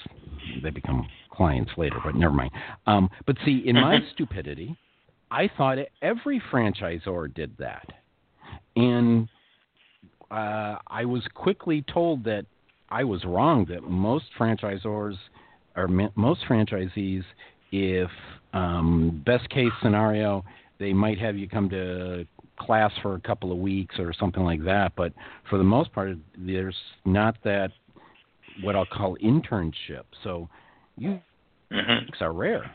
they 0.64 0.70
become 0.70 1.08
clients 1.32 1.72
later. 1.78 2.00
But 2.04 2.16
never 2.16 2.34
mind. 2.34 2.52
Um, 2.88 3.10
but 3.26 3.38
see, 3.46 3.68
in 3.68 3.76
my 3.76 3.98
Mhm. 3.98 4.10
stupidity, 4.12 4.76
I 5.32 5.48
thought 5.48 5.78
every 6.02 6.40
franchisor 6.52 7.34
did 7.34 7.56
that, 7.58 7.88
and 8.80 9.28
uh, 10.32 10.78
I 10.88 11.06
was 11.06 11.24
quickly 11.34 11.84
told 11.92 12.24
that 12.24 12.46
I 12.90 13.04
was 13.04 13.24
wrong. 13.26 13.66
That 13.70 13.84
most 13.84 14.26
franchisors 14.38 15.16
or 15.76 15.88
most 15.88 16.42
franchisees, 16.48 17.24
if 17.72 18.10
um, 18.54 19.22
best 19.26 19.50
case 19.50 19.72
scenario, 19.82 20.44
they 20.80 20.94
might 20.94 21.20
have 21.20 21.38
you 21.38 21.48
come 21.48 21.70
to 21.70 22.26
class 22.60 22.92
for 23.02 23.16
a 23.16 23.20
couple 23.22 23.52
of 23.52 23.58
weeks 23.58 23.96
or 24.00 24.14
something 24.14 24.44
like 24.44 24.64
that. 24.66 24.94
But 24.96 25.14
for 25.50 25.58
the 25.58 25.64
most 25.64 25.92
part, 25.94 26.18
there's 26.38 26.76
not 27.06 27.36
that 27.44 27.72
what 28.62 28.76
I'll 28.76 28.86
call 28.86 29.18
internship. 29.18 30.04
So 30.24 30.50
you 30.98 31.22
Mhm. 31.72 32.22
are 32.22 32.34
rare. 32.34 32.72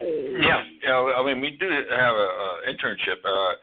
Yeah, 0.00 0.62
yeah. 0.82 1.14
I 1.16 1.24
mean, 1.24 1.40
we 1.40 1.52
do 1.52 1.68
have 1.70 2.14
a, 2.14 2.28
a 2.28 2.62
internship. 2.68 3.24
Uh, 3.24 3.54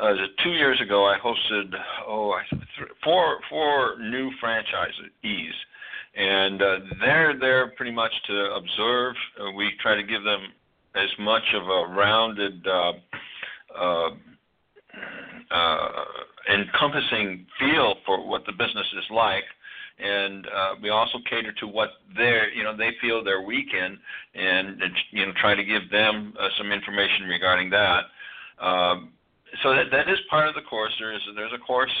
uh, 0.00 0.12
two 0.42 0.50
years 0.50 0.80
ago, 0.80 1.06
I 1.06 1.18
hosted 1.18 1.72
oh 2.06 2.32
I, 2.32 2.42
th- 2.50 2.88
four 3.02 3.38
four 3.48 3.96
new 4.00 4.30
franchisees, 4.42 5.52
and 6.16 6.60
uh, 6.60 6.78
they're 7.00 7.38
there 7.38 7.68
pretty 7.76 7.92
much 7.92 8.12
to 8.26 8.54
observe. 8.54 9.14
Uh, 9.40 9.52
we 9.52 9.70
try 9.80 9.94
to 9.94 10.02
give 10.02 10.24
them 10.24 10.40
as 10.96 11.08
much 11.18 11.42
of 11.54 11.62
a 11.62 11.94
rounded, 11.94 12.66
uh, 12.66 12.92
uh, 13.76 14.10
uh, 15.50 15.88
encompassing 16.52 17.46
feel 17.58 17.96
for 18.06 18.26
what 18.26 18.44
the 18.46 18.52
business 18.52 18.86
is 18.96 19.04
like. 19.10 19.44
And 19.96 20.46
uh, 20.46 20.74
we 20.82 20.90
also 20.90 21.18
cater 21.30 21.52
to 21.60 21.68
what 21.68 21.90
their, 22.16 22.52
you 22.52 22.64
know, 22.64 22.76
they 22.76 22.90
feel 23.00 23.22
their 23.22 23.42
in, 23.72 23.96
and 24.34 24.80
you 25.12 25.24
know, 25.24 25.32
try 25.40 25.54
to 25.54 25.62
give 25.62 25.88
them 25.90 26.34
some 26.58 26.72
information 26.72 27.26
regarding 27.28 27.70
that. 27.70 28.02
So 29.62 29.74
that 29.74 29.90
that 29.90 30.08
is 30.08 30.18
part 30.30 30.48
of 30.48 30.54
the 30.54 30.62
course. 30.62 30.92
There 30.98 31.14
is 31.14 31.20
there's 31.34 31.52
a 31.54 31.58
course. 31.58 31.94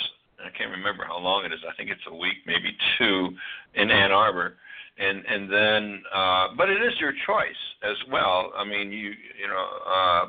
I 0.44 0.50
can't 0.56 0.70
remember 0.70 1.04
how 1.04 1.18
long 1.18 1.44
it 1.44 1.52
is. 1.52 1.60
I 1.68 1.74
think 1.76 1.90
it's 1.90 2.04
a 2.08 2.14
week, 2.14 2.38
maybe 2.46 2.76
two, 2.98 3.30
in 3.74 3.90
Ann 3.90 4.12
Arbor, 4.12 4.56
and 4.98 5.24
and 5.26 5.50
then, 5.50 6.02
uh, 6.14 6.48
but 6.56 6.68
it 6.68 6.82
is 6.82 6.92
your 7.00 7.12
choice 7.26 7.62
as 7.82 7.96
well. 8.10 8.52
I 8.56 8.64
mean, 8.64 8.90
you 8.92 9.12
you 9.40 9.48
know, 9.48 9.66
uh, 9.86 10.26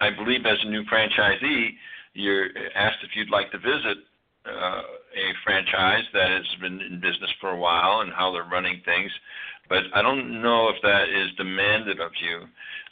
I 0.00 0.10
believe 0.16 0.46
as 0.46 0.58
a 0.64 0.70
new 0.70 0.84
franchisee, 0.84 1.70
you're 2.14 2.48
asked 2.74 2.98
if 3.02 3.10
you'd 3.14 3.30
like 3.30 3.50
to 3.52 3.58
visit 3.58 3.98
uh, 4.46 4.82
a 5.14 5.26
franchise 5.44 6.04
that 6.12 6.30
has 6.30 6.60
been 6.60 6.80
in 6.80 7.00
business 7.00 7.30
for 7.40 7.50
a 7.50 7.56
while 7.56 8.00
and 8.00 8.12
how 8.12 8.32
they're 8.32 8.44
running 8.44 8.80
things. 8.84 9.10
But 9.68 9.84
I 9.94 10.02
don't 10.02 10.42
know 10.42 10.68
if 10.68 10.76
that 10.82 11.08
is 11.08 11.34
demanded 11.36 12.00
of 12.00 12.10
you. 12.20 12.46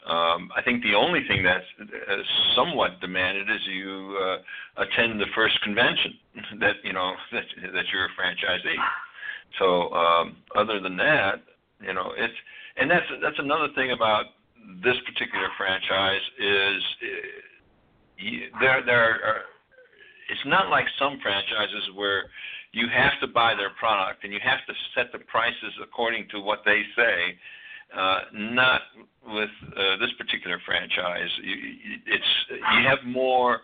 Um, 0.06 0.50
I 0.56 0.62
think 0.64 0.82
the 0.82 0.94
only 0.94 1.20
thing 1.28 1.42
that's 1.42 1.64
uh, 1.80 2.16
somewhat 2.56 3.00
demanded 3.00 3.50
is 3.50 3.60
you 3.68 4.16
uh, 4.16 4.82
attend 4.82 5.20
the 5.20 5.26
first 5.34 5.60
convention 5.62 6.14
that 6.60 6.76
you 6.82 6.92
know 6.92 7.12
that 7.32 7.44
that 7.72 7.84
you're 7.92 8.06
a 8.06 8.14
franchisee. 8.16 8.80
So 9.58 9.92
um, 9.92 10.36
other 10.56 10.80
than 10.80 10.96
that, 10.96 11.42
you 11.80 11.92
know 11.92 12.12
it's 12.16 12.34
and 12.76 12.90
that's 12.90 13.06
that's 13.22 13.38
another 13.38 13.68
thing 13.74 13.92
about 13.92 14.26
this 14.82 14.96
particular 15.04 15.48
franchise 15.58 16.24
is 16.38 16.82
uh, 17.02 18.58
there 18.60 18.82
there 18.84 19.04
are 19.04 19.42
it's 20.30 20.46
not 20.46 20.70
like 20.70 20.86
some 20.98 21.18
franchises 21.20 21.90
where 21.94 22.30
you 22.72 22.86
have 22.86 23.18
to 23.20 23.26
buy 23.26 23.54
their 23.54 23.70
product 23.78 24.22
and 24.22 24.32
you 24.32 24.38
have 24.42 24.62
to 24.66 24.74
set 24.94 25.10
the 25.12 25.18
prices 25.26 25.74
according 25.82 26.28
to 26.30 26.40
what 26.40 26.60
they 26.64 26.82
say. 26.94 27.34
Uh, 27.96 28.20
not 28.32 28.82
with 29.26 29.50
uh, 29.76 29.96
this 29.98 30.10
particular 30.16 30.58
franchise. 30.64 31.28
You, 31.42 31.54
it's 32.06 32.24
you 32.50 32.88
have 32.88 32.98
more 33.04 33.60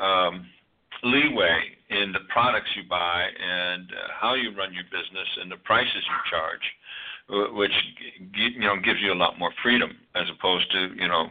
um, 0.00 0.46
leeway 1.02 1.58
in 1.90 2.12
the 2.12 2.20
products 2.32 2.68
you 2.76 2.82
buy 2.88 3.26
and 3.26 3.90
uh, 3.90 4.12
how 4.20 4.34
you 4.34 4.56
run 4.56 4.72
your 4.72 4.84
business 4.84 5.28
and 5.42 5.50
the 5.50 5.56
prices 5.64 5.90
you 5.92 6.30
charge, 6.30 7.52
which 7.56 7.72
you 8.34 8.60
know 8.60 8.76
gives 8.76 9.00
you 9.00 9.12
a 9.12 9.18
lot 9.18 9.38
more 9.38 9.50
freedom 9.62 9.90
as 10.14 10.24
opposed 10.38 10.70
to 10.70 10.90
you 10.96 11.08
know 11.08 11.26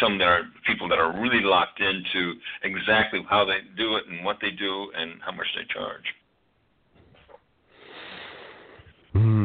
some 0.00 0.16
that 0.18 0.26
are 0.26 0.42
people 0.66 0.88
that 0.88 0.98
are 0.98 1.20
really 1.20 1.42
locked 1.42 1.80
into 1.80 2.32
exactly 2.62 3.20
how 3.28 3.44
they 3.44 3.58
do 3.76 3.96
it 3.96 4.04
and 4.08 4.24
what 4.24 4.38
they 4.40 4.50
do 4.50 4.90
and 4.96 5.20
how 5.24 5.32
much 5.32 5.46
they 5.54 5.64
charge. 5.72 6.04
Hmm. 9.12 9.43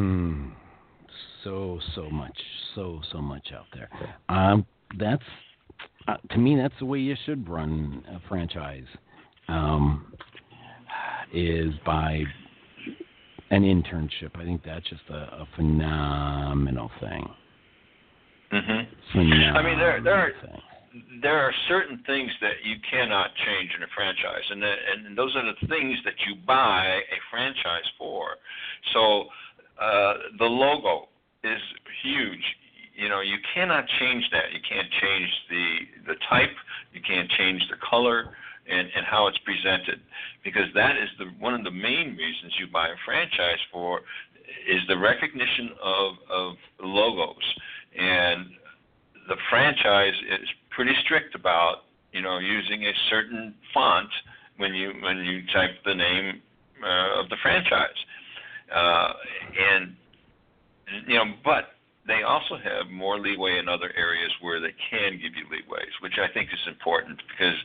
So 1.43 1.79
so 1.95 2.09
much, 2.09 2.37
so 2.75 3.01
so 3.11 3.19
much 3.21 3.47
out 3.55 3.65
there. 3.73 3.89
Um, 4.29 4.65
that's 4.97 5.23
uh, 6.07 6.17
to 6.31 6.37
me. 6.37 6.55
That's 6.55 6.73
the 6.79 6.85
way 6.85 6.99
you 6.99 7.15
should 7.25 7.47
run 7.47 8.03
a 8.09 8.19
franchise. 8.27 8.85
Um, 9.47 10.13
is 11.33 11.73
by 11.85 12.23
an 13.51 13.63
internship. 13.63 14.31
I 14.35 14.43
think 14.43 14.61
that's 14.63 14.87
just 14.89 15.01
a, 15.09 15.13
a 15.41 15.47
phenomenal 15.55 16.89
thing. 16.99 17.27
Phenomenal 18.51 19.57
I 19.57 19.61
mean, 19.63 19.77
there- 19.77 20.01
there 20.01 20.15
are- 20.15 20.31
thing. 20.41 20.61
there 21.21 21.37
are 21.37 21.53
certain 21.67 21.99
things 22.07 22.31
that 22.41 22.63
you 22.63 22.75
cannot 22.89 23.29
change 23.45 23.71
in 23.75 23.83
a 23.83 23.87
franchise, 23.95 24.43
and 24.49 24.61
that, 24.63 24.77
and 24.91 25.17
those 25.17 25.35
are 25.35 25.45
the 25.45 25.67
things 25.67 25.97
that 26.03 26.15
you 26.27 26.35
buy 26.47 26.85
a 26.87 27.19
franchise 27.29 27.85
for. 27.97 28.35
So 28.93 29.25
uh, 29.79 30.13
the 30.39 30.45
logo 30.45 31.09
is 31.43 31.61
huge. 32.03 32.43
You 32.95 33.07
know, 33.07 33.21
you 33.21 33.37
cannot 33.53 33.85
change 33.99 34.25
that. 34.31 34.51
You 34.51 34.59
can't 34.67 34.89
change 35.01 35.29
the 35.49 36.13
the 36.13 36.15
type. 36.29 36.55
You 36.93 37.01
can't 37.01 37.29
change 37.31 37.61
the 37.69 37.77
color 37.77 38.35
and 38.67 38.87
and 38.95 39.05
how 39.05 39.27
it's 39.27 39.39
presented, 39.39 40.01
because 40.43 40.67
that 40.75 40.97
is 40.97 41.09
the 41.17 41.25
one 41.39 41.53
of 41.53 41.63
the 41.63 41.71
main 41.71 42.15
reasons 42.17 42.53
you 42.59 42.67
buy 42.67 42.89
a 42.89 42.99
franchise 43.05 43.59
for 43.71 44.01
is 44.67 44.81
the 44.87 44.97
recognition 44.97 45.69
of 45.81 46.13
of 46.29 46.53
logos 46.81 47.55
and 47.97 48.47
the 49.27 49.35
franchise 49.49 50.13
is 50.41 50.49
pretty 50.69 50.93
strict 51.03 51.35
about 51.35 51.85
you 52.11 52.21
know 52.21 52.39
using 52.39 52.83
a 52.83 52.93
certain 53.09 53.53
font 53.73 54.09
when 54.57 54.73
you 54.73 54.93
when 55.01 55.17
you 55.17 55.41
type 55.53 55.71
the 55.85 55.93
name 55.93 56.41
uh, 56.83 57.21
of 57.21 57.29
the 57.29 57.37
franchise, 57.41 57.99
uh, 58.73 59.13
and 59.73 59.95
you 61.07 61.15
know, 61.15 61.25
but 61.43 61.75
they 62.07 62.23
also 62.23 62.55
have 62.55 62.89
more 62.91 63.19
leeway 63.19 63.59
in 63.59 63.69
other 63.69 63.91
areas 63.95 64.31
where 64.41 64.59
they 64.59 64.73
can 64.89 65.13
give 65.13 65.35
you 65.35 65.45
leeways, 65.45 65.93
which 66.01 66.17
I 66.17 66.31
think 66.33 66.49
is 66.51 66.67
important 66.67 67.21
because 67.29 67.55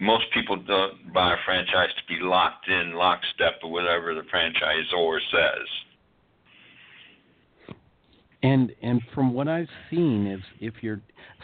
most 0.00 0.24
people 0.34 0.56
don't 0.56 1.12
buy 1.14 1.34
a 1.34 1.36
franchise 1.44 1.90
to 1.96 2.12
be 2.12 2.20
locked 2.20 2.68
in 2.68 2.94
lockstep 2.94 3.62
with 3.62 3.72
whatever 3.72 4.14
the 4.14 4.22
franchisor 4.22 5.18
says. 5.30 5.68
And 8.42 8.72
and 8.82 9.00
from 9.14 9.32
what 9.32 9.46
I've 9.46 9.68
seen 9.88 10.26
is 10.26 10.40
if 10.58 10.74
you're 10.80 11.00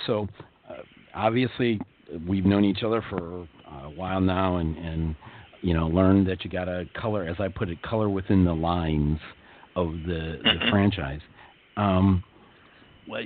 so 0.07 0.27
uh, 0.69 0.83
obviously 1.15 1.81
we've 2.27 2.45
known 2.45 2.65
each 2.65 2.83
other 2.85 3.05
for 3.09 3.47
a 3.85 3.91
while 3.91 4.21
now 4.21 4.57
and 4.57 4.77
and 4.77 5.15
you 5.61 5.75
know 5.75 5.87
learned 5.87 6.27
that 6.27 6.45
you 6.45 6.51
got 6.51 6.65
to 6.65 6.87
color 7.01 7.25
as 7.25 7.37
I 7.39 7.47
put 7.47 7.69
it 7.69 7.81
color 7.83 8.09
within 8.09 8.45
the 8.45 8.53
lines 8.53 9.21
of 9.79 9.93
the 10.07 10.39
the 10.43 10.59
franchise. 10.71 11.21
Um, 11.77 12.25
well, 13.09 13.23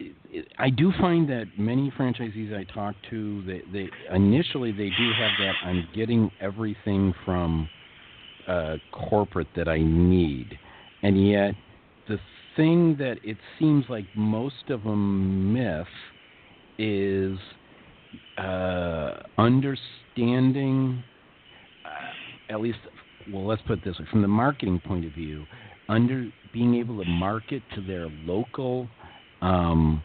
I 0.59 0.71
do 0.71 0.93
find 1.01 1.29
that 1.29 1.47
many 1.59 1.91
franchisees 1.99 2.57
I 2.57 2.63
talk 2.73 2.95
to, 3.11 3.43
they, 3.45 3.63
they 3.73 3.89
initially 4.15 4.71
they 4.71 4.91
do 4.91 5.11
have 5.19 5.33
that 5.41 5.55
I'm 5.65 5.89
getting 5.93 6.31
everything 6.41 7.13
from 7.25 7.69
uh, 8.47 8.77
corporate 8.93 9.49
that 9.57 9.67
I 9.67 9.79
need, 9.79 10.57
and 11.03 11.29
yet 11.29 11.55
the 12.09 12.19
thing 12.57 12.97
that 12.99 13.17
it 13.25 13.39
seems 13.59 13.85
like 13.89 14.05
most 14.15 14.69
of 14.69 14.85
them 14.85 15.53
miss 15.53 15.87
is 16.79 17.39
uh, 18.39 19.23
understanding, 19.39 21.03
uh, 21.85 22.53
at 22.53 22.61
least, 22.61 22.79
well, 23.33 23.47
let's 23.47 23.63
put 23.63 23.79
it 23.79 23.85
this 23.85 23.99
way 23.99 24.07
from 24.11 24.23
the 24.23 24.29
marketing 24.29 24.81
point 24.85 25.05
of 25.05 25.13
view, 25.13 25.45
under 25.89 26.31
being 26.53 26.75
able 26.75 27.03
to 27.03 27.09
market 27.09 27.63
to 27.75 27.81
their 27.81 28.09
local, 28.25 28.89
um, 29.41 30.03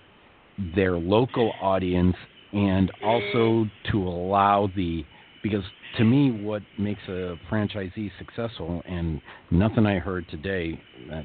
their 0.75 0.97
local 0.97 1.53
audience, 1.61 2.15
and 2.53 2.91
also 3.03 3.65
to 3.91 4.07
allow 4.07 4.69
the 4.75 5.03
because 5.43 5.63
to 5.97 6.03
me, 6.03 6.31
what 6.31 6.61
makes 6.77 7.01
a 7.07 7.35
franchisee 7.49 8.11
successful, 8.17 8.81
and 8.85 9.21
nothing 9.51 9.85
I 9.85 9.99
heard 9.99 10.27
today 10.29 10.79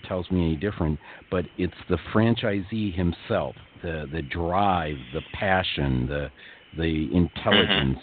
tells 0.06 0.30
me 0.30 0.40
any 0.46 0.56
different, 0.56 0.98
but 1.30 1.44
it's 1.58 1.74
the 1.88 1.98
franchisee 2.12 2.94
himself, 2.94 3.54
the 3.82 4.06
the 4.12 4.22
drive, 4.22 4.96
the 5.12 5.20
passion, 5.34 6.06
the 6.06 6.30
the 6.76 7.08
intelligence 7.14 7.98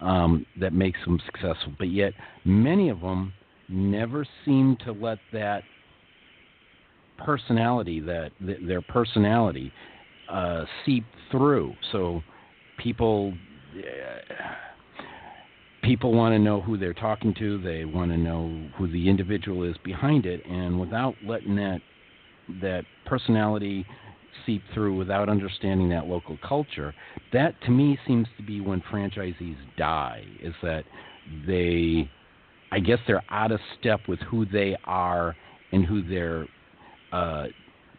um, 0.00 0.46
that 0.58 0.72
makes 0.72 0.98
them 1.04 1.20
successful. 1.26 1.74
But 1.78 1.88
yet, 1.88 2.12
many 2.44 2.88
of 2.88 3.00
them 3.00 3.32
never 3.68 4.26
seem 4.44 4.76
to 4.84 4.92
let 4.92 5.18
that 5.32 5.62
personality, 7.24 8.00
that 8.00 8.30
th- 8.44 8.60
their 8.66 8.82
personality, 8.82 9.72
uh, 10.30 10.64
seep 10.84 11.04
through. 11.30 11.74
So 11.92 12.22
people. 12.78 13.34
Uh, 13.76 14.34
people 15.82 16.12
want 16.12 16.34
to 16.34 16.38
know 16.38 16.60
who 16.60 16.76
they're 16.76 16.92
talking 16.92 17.34
to. 17.34 17.60
They 17.62 17.84
want 17.84 18.10
to 18.10 18.16
know 18.18 18.68
who 18.76 18.90
the 18.90 19.08
individual 19.08 19.64
is 19.64 19.76
behind 19.84 20.26
it, 20.26 20.44
and 20.46 20.78
without 20.78 21.14
letting 21.24 21.56
that 21.56 21.80
that 22.60 22.84
personality 23.06 23.86
seep 24.46 24.62
through, 24.74 24.96
without 24.96 25.28
understanding 25.28 25.88
that 25.90 26.06
local 26.06 26.38
culture, 26.46 26.94
that 27.32 27.54
to 27.62 27.70
me 27.70 27.98
seems 28.06 28.26
to 28.36 28.42
be 28.42 28.60
when 28.60 28.80
franchisees 28.82 29.56
die. 29.76 30.24
Is 30.42 30.54
that 30.62 30.84
they, 31.46 32.10
I 32.72 32.80
guess 32.80 32.98
they're 33.06 33.24
out 33.30 33.52
of 33.52 33.60
step 33.78 34.00
with 34.08 34.18
who 34.20 34.46
they 34.46 34.76
are 34.84 35.36
and 35.72 35.84
who 35.84 36.02
their 36.02 36.46
uh, 37.12 37.46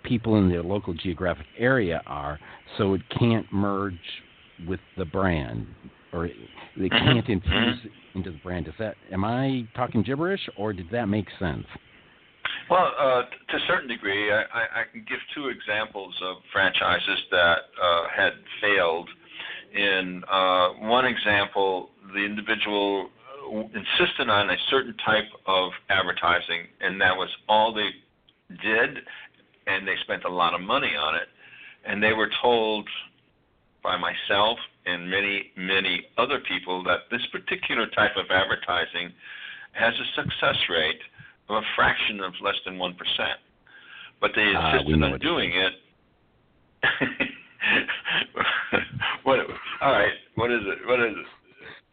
people 0.03 0.37
in 0.37 0.49
their 0.49 0.63
local 0.63 0.93
geographic 0.93 1.45
area 1.57 2.01
are, 2.05 2.39
so 2.77 2.93
it 2.93 3.01
can't 3.17 3.45
merge 3.51 3.93
with 4.67 4.79
the 4.97 5.05
brand 5.05 5.67
or 6.13 6.29
they 6.77 6.89
can't 6.89 7.27
infuse 7.29 7.77
into 8.15 8.31
the 8.31 8.39
brand. 8.43 8.67
Is 8.67 8.73
that 8.79 8.95
am 9.11 9.23
I 9.23 9.67
talking 9.75 10.03
gibberish 10.03 10.41
or 10.57 10.73
did 10.73 10.87
that 10.91 11.05
make 11.05 11.27
sense? 11.39 11.65
Well, 12.69 12.93
uh, 12.97 13.21
to 13.23 13.57
a 13.57 13.59
certain 13.67 13.87
degree, 13.87 14.31
I, 14.31 14.41
I, 14.41 14.81
I 14.81 14.83
can 14.91 15.05
give 15.07 15.19
two 15.35 15.49
examples 15.49 16.13
of 16.23 16.37
franchises 16.53 17.19
that 17.31 17.57
uh, 17.81 18.03
had 18.15 18.33
failed. 18.61 19.09
In 19.73 20.23
uh, 20.29 20.69
one 20.79 21.05
example, 21.05 21.89
the 22.13 22.19
individual 22.19 23.09
insisted 23.51 24.29
on 24.29 24.49
a 24.49 24.55
certain 24.69 24.95
type 25.05 25.25
of 25.47 25.71
advertising, 25.89 26.67
and 26.79 26.99
that 27.01 27.15
was 27.15 27.29
all 27.49 27.73
they 27.73 27.89
did, 28.61 28.97
and 29.67 29.87
they 29.87 29.95
spent 30.03 30.23
a 30.25 30.29
lot 30.29 30.53
of 30.53 30.61
money 30.61 30.95
on 30.95 31.15
it. 31.15 31.27
And 31.85 32.01
they 32.01 32.13
were 32.13 32.29
told 32.41 32.87
by 33.83 33.97
myself 33.97 34.57
and 34.85 35.09
many, 35.09 35.51
many 35.57 36.05
other 36.17 36.39
people 36.47 36.83
that 36.83 37.09
this 37.09 37.21
particular 37.31 37.87
type 37.87 38.11
of 38.17 38.25
advertising 38.29 39.11
has 39.73 39.93
a 39.93 40.21
success 40.21 40.57
rate 40.69 40.99
of 41.49 41.57
a 41.57 41.61
fraction 41.75 42.19
of 42.21 42.33
less 42.41 42.55
than 42.65 42.77
1%. 42.77 42.93
But 44.19 44.31
they 44.35 44.53
Ah, 44.55 44.73
insisted 44.73 44.99
know 44.99 45.13
on 45.13 45.19
doing 45.19 45.51
it. 45.53 45.73
what, 49.23 49.39
all 49.81 49.91
right, 49.91 50.13
what 50.35 50.51
is 50.51 50.61
it? 50.61 50.87
What 50.87 50.99
is 50.99 51.15
it? 51.17 51.25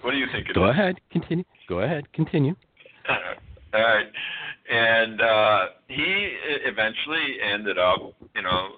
What 0.02 0.12
do 0.12 0.18
you 0.18 0.26
think 0.32 0.46
it 0.46 0.50
is? 0.50 0.54
Go 0.54 0.64
ahead, 0.64 0.96
continue. 1.10 1.44
Go 1.68 1.80
ahead, 1.80 2.10
continue. 2.12 2.54
All 3.74 3.82
right. 3.82 4.06
And 4.68 5.20
uh, 5.20 5.66
he 5.88 6.36
eventually 6.66 7.38
ended 7.42 7.78
up, 7.78 8.12
you 8.34 8.42
know, 8.42 8.68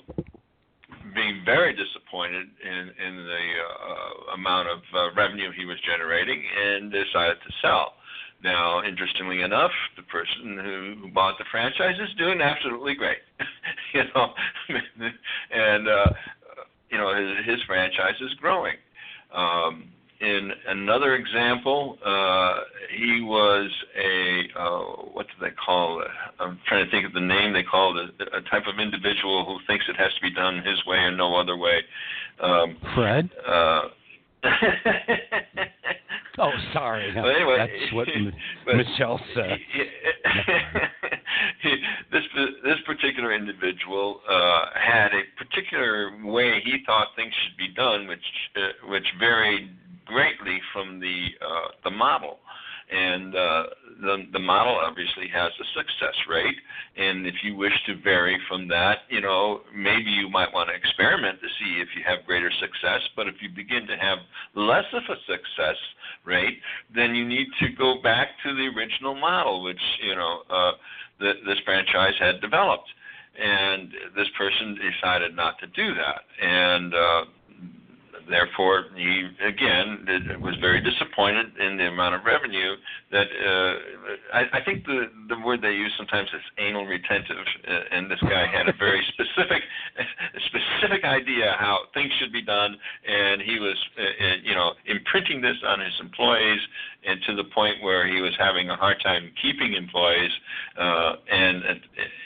being 1.15 1.43
very 1.45 1.75
disappointed 1.75 2.47
in 2.63 2.91
in 3.05 3.17
the 3.17 3.47
uh, 3.59 4.35
amount 4.35 4.69
of 4.69 4.79
uh, 4.95 5.13
revenue 5.15 5.51
he 5.57 5.65
was 5.65 5.77
generating, 5.85 6.43
and 6.57 6.93
decided 6.93 7.39
to 7.43 7.53
sell. 7.61 7.95
Now, 8.43 8.83
interestingly 8.83 9.43
enough, 9.43 9.73
the 9.97 10.03
person 10.05 10.59
who, 10.65 10.95
who 11.03 11.13
bought 11.13 11.37
the 11.39 11.45
franchise 11.51 11.97
is 12.01 12.15
doing 12.17 12.41
absolutely 12.41 12.95
great, 12.95 13.19
you 13.95 14.03
know, 14.15 14.33
and 15.51 15.89
uh, 15.89 16.07
you 16.91 16.99
know 16.99 17.15
his, 17.15 17.47
his 17.47 17.63
franchise 17.67 18.19
is 18.21 18.33
growing. 18.41 18.77
Um, 19.35 19.91
in 20.21 20.51
another 20.69 21.15
example, 21.15 21.99
uh, 22.05 22.57
he 22.95 23.23
was 23.23 23.71
a 23.99 24.43
uh, 24.59 24.81
what 25.13 25.27
do 25.27 25.33
they 25.47 25.53
call 25.65 26.01
it? 26.03 26.09
I'm 26.39 26.59
trying 26.69 26.85
to 26.85 26.91
think 26.91 27.07
of 27.07 27.13
the 27.13 27.21
name 27.21 27.53
they 27.53 27.63
call 27.63 27.99
it. 27.99 28.11
A, 28.21 28.37
a 28.39 28.43
type 28.43 28.65
of 28.67 28.79
individual 28.79 29.45
who 29.47 29.59
thinks 29.67 29.87
it 29.89 29.97
has 29.97 30.13
to 30.15 30.21
be 30.23 30.31
done 30.33 30.57
his 30.65 30.85
way 30.87 30.99
and 30.99 31.17
no 31.17 31.37
other 31.37 31.57
way. 31.57 31.81
Um, 32.43 32.77
Fred? 32.95 33.31
uh, 33.47 33.83
Oh, 36.39 36.53
sorry. 36.73 37.13
But 37.15 37.27
anyway, 37.29 37.57
That's 37.59 37.93
what 37.93 38.09
Michelle 38.77 39.21
said. 39.35 39.59
this 42.13 42.23
this 42.65 42.79
particular 42.87 43.35
individual 43.35 44.21
uh, 44.29 44.67
had 44.75 45.09
a 45.13 45.23
particular 45.37 46.13
way 46.25 46.61
he 46.65 46.79
thought 46.87 47.09
things 47.17 47.33
should 47.45 47.57
be 47.59 47.69
done, 47.75 48.07
which 48.07 48.25
uh, 48.57 48.89
which 48.89 49.05
varied 49.19 49.69
greatly 50.11 50.59
from 50.73 51.01
the 51.01 51.29
uh, 51.41 51.69
the 51.85 51.91
model. 51.91 52.39
And 52.91 53.37
uh, 53.37 53.63
the 54.03 54.17
the 54.33 54.41
model 54.41 54.75
obviously 54.75 55.29
has 55.33 55.53
a 55.61 55.67
success 55.79 56.17
rate, 56.29 56.59
and 56.97 57.25
if 57.25 57.37
you 57.45 57.55
wish 57.55 57.73
to 57.87 57.95
vary 58.03 58.37
from 58.49 58.67
that, 58.69 59.07
you 59.09 59.21
know 59.21 59.61
maybe 59.73 60.11
you 60.11 60.29
might 60.29 60.53
want 60.53 60.71
to 60.71 60.75
experiment 60.75 61.39
to 61.41 61.47
see 61.61 61.81
if 61.81 61.89
you 61.95 62.03
have 62.05 62.27
greater 62.27 62.51
success. 62.59 63.01
But 63.15 63.29
if 63.29 63.37
you 63.41 63.49
begin 63.49 63.87
to 63.87 63.97
have 63.97 64.19
less 64.57 64.87
of 64.93 65.05
a 65.09 65.17
success 65.31 65.79
rate, 66.25 66.59
then 66.93 67.15
you 67.15 67.25
need 67.25 67.47
to 67.61 67.69
go 67.79 68.03
back 68.03 68.29
to 68.45 68.55
the 68.55 68.67
original 68.77 69.15
model, 69.15 69.63
which 69.63 69.83
you 70.03 70.17
know 70.17 70.43
uh, 70.51 70.73
that 71.21 71.35
this 71.47 71.59
franchise 71.65 72.15
had 72.19 72.41
developed. 72.41 72.91
And 73.39 73.93
this 74.17 74.27
person 74.37 74.75
decided 74.75 75.37
not 75.37 75.61
to 75.61 75.69
do 75.69 75.95
that, 75.95 76.23
and 76.43 76.93
uh, 76.93 77.25
therefore 78.29 78.87
he 78.97 79.29
again 79.45 80.05
did, 80.07 80.41
was 80.41 80.55
very 80.61 80.81
disappointed 80.81 81.47
in 81.59 81.77
the 81.77 81.87
amount 81.87 82.15
of 82.15 82.25
revenue 82.25 82.75
that 83.11 83.27
uh, 83.27 83.75
I, 84.35 84.59
I 84.59 84.65
think 84.65 84.85
the 84.87 85.11
the 85.29 85.39
word 85.45 85.63
they 85.63 85.73
use 85.73 85.93
sometimes 85.97 86.29
is 86.35 86.43
anal 86.59 86.87
retentive, 86.87 87.47
uh, 87.69 87.81
and 87.91 88.11
this 88.11 88.21
guy 88.23 88.47
had 88.47 88.69
a 88.69 88.75
very 88.79 89.03
specific 89.13 89.63
specific 90.47 91.05
idea 91.05 91.57
how 91.59 91.87
things 91.95 92.11
should 92.19 92.33
be 92.33 92.43
done, 92.43 92.77
and 93.07 93.43
he 93.43 93.59
was 93.59 93.77
uh, 93.99 94.03
uh, 94.03 94.37
you 94.43 94.55
know 94.55 94.73
imprinting 94.87 95.41
this 95.41 95.57
on 95.67 95.81
his 95.81 95.95
employees, 96.01 96.61
and 97.07 97.21
to 97.27 97.37
the 97.37 97.45
point 97.45 97.83
where 97.83 98.07
he 98.07 98.21
was 98.21 98.33
having 98.39 98.71
a 98.71 98.77
hard 98.77 99.01
time 99.03 99.31
keeping 99.41 99.75
employees, 99.75 100.33
uh, 100.79 101.15
and 101.31 101.65
at, 101.65 101.77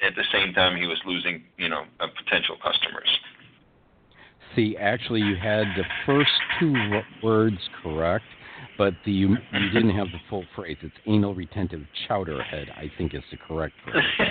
at 0.07 0.15
the 0.17 0.25
same 0.33 0.53
time 0.55 0.77
he 0.77 0.87
was 0.87 0.99
losing 1.07 1.43
you 1.57 1.69
know 1.69 1.85
uh, 2.01 2.07
potential 2.25 2.57
customers. 2.63 3.09
See, 4.57 4.77
actually, 4.79 5.21
you 5.21 5.37
had 5.37 5.65
the 5.77 5.85
first 6.07 6.31
two 6.61 6.73
wo- 6.73 7.03
words 7.23 7.59
correct, 7.83 8.25
but 8.79 8.95
the, 9.05 9.13
you, 9.13 9.37
you 9.53 9.71
didn't 9.71 9.97
have 9.97 10.07
the 10.09 10.21
full 10.31 10.45
phrase. 10.55 10.77
It's 10.83 10.95
anal 11.07 11.35
retentive 11.35 11.83
chowderhead, 12.09 12.71
I 12.77 12.91
think 12.97 13.15
is 13.15 13.23
the 13.31 13.37
correct 13.37 13.75
phrase. 13.85 14.05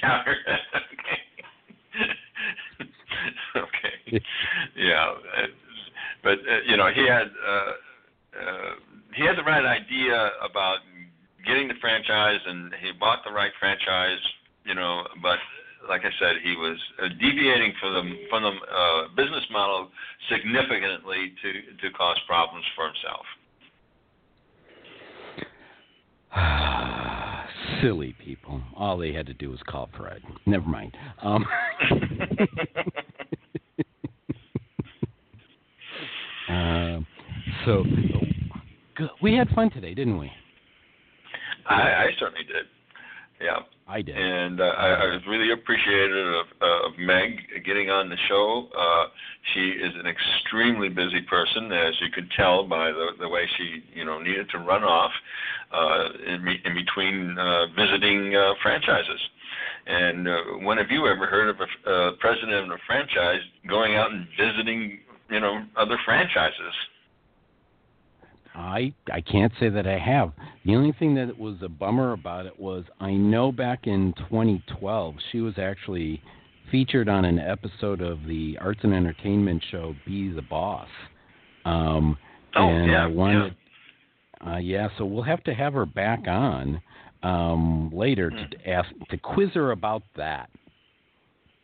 Chowder. 0.00 0.36
okay. 0.92 2.90
okay. 3.56 4.24
Yeah, 4.76 5.14
but 6.22 6.38
uh, 6.38 6.60
you 6.66 6.76
know 6.76 6.88
he 6.94 7.06
had 7.06 7.28
uh, 7.46 7.50
uh, 7.50 7.72
he 9.14 9.24
had 9.24 9.36
the 9.36 9.42
right 9.42 9.64
idea 9.64 10.30
about 10.48 10.78
getting 11.46 11.68
the 11.68 11.74
franchise, 11.80 12.40
and 12.46 12.72
he 12.80 12.92
bought 12.98 13.20
the 13.24 13.32
right 13.32 13.52
franchise. 13.58 14.18
You 14.64 14.74
know, 14.74 15.02
but 15.20 15.38
like 15.88 16.02
I 16.04 16.10
said, 16.18 16.36
he 16.42 16.56
was 16.56 16.78
uh, 17.02 17.08
deviating 17.20 17.72
from 17.80 17.94
the 17.94 18.02
from 18.30 18.42
the 18.42 18.50
uh, 18.50 19.08
business 19.16 19.44
model 19.50 19.90
significantly 20.30 21.32
to 21.42 21.52
to 21.82 21.90
cause 21.96 22.18
problems 22.26 22.64
for 22.76 22.86
himself. 22.86 23.24
Silly 27.82 28.14
people. 28.24 28.62
All 28.76 28.96
they 28.96 29.12
had 29.12 29.26
to 29.26 29.34
do 29.34 29.50
was 29.50 29.60
call 29.66 29.90
Fred. 29.96 30.22
Never 30.46 30.66
mind. 30.66 30.96
Um, 31.22 31.44
uh, 36.48 37.00
so 37.66 37.84
good. 38.96 39.10
we 39.20 39.34
had 39.34 39.48
fun 39.50 39.70
today, 39.70 39.94
didn't 39.94 40.18
we? 40.18 40.30
I, 41.68 41.74
I 41.74 42.06
certainly 42.18 42.44
did. 42.44 42.66
Yeah. 43.40 43.60
I 43.92 44.00
did. 44.00 44.16
and 44.16 44.58
uh, 44.58 44.64
I, 44.64 44.88
I 44.88 45.06
was 45.12 45.20
really 45.28 45.52
appreciative 45.52 46.26
of, 46.26 46.46
uh, 46.62 46.88
of 46.88 46.98
Meg 46.98 47.36
getting 47.66 47.90
on 47.90 48.08
the 48.08 48.16
show. 48.26 48.68
Uh, 48.72 49.06
she 49.52 49.60
is 49.60 49.92
an 50.00 50.06
extremely 50.06 50.88
busy 50.88 51.20
person, 51.28 51.70
as 51.70 51.92
you 52.00 52.08
could 52.08 52.30
tell 52.34 52.66
by 52.66 52.90
the, 52.90 53.08
the 53.20 53.28
way 53.28 53.44
she, 53.58 53.84
you 53.92 54.06
know, 54.06 54.18
needed 54.18 54.48
to 54.50 54.58
run 54.58 54.82
off 54.82 55.12
uh, 55.72 56.08
in, 56.26 56.48
in 56.64 56.74
between 56.74 57.36
uh, 57.38 57.66
visiting 57.76 58.34
uh, 58.34 58.54
franchises. 58.62 59.20
And 59.86 60.26
uh, 60.26 60.36
when 60.64 60.78
have 60.78 60.90
you 60.90 61.06
ever 61.06 61.26
heard 61.26 61.50
of 61.50 61.56
a 61.60 61.90
uh, 61.90 62.12
president 62.18 62.64
of 62.64 62.70
a 62.70 62.80
franchise 62.86 63.42
going 63.68 63.96
out 63.96 64.10
and 64.10 64.26
visiting, 64.40 65.00
you 65.28 65.40
know, 65.40 65.66
other 65.76 65.98
franchises? 66.06 66.74
I 68.54 68.92
I 69.12 69.20
can't 69.20 69.52
say 69.58 69.68
that 69.70 69.86
I 69.86 69.98
have. 69.98 70.32
The 70.64 70.74
only 70.76 70.92
thing 70.92 71.14
that 71.14 71.38
was 71.38 71.56
a 71.62 71.68
bummer 71.68 72.12
about 72.12 72.46
it 72.46 72.58
was 72.58 72.84
I 73.00 73.12
know 73.12 73.50
back 73.52 73.86
in 73.86 74.12
2012 74.28 75.14
she 75.30 75.40
was 75.40 75.54
actually 75.58 76.20
featured 76.70 77.08
on 77.08 77.24
an 77.24 77.38
episode 77.38 78.00
of 78.00 78.24
the 78.26 78.58
arts 78.60 78.80
and 78.82 78.92
entertainment 78.94 79.62
show 79.70 79.94
Be 80.06 80.30
the 80.32 80.42
Boss. 80.42 80.88
Um, 81.64 82.18
Oh, 82.54 82.68
and 82.68 82.90
yeah, 82.90 83.04
I 83.04 83.06
wanted, 83.06 83.54
Uh, 84.46 84.56
yeah, 84.58 84.88
so 84.98 85.06
we'll 85.06 85.22
have 85.22 85.42
to 85.44 85.54
have 85.54 85.72
her 85.72 85.86
back 85.86 86.26
on 86.28 86.82
um, 87.22 87.88
later 87.94 88.28
Hmm. 88.30 88.50
to 88.50 88.68
ask 88.70 88.88
to 89.08 89.16
quiz 89.16 89.50
her 89.54 89.70
about 89.70 90.02
that. 90.16 90.50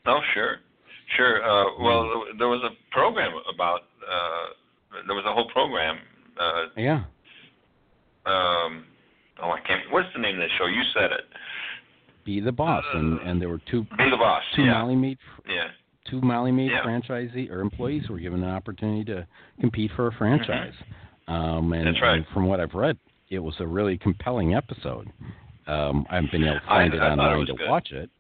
Oh, 0.07 0.21
sure, 0.33 0.61
sure. 1.17 1.43
Uh, 1.45 1.65
well, 1.83 2.25
there 2.39 2.49
was 2.49 2.63
a 2.63 2.71
program 2.93 3.33
about. 3.53 3.81
Uh, 4.09 4.47
there 5.07 5.15
was 5.17 5.25
a 5.27 5.33
whole 5.35 5.49
program. 5.51 5.99
Uh, 6.39 6.67
Yeah. 6.77 7.03
um, 8.27 8.85
oh, 9.43 9.51
I 9.51 9.61
can't. 9.67 9.91
What's 9.91 10.09
the 10.15 10.21
name 10.21 10.37
of 10.37 10.41
the 10.43 10.49
show? 10.59 10.67
You 10.67 10.83
said 10.95 11.13
it. 11.13 11.25
Be 12.25 12.41
the 12.41 12.53
boss, 12.53 12.85
and 12.95 13.19
and 13.21 13.41
there 13.41 13.49
were 13.49 13.61
two 13.71 13.85
Be 13.97 14.11
the 14.11 14.17
boss. 14.17 14.43
two 14.55 14.63
yeah. 14.65 14.73
Molly 14.79 14.97
Maid 14.97 15.19
Yeah. 15.49 15.69
two 16.11 16.21
Molly 16.21 16.53
Maid 16.53 16.71
Yeah. 16.71 16.83
franchisee 16.83 17.51
or 17.51 17.61
employees 17.61 18.09
were 18.11 18.19
given 18.19 18.43
an 18.45 18.51
opportunity 18.51 19.05
to 19.07 19.27
compete 19.61 19.91
for 19.97 20.09
a 20.09 20.13
franchise. 20.13 20.75
Um, 21.27 21.73
and, 21.73 21.85
Mm-hmm. 21.85 21.85
That's 21.85 22.03
right. 22.03 22.17
and 22.19 22.27
from 22.29 22.47
what 22.47 22.61
I've 22.61 22.75
read, 22.75 22.99
it 23.31 23.39
was 23.39 23.55
a 23.61 23.67
really 23.67 23.97
compelling 23.99 24.55
episode. 24.55 25.11
Um, 25.67 26.07
I 26.11 26.17
haven't 26.17 26.33
been 26.33 26.45
able 26.45 26.61
to 26.61 26.65
I- 26.65 26.69
find 26.69 26.95
it 26.95 27.01
I 27.01 27.09
it 27.09 27.11
online 27.19 27.47
to 27.47 27.55
good. 27.55 27.69
watch 27.69 27.93
it. 27.93 28.11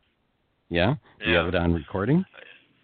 Yeah? 0.70 0.94
Do 1.22 1.30
you 1.30 1.36
have 1.36 1.48
it 1.48 1.54
on 1.54 1.72
recording? 1.72 2.24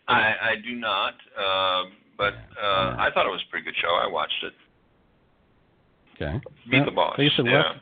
I 0.09 0.35
I 0.51 0.55
do 0.57 0.75
not. 0.75 1.15
Uh, 1.37 1.85
but 2.17 2.35
uh, 2.63 2.97
I 2.99 3.11
thought 3.13 3.27
it 3.27 3.31
was 3.33 3.43
a 3.47 3.51
pretty 3.51 3.65
good 3.65 3.77
show. 3.77 3.89
I 3.95 4.07
watched 4.07 4.43
it. 4.45 4.53
Okay. 6.15 6.41
Be 6.71 6.77
Yeah, 6.79 6.85
the 6.85 6.91
boss. 6.91 7.15
like 7.19 7.31
I 7.33 7.37
said, 7.37 7.45
we'll 7.45 7.53
yeah. 7.55 7.73
have- 7.73 7.81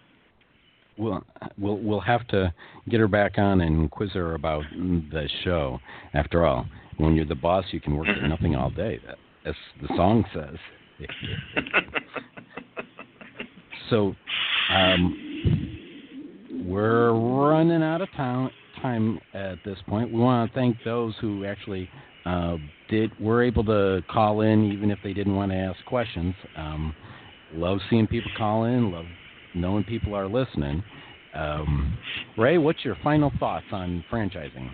We'll, 0.98 1.24
we'll 1.58 1.78
we'll 1.78 2.00
have 2.00 2.28
to 2.28 2.52
get 2.90 3.00
her 3.00 3.08
back 3.08 3.38
on 3.38 3.62
and 3.62 3.90
quiz 3.90 4.10
her 4.12 4.34
about 4.34 4.62
the 4.76 5.26
show. 5.42 5.80
After 6.12 6.44
all, 6.44 6.66
when 6.98 7.14
you're 7.14 7.24
the 7.24 7.34
boss, 7.34 7.64
you 7.70 7.80
can 7.80 7.96
work 7.96 8.08
at 8.08 8.22
nothing 8.28 8.54
all 8.54 8.68
day. 8.68 9.00
That, 9.06 9.16
as 9.46 9.54
the 9.80 9.88
song 9.96 10.22
says. 10.34 10.56
So, 13.90 14.14
um, 14.70 16.64
we're 16.66 17.12
running 17.12 17.82
out 17.82 18.00
of 18.00 18.08
town, 18.16 18.50
time 18.80 19.18
at 19.34 19.58
this 19.64 19.76
point. 19.86 20.10
We 20.12 20.18
want 20.20 20.50
to 20.50 20.54
thank 20.58 20.78
those 20.84 21.14
who 21.20 21.44
actually 21.44 21.90
uh, 22.24 22.56
did 22.88 23.10
were 23.20 23.42
able 23.42 23.64
to 23.64 24.02
call 24.10 24.40
in, 24.42 24.64
even 24.72 24.90
if 24.90 24.98
they 25.04 25.12
didn't 25.12 25.36
want 25.36 25.52
to 25.52 25.58
ask 25.58 25.84
questions. 25.84 26.34
Um, 26.56 26.94
love 27.54 27.78
seeing 27.90 28.06
people 28.06 28.30
call 28.36 28.64
in. 28.64 28.90
Love 28.92 29.06
knowing 29.54 29.84
people 29.84 30.14
are 30.14 30.28
listening. 30.28 30.82
Um, 31.34 31.96
Ray, 32.36 32.58
what's 32.58 32.84
your 32.84 32.96
final 33.02 33.32
thoughts 33.38 33.66
on 33.72 34.04
franchising? 34.10 34.70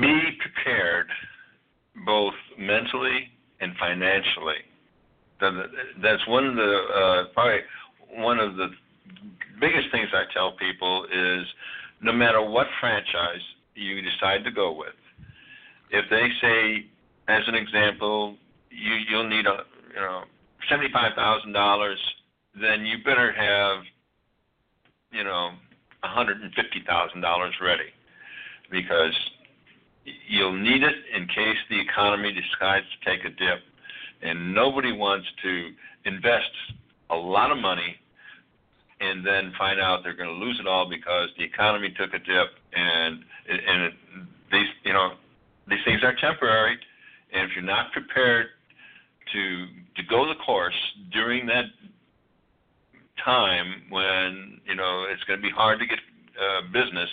Be 0.00 0.20
prepared, 0.40 1.06
both 2.04 2.34
mentally 2.58 3.30
and 3.60 3.72
financially. 3.78 4.56
That's 5.40 6.26
one 6.28 6.46
of 6.46 6.56
the 6.56 6.80
uh, 6.94 7.24
probably 7.32 7.60
one 8.16 8.38
of 8.38 8.56
the 8.56 8.68
biggest 9.60 9.88
things 9.92 10.08
I 10.12 10.24
tell 10.34 10.52
people 10.56 11.04
is 11.04 11.46
no 12.02 12.12
matter 12.12 12.42
what 12.42 12.66
franchise 12.80 13.42
you 13.74 14.02
decide 14.02 14.44
to 14.44 14.50
go 14.50 14.72
with, 14.72 14.94
if 15.90 16.04
they 16.10 16.28
say, 16.40 16.86
as 17.28 17.42
an 17.46 17.54
example, 17.54 18.36
you 18.70 18.94
you'll 19.10 19.28
need 19.28 19.46
a 19.46 19.64
you 19.94 20.00
know 20.00 20.22
seventy 20.70 20.92
five 20.92 21.14
thousand 21.14 21.52
dollars, 21.52 21.98
then 22.60 22.84
you 22.84 22.98
better 23.04 23.32
have 23.32 23.84
you 25.12 25.24
know 25.24 25.50
a 26.02 26.08
hundred 26.08 26.40
and 26.40 26.52
fifty 26.54 26.82
thousand 26.86 27.20
dollars 27.20 27.54
ready. 27.60 27.90
Because 28.70 29.14
you'll 30.28 30.56
need 30.56 30.82
it 30.82 30.94
in 31.14 31.26
case 31.28 31.56
the 31.70 31.80
economy 31.80 32.32
decides 32.32 32.84
to 32.84 33.10
take 33.10 33.24
a 33.24 33.30
dip. 33.30 33.60
And 34.20 34.54
nobody 34.54 34.92
wants 34.92 35.26
to 35.42 35.70
invest 36.04 36.50
a 37.10 37.16
lot 37.16 37.50
of 37.50 37.58
money 37.58 37.96
and 39.00 39.24
then 39.24 39.52
find 39.56 39.80
out 39.80 40.00
they're 40.02 40.16
going 40.16 40.28
to 40.28 40.44
lose 40.44 40.58
it 40.60 40.66
all 40.66 40.88
because 40.88 41.28
the 41.38 41.44
economy 41.44 41.94
took 41.96 42.12
a 42.14 42.18
dip 42.18 42.50
and 42.74 43.20
and 43.48 43.82
it, 43.84 43.92
these 44.52 44.66
you 44.84 44.92
know 44.92 45.12
these 45.68 45.78
things 45.84 46.00
are 46.02 46.14
temporary. 46.20 46.76
And 47.32 47.48
if 47.48 47.54
you're 47.54 47.64
not 47.64 47.92
prepared 47.92 48.46
to 49.32 49.66
to 49.96 50.02
go 50.08 50.26
the 50.26 50.34
course 50.44 50.74
during 51.12 51.46
that 51.46 51.64
time 53.24 53.82
when 53.90 54.60
you 54.66 54.74
know 54.74 55.06
it's 55.12 55.22
going 55.24 55.38
to 55.38 55.42
be 55.42 55.50
hard 55.50 55.78
to 55.78 55.86
get 55.86 55.98
uh, 56.40 56.62
business 56.72 57.10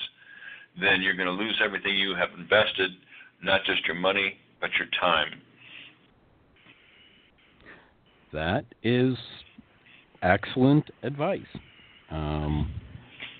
then 0.79 1.01
you're 1.01 1.15
going 1.15 1.27
to 1.27 1.33
lose 1.33 1.59
everything 1.63 1.97
you 1.97 2.15
have 2.15 2.29
invested 2.37 2.91
not 3.43 3.61
just 3.65 3.85
your 3.85 3.95
money 3.95 4.37
but 4.61 4.69
your 4.77 4.87
time 4.99 5.41
That 8.35 8.65
is 8.83 9.15
excellent 10.21 10.89
advice. 11.03 11.39
Um, 12.11 12.69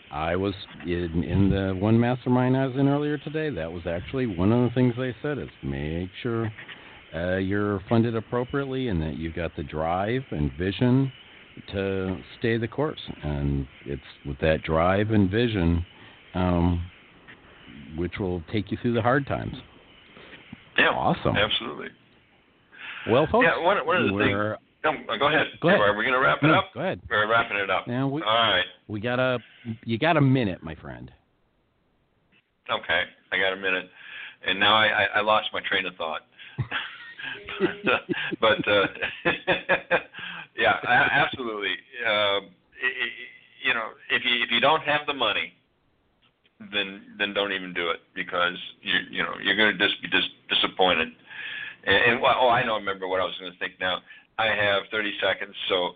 I 0.10 0.38
was 0.38 0.54
in, 0.86 1.22
in 1.22 1.50
the 1.50 1.76
one 1.78 2.00
mastermind 2.00 2.56
I 2.56 2.66
was 2.68 2.78
in 2.78 2.88
earlier 2.88 3.18
today. 3.18 3.50
That 3.50 3.70
was 3.70 3.86
actually 3.86 4.26
one 4.26 4.54
of 4.54 4.62
the 4.64 4.74
things 4.74 4.94
they 4.98 5.14
said 5.22 5.38
is 5.38 5.50
make 5.62 6.10
sure 6.24 6.50
uh, 7.16 7.38
you're 7.38 7.80
funded 7.88 8.16
appropriately 8.16 8.90
and 8.90 9.02
that 9.02 9.18
you've 9.18 9.36
got 9.36 9.56
the 9.56 9.64
drive 9.64 10.22
and 10.32 10.52
vision 10.58 11.12
to 11.72 12.18
stay 12.40 12.58
the 12.58 12.68
course. 12.68 13.00
And 13.24 13.66
it's 13.86 14.02
with 14.26 14.38
that 14.40 14.64
drive 14.64 15.12
and 15.12 15.30
vision, 15.30 15.86
um, 16.34 16.86
which 17.96 18.14
will 18.20 18.44
take 18.52 18.72
you 18.72 18.78
through 18.82 18.94
the 18.94 19.02
hard 19.02 19.26
times. 19.28 19.56
yeah 20.78 20.90
Awesome. 20.90 21.36
absolutely 21.38 21.88
Well, 23.10 23.28
folks, 23.32 23.46
yeah 23.50 23.64
one, 23.64 23.78
one 23.86 23.98
of 23.98 24.04
the 24.04 24.10
things 24.10 24.14
we're 24.34 24.58
no, 24.84 24.92
go 25.18 25.28
ahead 25.30 25.48
Go 25.62 25.70
ahead. 25.70 25.80
are 25.82 25.96
we 25.98 26.04
going 26.04 26.14
to 26.14 26.20
wrap 26.20 26.44
it 26.44 26.48
no, 26.48 26.56
up 26.60 26.66
go 26.74 26.82
ahead. 26.82 27.02
we're 27.10 27.28
wrapping 27.28 27.58
it 27.58 27.70
up 27.72 27.88
Now 27.88 28.08
we 28.08 28.22
all 28.22 28.28
right 28.36 28.66
we 28.88 29.00
got 29.00 29.20
a 29.20 29.40
you 29.84 29.98
got 29.98 30.16
a 30.18 30.22
minute, 30.22 30.62
my 30.62 30.76
friend. 30.76 31.10
Okay, 32.72 33.02
I 33.32 33.38
got 33.38 33.54
a 33.54 33.56
minute, 33.56 33.90
and 34.46 34.60
now 34.60 34.76
I, 34.76 34.86
I, 34.86 35.04
I 35.16 35.22
lost 35.22 35.50
my 35.54 35.60
train 35.68 35.86
of 35.88 35.96
thought. 35.96 36.22
but 38.42 38.68
uh, 38.68 38.88
yeah, 40.58 40.78
a- 40.84 41.14
absolutely. 41.14 41.76
Uh, 42.06 42.10
i 42.10 42.40
i 42.42 43.08
you 43.64 43.74
know, 43.74 43.90
if 44.12 44.24
you 44.24 44.44
if 44.44 44.52
you 44.52 44.60
don't 44.60 44.84
have 44.84 45.08
the 45.08 45.14
money, 45.14 45.54
then 46.72 47.02
then 47.18 47.34
don't 47.34 47.52
even 47.52 47.74
do 47.74 47.90
it 47.90 48.00
because 48.14 48.58
you 48.82 48.94
you 49.12 49.24
know 49.24 49.34
you're 49.44 49.56
going 49.56 49.78
to 49.78 49.88
just 49.88 50.02
be 50.02 50.08
dis- 50.10 50.36
disappointed. 50.50 51.10
And, 51.86 51.96
and 51.96 52.20
oh, 52.24 52.50
I 52.50 52.64
know. 52.64 52.76
Remember 52.76 53.08
what 53.08 53.22
I 53.22 53.26
was 53.26 53.36
going 53.40 53.52
to 53.52 53.60
think 53.60 53.74
now. 53.80 54.00
I 54.38 54.48
have 54.48 54.84
30 54.92 55.14
seconds, 55.22 55.56
so 55.70 55.92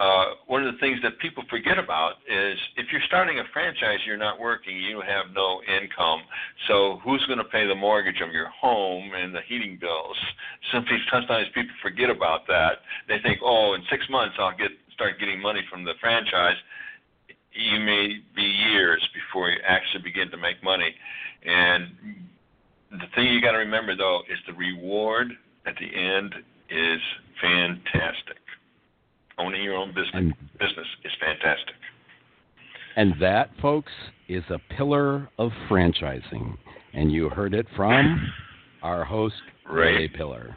uh, 0.00 0.32
one 0.46 0.66
of 0.66 0.72
the 0.72 0.80
things 0.80 0.98
that 1.02 1.18
people 1.18 1.44
forget 1.50 1.78
about 1.78 2.24
is 2.24 2.56
if 2.76 2.86
you're 2.90 3.04
starting 3.06 3.38
a 3.38 3.44
franchise, 3.52 3.98
you're 4.06 4.16
not 4.16 4.40
working, 4.40 4.74
you 4.74 5.02
have 5.02 5.26
no 5.34 5.60
income. 5.68 6.20
So 6.68 6.98
who's 7.04 7.22
going 7.26 7.38
to 7.38 7.44
pay 7.44 7.66
the 7.66 7.74
mortgage 7.74 8.22
of 8.22 8.32
your 8.32 8.48
home 8.48 9.12
and 9.14 9.34
the 9.34 9.42
heating 9.46 9.76
bills? 9.78 10.16
Sometimes 11.12 11.46
people 11.54 11.74
forget 11.82 12.08
about 12.08 12.46
that. 12.46 12.80
They 13.08 13.18
think, 13.22 13.40
oh, 13.44 13.74
in 13.74 13.82
six 13.90 14.08
months 14.08 14.36
I'll 14.38 14.56
get 14.56 14.70
start 14.94 15.20
getting 15.20 15.40
money 15.40 15.60
from 15.70 15.84
the 15.84 15.92
franchise. 16.00 16.56
You 17.52 17.80
may 17.80 18.20
be 18.34 18.42
years 18.42 19.06
before 19.12 19.50
you 19.50 19.58
actually 19.66 20.02
begin 20.02 20.30
to 20.30 20.38
make 20.38 20.62
money. 20.64 20.94
And 21.44 21.88
the 22.90 23.06
thing 23.14 23.26
you 23.26 23.42
got 23.42 23.52
to 23.52 23.58
remember 23.58 23.94
though 23.94 24.22
is 24.32 24.38
the 24.46 24.54
reward 24.54 25.28
at 25.66 25.74
the 25.76 25.94
end 25.94 26.34
is 26.70 27.00
fantastic 27.42 28.39
owning 29.40 29.62
your 29.62 29.76
own 29.76 29.88
business 29.88 30.10
And 30.14 30.34
business 30.58 30.86
is 31.04 31.12
fantastic. 31.20 31.74
and 32.96 33.14
that, 33.20 33.50
folks, 33.60 33.92
is 34.28 34.44
a 34.50 34.58
pillar 34.76 35.28
of 35.38 35.50
franchising. 35.68 36.56
And 36.92 37.10
you 37.12 37.28
heard 37.28 37.54
it 37.54 37.66
from 37.76 38.32
our 38.82 39.04
host, 39.04 39.34
Ray. 39.70 39.94
Ray 39.94 40.08
Pillar. 40.08 40.56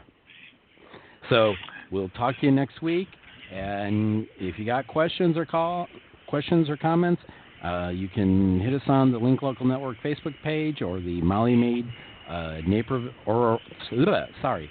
So 1.30 1.54
we'll 1.90 2.08
talk 2.10 2.38
to 2.40 2.46
you 2.46 2.52
next 2.52 2.82
week. 2.82 3.08
And 3.52 4.26
if 4.38 4.58
you 4.58 4.64
got 4.66 4.86
questions 4.86 5.36
or 5.36 5.46
call 5.46 5.86
questions 6.28 6.68
or 6.68 6.76
comments, 6.76 7.22
uh, 7.64 7.88
you 7.90 8.08
can 8.08 8.60
hit 8.60 8.74
us 8.74 8.82
on 8.88 9.12
the 9.12 9.18
Link 9.18 9.42
Local 9.42 9.64
Network 9.66 9.96
Facebook 10.04 10.34
page 10.42 10.82
or 10.82 10.98
the 11.00 11.20
Molly 11.22 11.54
Maid 11.54 11.86
uh, 12.28 12.58
Naperville, 12.66 13.12
or 13.26 13.60
ugh, 13.92 14.28
sorry, 14.42 14.68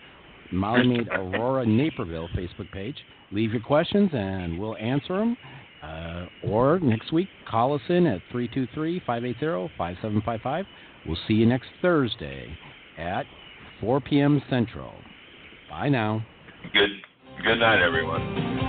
Maid 0.53 1.07
Aurora 1.09 1.65
Naperville 1.67 2.29
Facebook 2.35 2.71
page. 2.71 2.95
Leave 3.31 3.51
your 3.51 3.61
questions 3.61 4.09
and 4.13 4.59
we'll 4.59 4.77
answer 4.77 5.17
them. 5.17 5.37
Uh, 5.81 6.27
or 6.43 6.79
next 6.79 7.11
week, 7.11 7.27
call 7.49 7.73
us 7.73 7.81
in 7.89 8.07
at 8.07 8.21
323 8.31 9.01
580 9.05 9.73
5755. 9.77 10.65
We'll 11.05 11.17
see 11.27 11.33
you 11.33 11.45
next 11.45 11.67
Thursday 11.81 12.57
at 12.97 13.25
4 13.81 13.99
p.m. 13.99 14.41
Central. 14.49 14.93
Bye 15.69 15.89
now. 15.89 16.25
Good 16.71 16.91
good 17.43 17.59
night, 17.59 17.81
everyone. 17.83 18.62